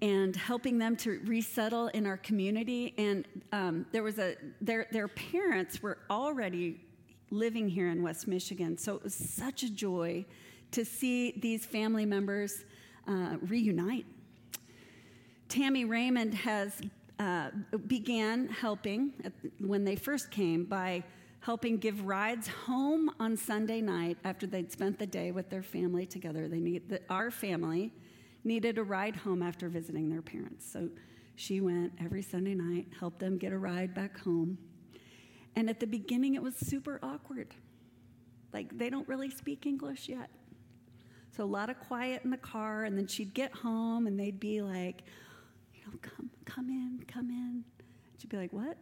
and 0.00 0.34
helping 0.36 0.78
them 0.78 0.96
to 0.96 1.20
resettle 1.24 1.88
in 1.88 2.06
our 2.06 2.16
community. 2.16 2.94
And 2.96 3.26
um, 3.52 3.86
there 3.92 4.02
was 4.02 4.18
a 4.18 4.36
their 4.60 4.86
their 4.90 5.08
parents 5.08 5.82
were 5.82 5.98
already 6.08 6.80
living 7.30 7.68
here 7.68 7.88
in 7.88 8.02
West 8.02 8.26
Michigan, 8.26 8.78
so 8.78 8.94
it 8.94 9.02
was 9.02 9.14
such 9.14 9.62
a 9.64 9.70
joy 9.70 10.24
to 10.70 10.84
see 10.84 11.32
these 11.32 11.66
family 11.66 12.06
members 12.06 12.64
uh, 13.06 13.36
reunite. 13.42 14.06
Tammy 15.48 15.84
Raymond 15.84 16.34
has 16.34 16.80
uh, 17.18 17.50
began 17.86 18.48
helping 18.48 19.12
when 19.58 19.84
they 19.84 19.96
first 19.96 20.30
came 20.30 20.64
by 20.64 21.02
helping 21.40 21.78
give 21.78 22.04
rides 22.04 22.48
home 22.48 23.10
on 23.18 23.36
Sunday 23.36 23.80
night 23.80 24.18
after 24.24 24.46
they'd 24.46 24.70
spent 24.70 24.98
the 24.98 25.06
day 25.06 25.30
with 25.30 25.48
their 25.50 25.62
family 25.62 26.06
together. 26.06 26.48
They 26.48 26.60
need 26.60 26.88
the, 26.88 27.00
our 27.08 27.30
family 27.30 27.92
needed 28.44 28.78
a 28.78 28.82
ride 28.82 29.16
home 29.16 29.42
after 29.42 29.68
visiting 29.68 30.08
their 30.08 30.22
parents, 30.22 30.70
so 30.70 30.88
she 31.36 31.60
went 31.60 31.92
every 32.00 32.22
Sunday 32.22 32.54
night, 32.54 32.86
helped 32.98 33.20
them 33.20 33.38
get 33.38 33.52
a 33.52 33.58
ride 33.58 33.94
back 33.94 34.18
home. 34.18 34.58
And 35.54 35.68
at 35.68 35.80
the 35.80 35.86
beginning, 35.86 36.34
it 36.34 36.42
was 36.42 36.56
super 36.56 36.98
awkward. 37.02 37.54
Like 38.52 38.76
they 38.76 38.90
don't 38.90 39.06
really 39.08 39.30
speak 39.30 39.66
English 39.66 40.08
yet. 40.08 40.30
So 41.36 41.44
a 41.44 41.46
lot 41.46 41.70
of 41.70 41.78
quiet 41.78 42.22
in 42.24 42.30
the 42.30 42.36
car, 42.36 42.84
and 42.84 42.98
then 42.98 43.06
she'd 43.06 43.34
get 43.34 43.52
home 43.52 44.06
and 44.06 44.18
they'd 44.18 44.40
be 44.40 44.62
like, 44.62 45.02
know, 45.92 45.98
come, 46.02 46.30
come 46.44 46.68
in, 46.68 47.04
come 47.06 47.30
in. 47.30 47.64
She'd 48.18 48.30
be 48.30 48.36
like, 48.36 48.52
what? 48.52 48.76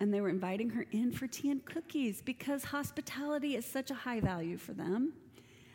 And 0.00 0.12
they 0.12 0.20
were 0.20 0.28
inviting 0.28 0.70
her 0.70 0.86
in 0.92 1.10
for 1.12 1.26
tea 1.26 1.50
and 1.50 1.64
cookies 1.64 2.20
because 2.20 2.64
hospitality 2.64 3.56
is 3.56 3.64
such 3.64 3.90
a 3.90 3.94
high 3.94 4.20
value 4.20 4.58
for 4.58 4.72
them. 4.72 5.12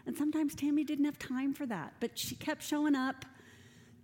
And 0.06 0.18
sometimes 0.18 0.56
Tammy 0.56 0.84
didn't 0.84 1.06
have 1.06 1.20
time 1.20 1.54
for 1.54 1.66
that, 1.68 1.94
but 2.00 2.18
she 2.18 2.36
kept 2.36 2.64
showing 2.64 2.96
up. 2.96 3.26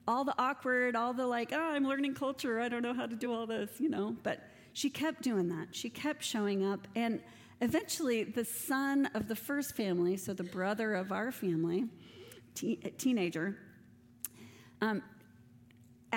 All 0.07 0.23
the 0.23 0.33
awkward, 0.37 0.95
all 0.95 1.13
the 1.13 1.27
like, 1.27 1.51
oh, 1.51 1.59
I'm 1.59 1.85
learning 1.85 2.13
culture, 2.13 2.61
I 2.61 2.69
don't 2.69 2.81
know 2.81 2.93
how 2.93 3.07
to 3.07 3.15
do 3.15 3.33
all 3.33 3.45
this, 3.45 3.71
you 3.77 3.89
know. 3.89 4.15
But 4.23 4.39
she 4.71 4.89
kept 4.89 5.21
doing 5.21 5.49
that. 5.49 5.67
She 5.71 5.89
kept 5.89 6.23
showing 6.23 6.63
up. 6.63 6.87
And 6.95 7.19
eventually, 7.59 8.23
the 8.23 8.45
son 8.45 9.07
of 9.13 9.27
the 9.27 9.35
first 9.35 9.75
family, 9.75 10.15
so 10.15 10.33
the 10.33 10.45
brother 10.45 10.93
of 10.93 11.11
our 11.11 11.31
family, 11.31 11.87
te- 12.55 12.77
teenager, 12.97 13.57
um, 14.81 15.01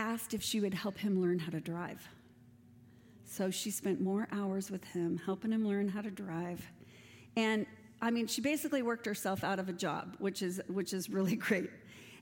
asked 0.00 0.34
if 0.34 0.42
she 0.42 0.60
would 0.60 0.74
help 0.74 0.98
him 0.98 1.20
learn 1.20 1.38
how 1.38 1.50
to 1.50 1.60
drive. 1.60 2.08
So 3.24 3.50
she 3.50 3.70
spent 3.70 4.00
more 4.00 4.26
hours 4.32 4.70
with 4.70 4.82
him, 4.84 5.20
helping 5.24 5.52
him 5.52 5.66
learn 5.66 5.88
how 5.88 6.00
to 6.00 6.10
drive. 6.10 6.64
And 7.36 7.66
I 8.02 8.10
mean, 8.10 8.26
she 8.26 8.40
basically 8.40 8.82
worked 8.82 9.06
herself 9.06 9.44
out 9.44 9.58
of 9.58 9.68
a 9.68 9.72
job, 9.72 10.16
which 10.18 10.42
is, 10.42 10.60
which 10.68 10.92
is 10.92 11.08
really 11.08 11.36
great. 11.48 11.70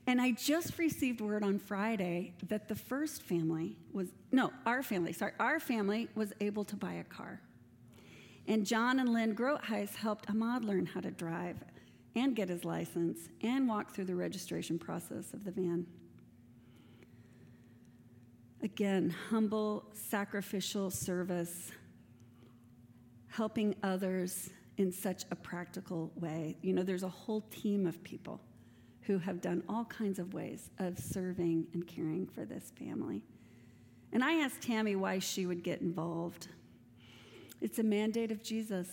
And 0.05 0.21
I 0.21 0.31
just 0.31 0.77
received 0.77 1.21
word 1.21 1.43
on 1.43 1.59
Friday 1.59 2.33
that 2.47 2.67
the 2.67 2.75
first 2.75 3.21
family 3.23 3.75
was, 3.91 4.09
no, 4.31 4.51
our 4.65 4.83
family, 4.83 5.13
sorry, 5.13 5.33
our 5.39 5.59
family 5.59 6.09
was 6.15 6.33
able 6.41 6.63
to 6.65 6.75
buy 6.75 6.93
a 6.93 7.03
car. 7.03 7.41
And 8.47 8.65
John 8.65 8.99
and 8.99 9.13
Lynn 9.13 9.35
Grotheis 9.35 9.95
helped 9.95 10.29
Ahmad 10.29 10.65
learn 10.65 10.85
how 10.85 11.01
to 11.01 11.11
drive 11.11 11.57
and 12.15 12.35
get 12.35 12.49
his 12.49 12.65
license 12.65 13.29
and 13.41 13.67
walk 13.67 13.93
through 13.93 14.05
the 14.05 14.15
registration 14.15 14.79
process 14.79 15.33
of 15.33 15.43
the 15.43 15.51
van. 15.51 15.85
Again, 18.61 19.15
humble, 19.29 19.85
sacrificial 19.93 20.91
service, 20.91 21.71
helping 23.27 23.75
others 23.83 24.49
in 24.77 24.91
such 24.91 25.23
a 25.31 25.35
practical 25.35 26.11
way. 26.15 26.57
You 26.61 26.73
know, 26.73 26.83
there's 26.83 27.03
a 27.03 27.09
whole 27.09 27.41
team 27.51 27.87
of 27.87 28.03
people 28.03 28.41
who 29.01 29.17
have 29.17 29.41
done 29.41 29.63
all 29.69 29.85
kinds 29.85 30.19
of 30.19 30.33
ways 30.33 30.69
of 30.77 30.99
serving 30.99 31.67
and 31.73 31.87
caring 31.87 32.27
for 32.27 32.45
this 32.45 32.71
family. 32.77 33.23
And 34.11 34.23
I 34.23 34.33
asked 34.41 34.61
Tammy 34.61 34.95
why 34.95 35.19
she 35.19 35.45
would 35.45 35.63
get 35.63 35.81
involved. 35.81 36.47
It's 37.61 37.79
a 37.79 37.83
mandate 37.83 38.31
of 38.31 38.43
Jesus. 38.43 38.87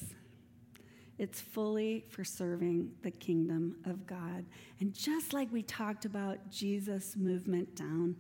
It's 1.19 1.41
fully 1.41 2.05
for 2.11 2.25
serving 2.25 2.93
the 3.03 3.11
kingdom 3.11 3.77
of 3.85 4.07
God. 4.07 4.45
And 4.81 4.93
just 4.93 5.33
like 5.33 5.53
we 5.53 5.63
talked 5.63 6.05
about 6.05 6.51
Jesus' 6.51 7.17
movement 7.17 7.75
down, 7.75 8.17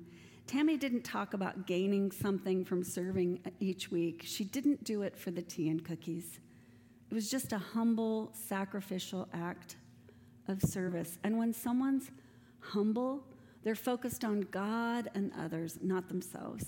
Tammy 0.46 0.76
didn't 0.76 1.02
talk 1.02 1.34
about 1.34 1.66
gaining 1.66 2.12
something 2.12 2.64
from 2.64 2.84
serving 2.84 3.40
each 3.58 3.90
week. 3.90 4.22
She 4.24 4.44
didn't 4.44 4.84
do 4.84 5.02
it 5.02 5.16
for 5.16 5.32
the 5.32 5.42
tea 5.42 5.68
and 5.68 5.84
cookies. 5.84 6.38
It 7.10 7.14
was 7.14 7.30
just 7.30 7.52
a 7.52 7.58
humble, 7.58 8.30
sacrificial 8.32 9.28
act 9.32 9.76
of 10.46 10.62
service. 10.62 11.18
And 11.24 11.36
when 11.36 11.52
someone's 11.52 12.10
humble, 12.60 13.24
they're 13.64 13.74
focused 13.74 14.24
on 14.24 14.42
God 14.52 15.10
and 15.14 15.32
others, 15.38 15.78
not 15.82 16.08
themselves. 16.08 16.64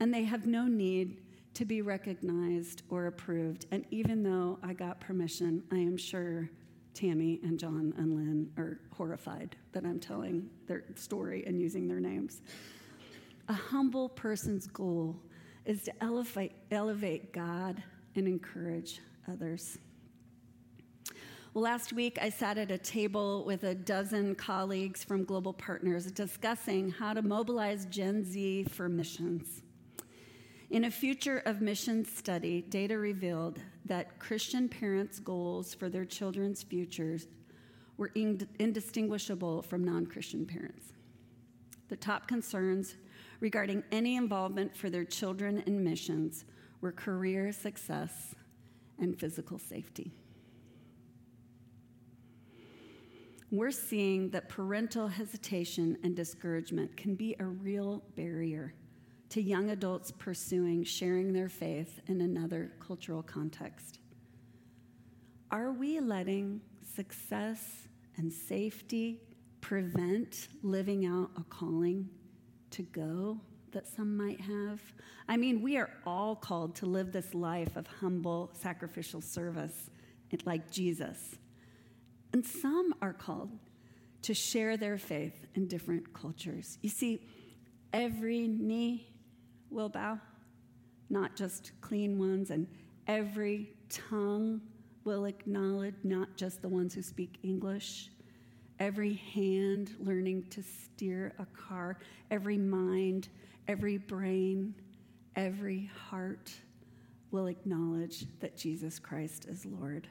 And 0.00 0.12
they 0.12 0.24
have 0.24 0.46
no 0.46 0.66
need 0.66 1.18
to 1.54 1.64
be 1.64 1.82
recognized 1.82 2.82
or 2.90 3.06
approved. 3.06 3.66
And 3.70 3.84
even 3.92 4.24
though 4.24 4.58
I 4.64 4.72
got 4.72 4.98
permission, 5.00 5.62
I 5.70 5.76
am 5.76 5.96
sure 5.96 6.50
Tammy 6.94 7.40
and 7.44 7.58
John 7.58 7.94
and 7.96 8.16
Lynn 8.16 8.50
are 8.56 8.80
horrified 8.96 9.56
that 9.72 9.84
I'm 9.84 10.00
telling 10.00 10.50
their 10.66 10.84
story 10.96 11.44
and 11.46 11.60
using 11.60 11.86
their 11.86 12.00
names. 12.00 12.42
A 13.48 13.52
humble 13.52 14.08
person's 14.08 14.66
goal 14.66 15.16
is 15.64 15.82
to 15.84 15.92
elevate, 16.02 16.52
elevate 16.70 17.32
God 17.32 17.82
and 18.14 18.26
encourage 18.26 19.00
others. 19.30 19.78
Well, 21.54 21.64
last 21.64 21.92
week 21.92 22.18
I 22.20 22.30
sat 22.30 22.56
at 22.56 22.70
a 22.70 22.78
table 22.78 23.44
with 23.44 23.64
a 23.64 23.74
dozen 23.74 24.34
colleagues 24.36 25.04
from 25.04 25.24
Global 25.24 25.52
Partners 25.52 26.10
discussing 26.10 26.90
how 26.90 27.12
to 27.12 27.20
mobilize 27.20 27.84
Gen 27.86 28.24
Z 28.24 28.64
for 28.70 28.88
missions. 28.88 29.62
In 30.70 30.84
a 30.84 30.90
future 30.90 31.42
of 31.44 31.60
missions 31.60 32.10
study, 32.10 32.62
data 32.62 32.96
revealed 32.96 33.58
that 33.84 34.18
Christian 34.18 34.68
parents' 34.68 35.18
goals 35.18 35.74
for 35.74 35.90
their 35.90 36.06
children's 36.06 36.62
futures 36.62 37.26
were 37.98 38.10
indistinguishable 38.14 39.60
from 39.60 39.84
non 39.84 40.06
Christian 40.06 40.46
parents. 40.46 40.94
The 41.88 41.96
top 41.96 42.26
concerns 42.26 42.94
regarding 43.42 43.82
any 43.90 44.14
involvement 44.14 44.74
for 44.74 44.88
their 44.88 45.04
children 45.04 45.64
in 45.66 45.82
missions 45.82 46.44
were 46.80 46.92
career 46.92 47.50
success 47.50 48.36
and 49.00 49.18
physical 49.18 49.58
safety. 49.58 50.12
We're 53.50 53.72
seeing 53.72 54.30
that 54.30 54.48
parental 54.48 55.08
hesitation 55.08 55.98
and 56.04 56.14
discouragement 56.14 56.96
can 56.96 57.16
be 57.16 57.34
a 57.40 57.44
real 57.44 58.04
barrier 58.14 58.74
to 59.30 59.42
young 59.42 59.70
adults 59.70 60.12
pursuing 60.12 60.84
sharing 60.84 61.32
their 61.32 61.48
faith 61.48 62.00
in 62.06 62.20
another 62.20 62.70
cultural 62.78 63.24
context. 63.24 63.98
Are 65.50 65.72
we 65.72 65.98
letting 65.98 66.60
success 66.94 67.88
and 68.16 68.32
safety 68.32 69.20
prevent 69.60 70.46
living 70.62 71.06
out 71.06 71.30
a 71.36 71.42
calling 71.44 72.08
to 72.72 72.82
go 72.82 73.40
that 73.72 73.86
some 73.86 74.16
might 74.16 74.40
have? 74.40 74.80
I 75.28 75.36
mean, 75.36 75.62
we 75.62 75.76
are 75.76 75.90
all 76.06 76.36
called 76.36 76.74
to 76.76 76.86
live 76.86 77.12
this 77.12 77.34
life 77.34 77.76
of 77.76 77.86
humble, 77.86 78.50
sacrificial 78.54 79.20
service 79.20 79.90
like 80.44 80.70
Jesus. 80.70 81.36
And 82.32 82.44
some 82.44 82.94
are 83.02 83.12
called 83.12 83.50
to 84.22 84.34
share 84.34 84.76
their 84.76 84.98
faith 84.98 85.46
in 85.54 85.68
different 85.68 86.12
cultures. 86.14 86.78
You 86.80 86.88
see, 86.88 87.26
every 87.92 88.48
knee 88.48 89.08
will 89.70 89.88
bow, 89.88 90.18
not 91.10 91.36
just 91.36 91.72
clean 91.80 92.18
ones, 92.18 92.50
and 92.50 92.66
every 93.06 93.74
tongue 93.88 94.60
will 95.04 95.24
acknowledge 95.24 95.96
not 96.04 96.36
just 96.36 96.62
the 96.62 96.68
ones 96.68 96.94
who 96.94 97.02
speak 97.02 97.38
English. 97.42 98.10
Every 98.78 99.14
hand 99.14 99.94
learning 100.00 100.44
to 100.50 100.62
steer 100.62 101.34
a 101.38 101.46
car, 101.46 101.98
every 102.30 102.58
mind, 102.58 103.28
every 103.68 103.98
brain, 103.98 104.74
every 105.36 105.90
heart 106.08 106.52
will 107.30 107.46
acknowledge 107.46 108.26
that 108.40 108.56
Jesus 108.56 108.98
Christ 108.98 109.46
is 109.48 109.64
Lord. 109.64 110.08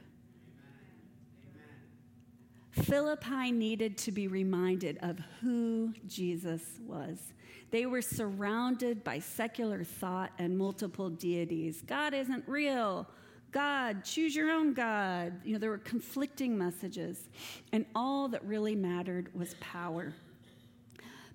Philippi 2.72 3.51
needed 3.51 3.97
to 3.99 4.12
be 4.12 4.28
reminded 4.28 4.97
of 5.01 5.20
who 5.41 5.93
Jesus 6.07 6.62
was. 6.86 7.34
They 7.70 7.86
were 7.86 8.01
surrounded 8.01 9.03
by 9.03 9.20
secular 9.20 9.84
thought 9.84 10.32
and 10.39 10.57
multiple 10.57 11.09
deities. 11.09 11.82
God 11.82 12.14
isn't 12.14 12.47
real. 12.47 13.07
God, 13.52 14.04
choose 14.04 14.36
your 14.36 14.49
own 14.49 14.74
God. 14.74 15.34
You 15.43 15.54
know, 15.54 15.60
there 15.60 15.70
were 15.70 15.78
conflicting 15.78 16.58
messages, 16.58 17.30
and 17.74 17.86
all 17.95 18.28
that 18.30 18.43
really 18.45 18.76
mattered 18.76 19.30
was 19.36 19.56
power. 19.60 20.14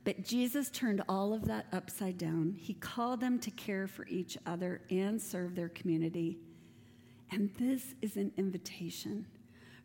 But 0.04 0.24
Jesus 0.24 0.70
turned 0.70 1.02
all 1.08 1.34
of 1.34 1.46
that 1.46 1.66
upside 1.72 2.16
down. 2.16 2.54
He 2.56 2.74
called 2.74 3.20
them 3.20 3.38
to 3.40 3.50
care 3.50 3.86
for 3.86 4.06
each 4.06 4.38
other 4.46 4.80
and 4.88 5.20
serve 5.20 5.54
their 5.54 5.68
community. 5.68 6.38
And 7.32 7.52
this 7.58 7.94
is 8.00 8.16
an 8.16 8.32
invitation 8.36 9.26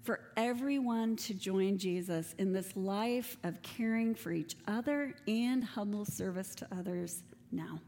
for 0.04 0.20
everyone 0.38 1.16
to 1.16 1.34
join 1.34 1.78
Jesus 1.78 2.36
in 2.38 2.54
this 2.54 2.76
life 2.76 3.38
of 3.44 3.62
caring 3.62 4.16
for 4.16 4.32
each 4.32 4.56
other 4.68 5.16
and 5.28 5.64
humble 5.64 6.06
service 6.06 6.56
to 6.56 6.68
others 6.72 7.24
now. 7.52 7.80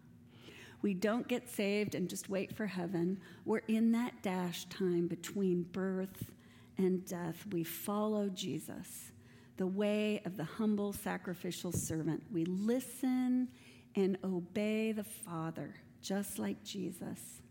We 0.83 0.93
don't 0.93 1.27
get 1.27 1.49
saved 1.49 1.95
and 1.95 2.09
just 2.09 2.29
wait 2.29 2.55
for 2.55 2.67
heaven. 2.67 3.19
We're 3.45 3.61
in 3.69 3.93
that 3.93 4.21
dash 4.21 4.65
time 4.65 5.07
between 5.07 5.63
birth 5.63 6.29
and 6.77 7.05
death. 7.05 7.45
We 7.51 7.63
follow 7.63 8.29
Jesus, 8.29 9.11
the 9.57 9.65
way 9.65 10.21
of 10.25 10.35
the 10.35 10.43
humble 10.43 10.91
sacrificial 10.91 11.71
servant. 11.71 12.21
We 12.31 12.43
listen 12.45 13.47
and 13.95 14.17
obey 14.25 14.91
the 14.91 15.05
Father, 15.05 15.73
just 16.01 16.37
like 16.37 16.61
Jesus. 16.63 17.41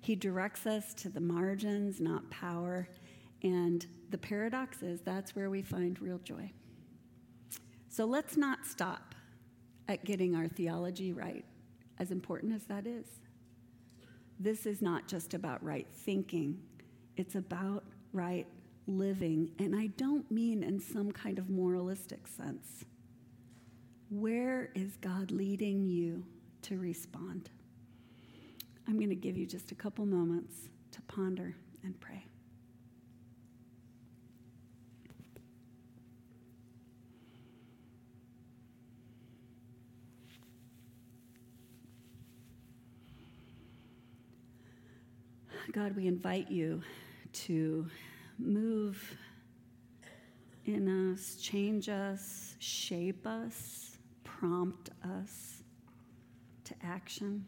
He 0.00 0.16
directs 0.16 0.66
us 0.66 0.94
to 0.94 1.08
the 1.08 1.20
margins, 1.20 2.00
not 2.00 2.28
power. 2.28 2.88
And 3.42 3.86
the 4.10 4.18
paradox 4.18 4.82
is 4.82 5.00
that's 5.00 5.36
where 5.36 5.48
we 5.48 5.62
find 5.62 6.00
real 6.02 6.18
joy. 6.18 6.50
So 7.88 8.04
let's 8.04 8.36
not 8.36 8.66
stop 8.66 9.14
at 9.86 10.04
getting 10.04 10.34
our 10.34 10.48
theology 10.48 11.12
right, 11.12 11.44
as 11.98 12.10
important 12.10 12.54
as 12.54 12.64
that 12.64 12.86
is. 12.86 13.06
This 14.40 14.66
is 14.66 14.80
not 14.80 15.08
just 15.08 15.34
about 15.34 15.62
right 15.64 15.86
thinking, 15.92 16.58
it's 17.16 17.34
about 17.34 17.84
right 18.12 18.46
living. 18.86 19.50
And 19.58 19.74
I 19.76 19.88
don't 19.96 20.28
mean 20.30 20.62
in 20.62 20.80
some 20.80 21.12
kind 21.12 21.38
of 21.38 21.50
moralistic 21.50 22.26
sense. 22.26 22.84
Where 24.10 24.70
is 24.74 24.96
God 24.96 25.30
leading 25.30 25.84
you 25.86 26.24
to 26.62 26.78
respond? 26.78 27.50
I'm 28.86 28.96
going 28.96 29.10
to 29.10 29.14
give 29.14 29.36
you 29.36 29.44
just 29.44 29.70
a 29.70 29.74
couple 29.74 30.06
moments 30.06 30.54
to 30.92 31.02
ponder 31.02 31.54
and 31.84 31.98
pray. 32.00 32.24
God, 45.72 45.94
we 45.94 46.06
invite 46.06 46.50
you 46.50 46.82
to 47.32 47.86
move 48.38 49.16
in 50.64 51.12
us, 51.12 51.36
change 51.36 51.90
us, 51.90 52.54
shape 52.58 53.26
us, 53.26 53.98
prompt 54.24 54.88
us 55.04 55.62
to 56.64 56.74
action. 56.82 57.44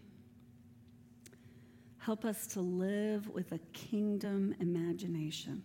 Help 1.96 2.26
us 2.26 2.46
to 2.48 2.60
live 2.60 3.26
with 3.30 3.52
a 3.52 3.58
kingdom 3.72 4.54
imagination 4.60 5.62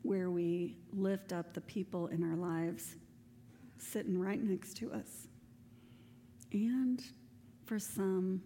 where 0.00 0.30
we 0.30 0.76
lift 0.94 1.32
up 1.34 1.52
the 1.52 1.60
people 1.62 2.06
in 2.06 2.22
our 2.22 2.36
lives 2.36 2.94
sitting 3.76 4.18
right 4.18 4.42
next 4.42 4.78
to 4.78 4.90
us. 4.92 5.28
And 6.52 7.02
for 7.66 7.78
some 7.78 8.42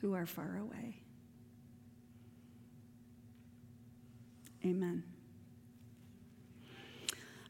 who 0.00 0.14
are 0.14 0.26
far 0.26 0.58
away. 0.58 1.02
Amen. 4.68 5.02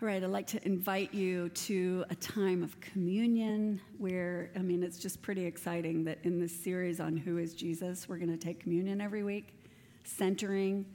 All 0.00 0.06
right, 0.06 0.22
I'd 0.22 0.30
like 0.30 0.46
to 0.48 0.64
invite 0.64 1.12
you 1.12 1.48
to 1.48 2.04
a 2.10 2.14
time 2.14 2.62
of 2.62 2.80
communion 2.80 3.80
where, 3.98 4.52
I 4.54 4.60
mean, 4.60 4.84
it's 4.84 5.00
just 5.00 5.20
pretty 5.20 5.44
exciting 5.44 6.04
that 6.04 6.20
in 6.22 6.38
this 6.38 6.54
series 6.54 7.00
on 7.00 7.16
Who 7.16 7.38
is 7.38 7.54
Jesus, 7.54 8.08
we're 8.08 8.18
going 8.18 8.30
to 8.30 8.36
take 8.36 8.60
communion 8.60 9.00
every 9.00 9.24
week, 9.24 9.58
centering 10.04 10.86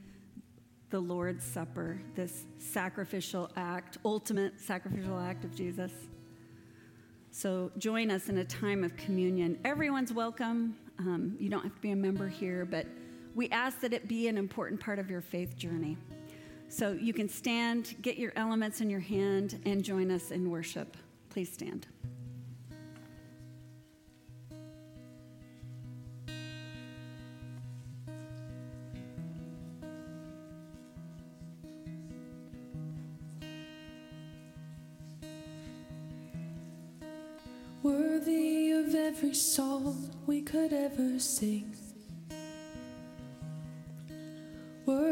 the 0.88 0.98
Lord's 0.98 1.44
Supper, 1.44 2.00
this 2.14 2.46
sacrificial 2.56 3.50
act, 3.56 3.98
ultimate 4.02 4.58
sacrificial 4.58 5.18
act 5.18 5.44
of 5.44 5.54
Jesus. 5.54 5.92
So 7.32 7.70
join 7.76 8.10
us 8.10 8.30
in 8.30 8.38
a 8.38 8.44
time 8.44 8.82
of 8.82 8.96
communion. 8.96 9.58
Everyone's 9.62 10.14
welcome. 10.14 10.74
Um, 11.00 11.36
you 11.38 11.50
don't 11.50 11.64
have 11.64 11.74
to 11.74 11.80
be 11.82 11.90
a 11.90 11.96
member 11.96 12.28
here, 12.28 12.64
but 12.64 12.86
we 13.34 13.50
ask 13.50 13.80
that 13.80 13.92
it 13.92 14.08
be 14.08 14.28
an 14.28 14.38
important 14.38 14.80
part 14.80 14.98
of 14.98 15.10
your 15.10 15.20
faith 15.20 15.56
journey. 15.56 15.98
So 16.74 16.90
you 16.90 17.12
can 17.12 17.28
stand, 17.28 17.94
get 18.02 18.18
your 18.18 18.32
elements 18.34 18.80
in 18.80 18.90
your 18.90 18.98
hand, 18.98 19.62
and 19.64 19.84
join 19.84 20.10
us 20.10 20.32
in 20.32 20.50
worship. 20.50 20.96
Please 21.30 21.52
stand. 21.52 21.86
Worthy 37.84 38.72
of 38.72 38.92
every 38.96 39.34
song 39.34 40.10
we 40.26 40.42
could 40.42 40.72
ever 40.72 41.20
sing. 41.20 41.76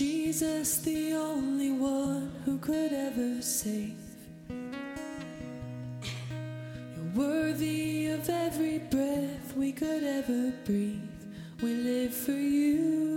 Jesus, 0.00 0.78
the 0.78 1.12
only 1.12 1.72
one 1.72 2.32
who 2.46 2.56
could 2.56 2.90
ever 2.90 3.42
save. 3.42 4.00
You're 6.96 7.12
worthy 7.14 8.06
of 8.06 8.26
every 8.30 8.78
breath 8.78 9.54
we 9.54 9.72
could 9.72 10.02
ever 10.02 10.54
breathe. 10.64 11.02
We 11.60 11.74
live 11.74 12.14
for 12.14 12.32
you. 12.32 13.09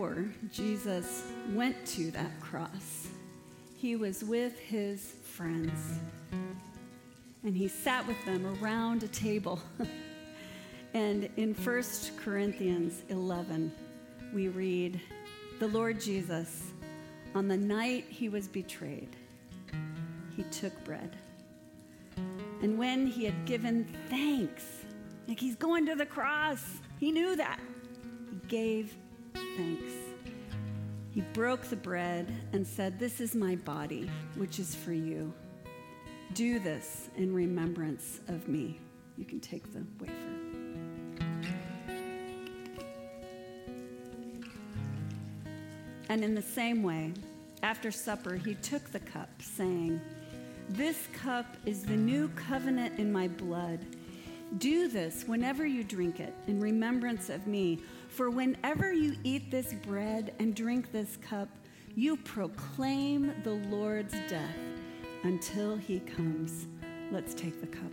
Before 0.00 0.24
Jesus 0.50 1.24
went 1.52 1.76
to 1.84 2.10
that 2.12 2.40
cross, 2.40 3.08
he 3.76 3.96
was 3.96 4.24
with 4.24 4.58
his 4.58 5.16
friends. 5.24 5.98
And 7.44 7.54
he 7.54 7.68
sat 7.68 8.06
with 8.06 8.16
them 8.24 8.46
around 8.62 9.02
a 9.02 9.08
table. 9.08 9.60
and 10.94 11.28
in 11.36 11.52
1 11.52 11.82
Corinthians 12.16 13.02
11, 13.10 13.70
we 14.32 14.48
read 14.48 14.98
The 15.58 15.68
Lord 15.68 16.00
Jesus, 16.00 16.70
on 17.34 17.46
the 17.46 17.58
night 17.58 18.06
he 18.08 18.30
was 18.30 18.48
betrayed, 18.48 19.14
he 20.34 20.44
took 20.44 20.72
bread. 20.82 21.14
And 22.62 22.78
when 22.78 23.06
he 23.06 23.26
had 23.26 23.44
given 23.44 23.84
thanks, 24.08 24.64
like 25.28 25.38
he's 25.38 25.56
going 25.56 25.84
to 25.84 25.94
the 25.94 26.06
cross, 26.06 26.64
he 26.98 27.12
knew 27.12 27.36
that. 27.36 27.60
He 28.30 28.48
gave 28.48 28.96
thanks. 29.34 29.92
He 31.12 31.22
broke 31.32 31.62
the 31.62 31.76
bread 31.76 32.32
and 32.52 32.66
said, 32.66 32.98
This 32.98 33.20
is 33.20 33.34
my 33.34 33.56
body, 33.56 34.08
which 34.36 34.58
is 34.58 34.74
for 34.74 34.92
you. 34.92 35.32
Do 36.34 36.60
this 36.60 37.08
in 37.16 37.34
remembrance 37.34 38.20
of 38.28 38.46
me. 38.46 38.78
You 39.16 39.24
can 39.24 39.40
take 39.40 39.72
the 39.72 39.84
wafer. 39.98 40.14
And 46.08 46.24
in 46.24 46.34
the 46.34 46.42
same 46.42 46.82
way, 46.82 47.12
after 47.62 47.90
supper, 47.90 48.34
he 48.34 48.54
took 48.54 48.90
the 48.90 49.00
cup, 49.00 49.28
saying, 49.40 50.00
This 50.68 51.08
cup 51.12 51.56
is 51.66 51.84
the 51.84 51.96
new 51.96 52.28
covenant 52.30 52.98
in 52.98 53.12
my 53.12 53.28
blood. 53.28 53.80
Do 54.58 54.88
this 54.88 55.24
whenever 55.26 55.64
you 55.64 55.84
drink 55.84 56.18
it 56.18 56.34
in 56.48 56.60
remembrance 56.60 57.28
of 57.28 57.46
me. 57.46 57.78
For 58.20 58.28
whenever 58.28 58.92
you 58.92 59.16
eat 59.24 59.50
this 59.50 59.72
bread 59.72 60.34
and 60.40 60.54
drink 60.54 60.92
this 60.92 61.16
cup, 61.16 61.48
you 61.94 62.18
proclaim 62.18 63.32
the 63.44 63.54
Lord's 63.74 64.12
death 64.28 64.58
until 65.22 65.74
he 65.74 66.00
comes. 66.00 66.66
Let's 67.10 67.32
take 67.32 67.62
the 67.62 67.66
cup. 67.66 67.90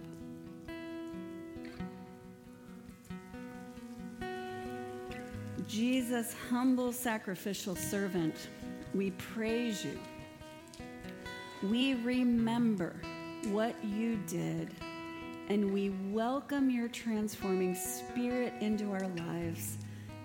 Jesus, 5.66 6.36
humble 6.50 6.92
sacrificial 6.92 7.78
servant, 7.78 8.50
we 8.94 9.12
praise 9.12 9.86
you. 9.86 9.98
We 11.70 11.94
remember 12.04 12.98
what 13.52 13.82
you 13.82 14.18
did, 14.28 14.72
and 15.48 15.72
we 15.72 15.92
welcome 16.12 16.70
your 16.70 16.90
transforming 16.90 17.76
spirit 17.76 18.52
into 18.60 18.92
our 18.92 19.08
lives 19.08 19.78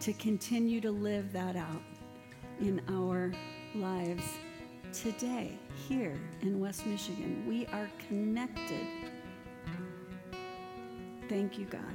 to 0.03 0.12
continue 0.14 0.80
to 0.80 0.90
live 0.90 1.32
that 1.32 1.55
out 1.55 1.80
in 2.59 2.82
our 2.88 3.32
lives 3.76 4.24
today, 4.92 5.57
here 5.88 6.18
in 6.40 6.59
West 6.59 6.84
Michigan. 6.86 7.44
We 7.46 7.66
are 7.66 7.88
connected. 8.09 8.84
Thank 11.28 11.57
you, 11.57 11.66
God, 11.66 11.94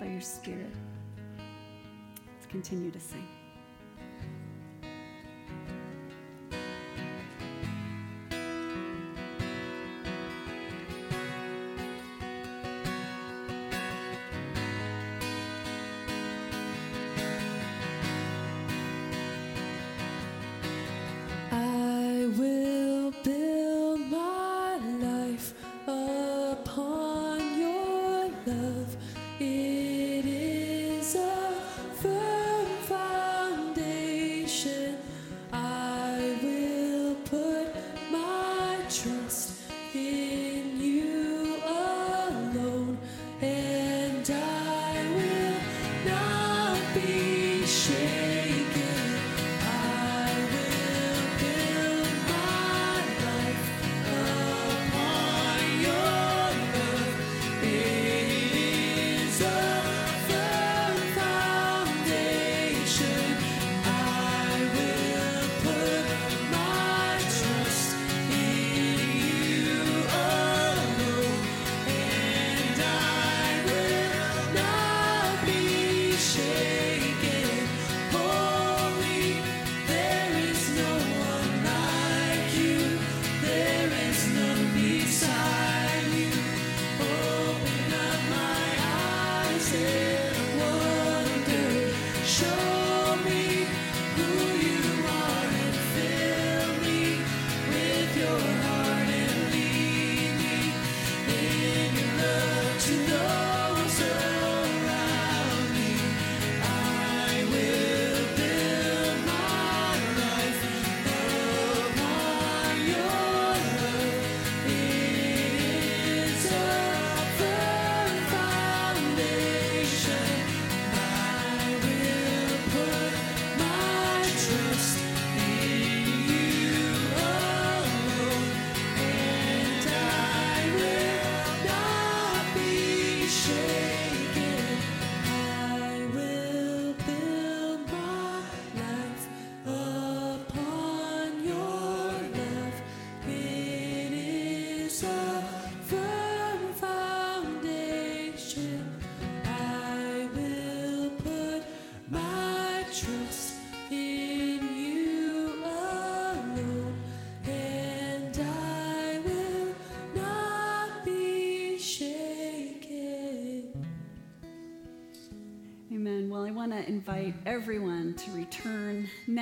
by 0.00 0.06
your 0.06 0.22
spirit. 0.22 0.72
Let's 1.36 2.46
continue 2.46 2.90
to 2.90 3.00
sing. 3.00 3.28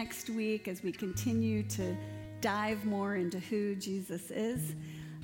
Next 0.00 0.30
week 0.30 0.66
as 0.66 0.82
we 0.82 0.90
continue 0.90 1.62
to 1.62 1.94
dive 2.40 2.82
more 2.86 3.16
into 3.16 3.38
who 3.38 3.74
Jesus 3.74 4.30
is. 4.30 4.74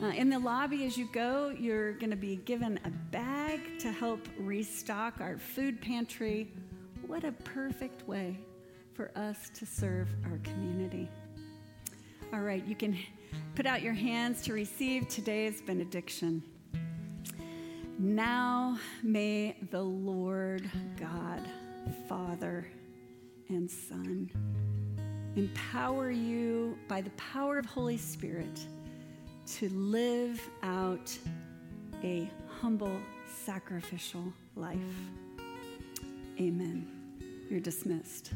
Uh, 0.03 0.09
in 0.09 0.29
the 0.29 0.39
lobby, 0.39 0.85
as 0.85 0.99
you 0.99 1.09
go, 1.15 1.49
you're 1.49 1.95
going 1.95 2.11
to 2.11 2.17
be 2.31 2.37
given 2.37 2.79
a 2.85 2.91
bag 3.11 3.79
to 3.79 3.91
help 3.91 4.21
restock 4.39 5.15
our 5.19 5.39
food 5.39 5.81
pantry. 5.81 6.53
What 7.07 7.25
a 7.25 7.33
perfect 7.33 8.07
way 8.07 8.39
for 8.93 9.11
us 9.17 9.51
to 9.55 9.65
serve 9.65 10.11
our 10.27 10.39
community. 10.45 11.09
All 12.35 12.43
right, 12.43 12.63
you 12.67 12.75
can 12.77 12.99
put 13.55 13.65
out 13.65 13.81
your 13.81 13.95
hands 13.95 14.43
to 14.43 14.53
receive 14.53 15.09
today's 15.09 15.63
benediction. 15.63 16.43
Now 17.99 18.79
may 19.03 19.57
the 19.71 19.81
Lord 19.81 20.71
God, 21.01 21.41
Father, 22.11 22.67
and 23.49 23.71
Son 23.71 24.31
empower 25.37 26.11
you 26.11 26.77
by 26.89 27.01
the 27.01 27.11
power 27.11 27.59
of 27.59 27.67
Holy 27.67 27.99
Spirit 27.99 28.59
to 29.47 29.69
live 29.69 30.41
out 30.63 31.17
a 32.03 32.29
humble, 32.61 32.99
sacrificial 33.45 34.33
life. 34.57 34.79
Amen. 36.41 36.87
You're 37.51 37.61
dismissed. 37.61 38.33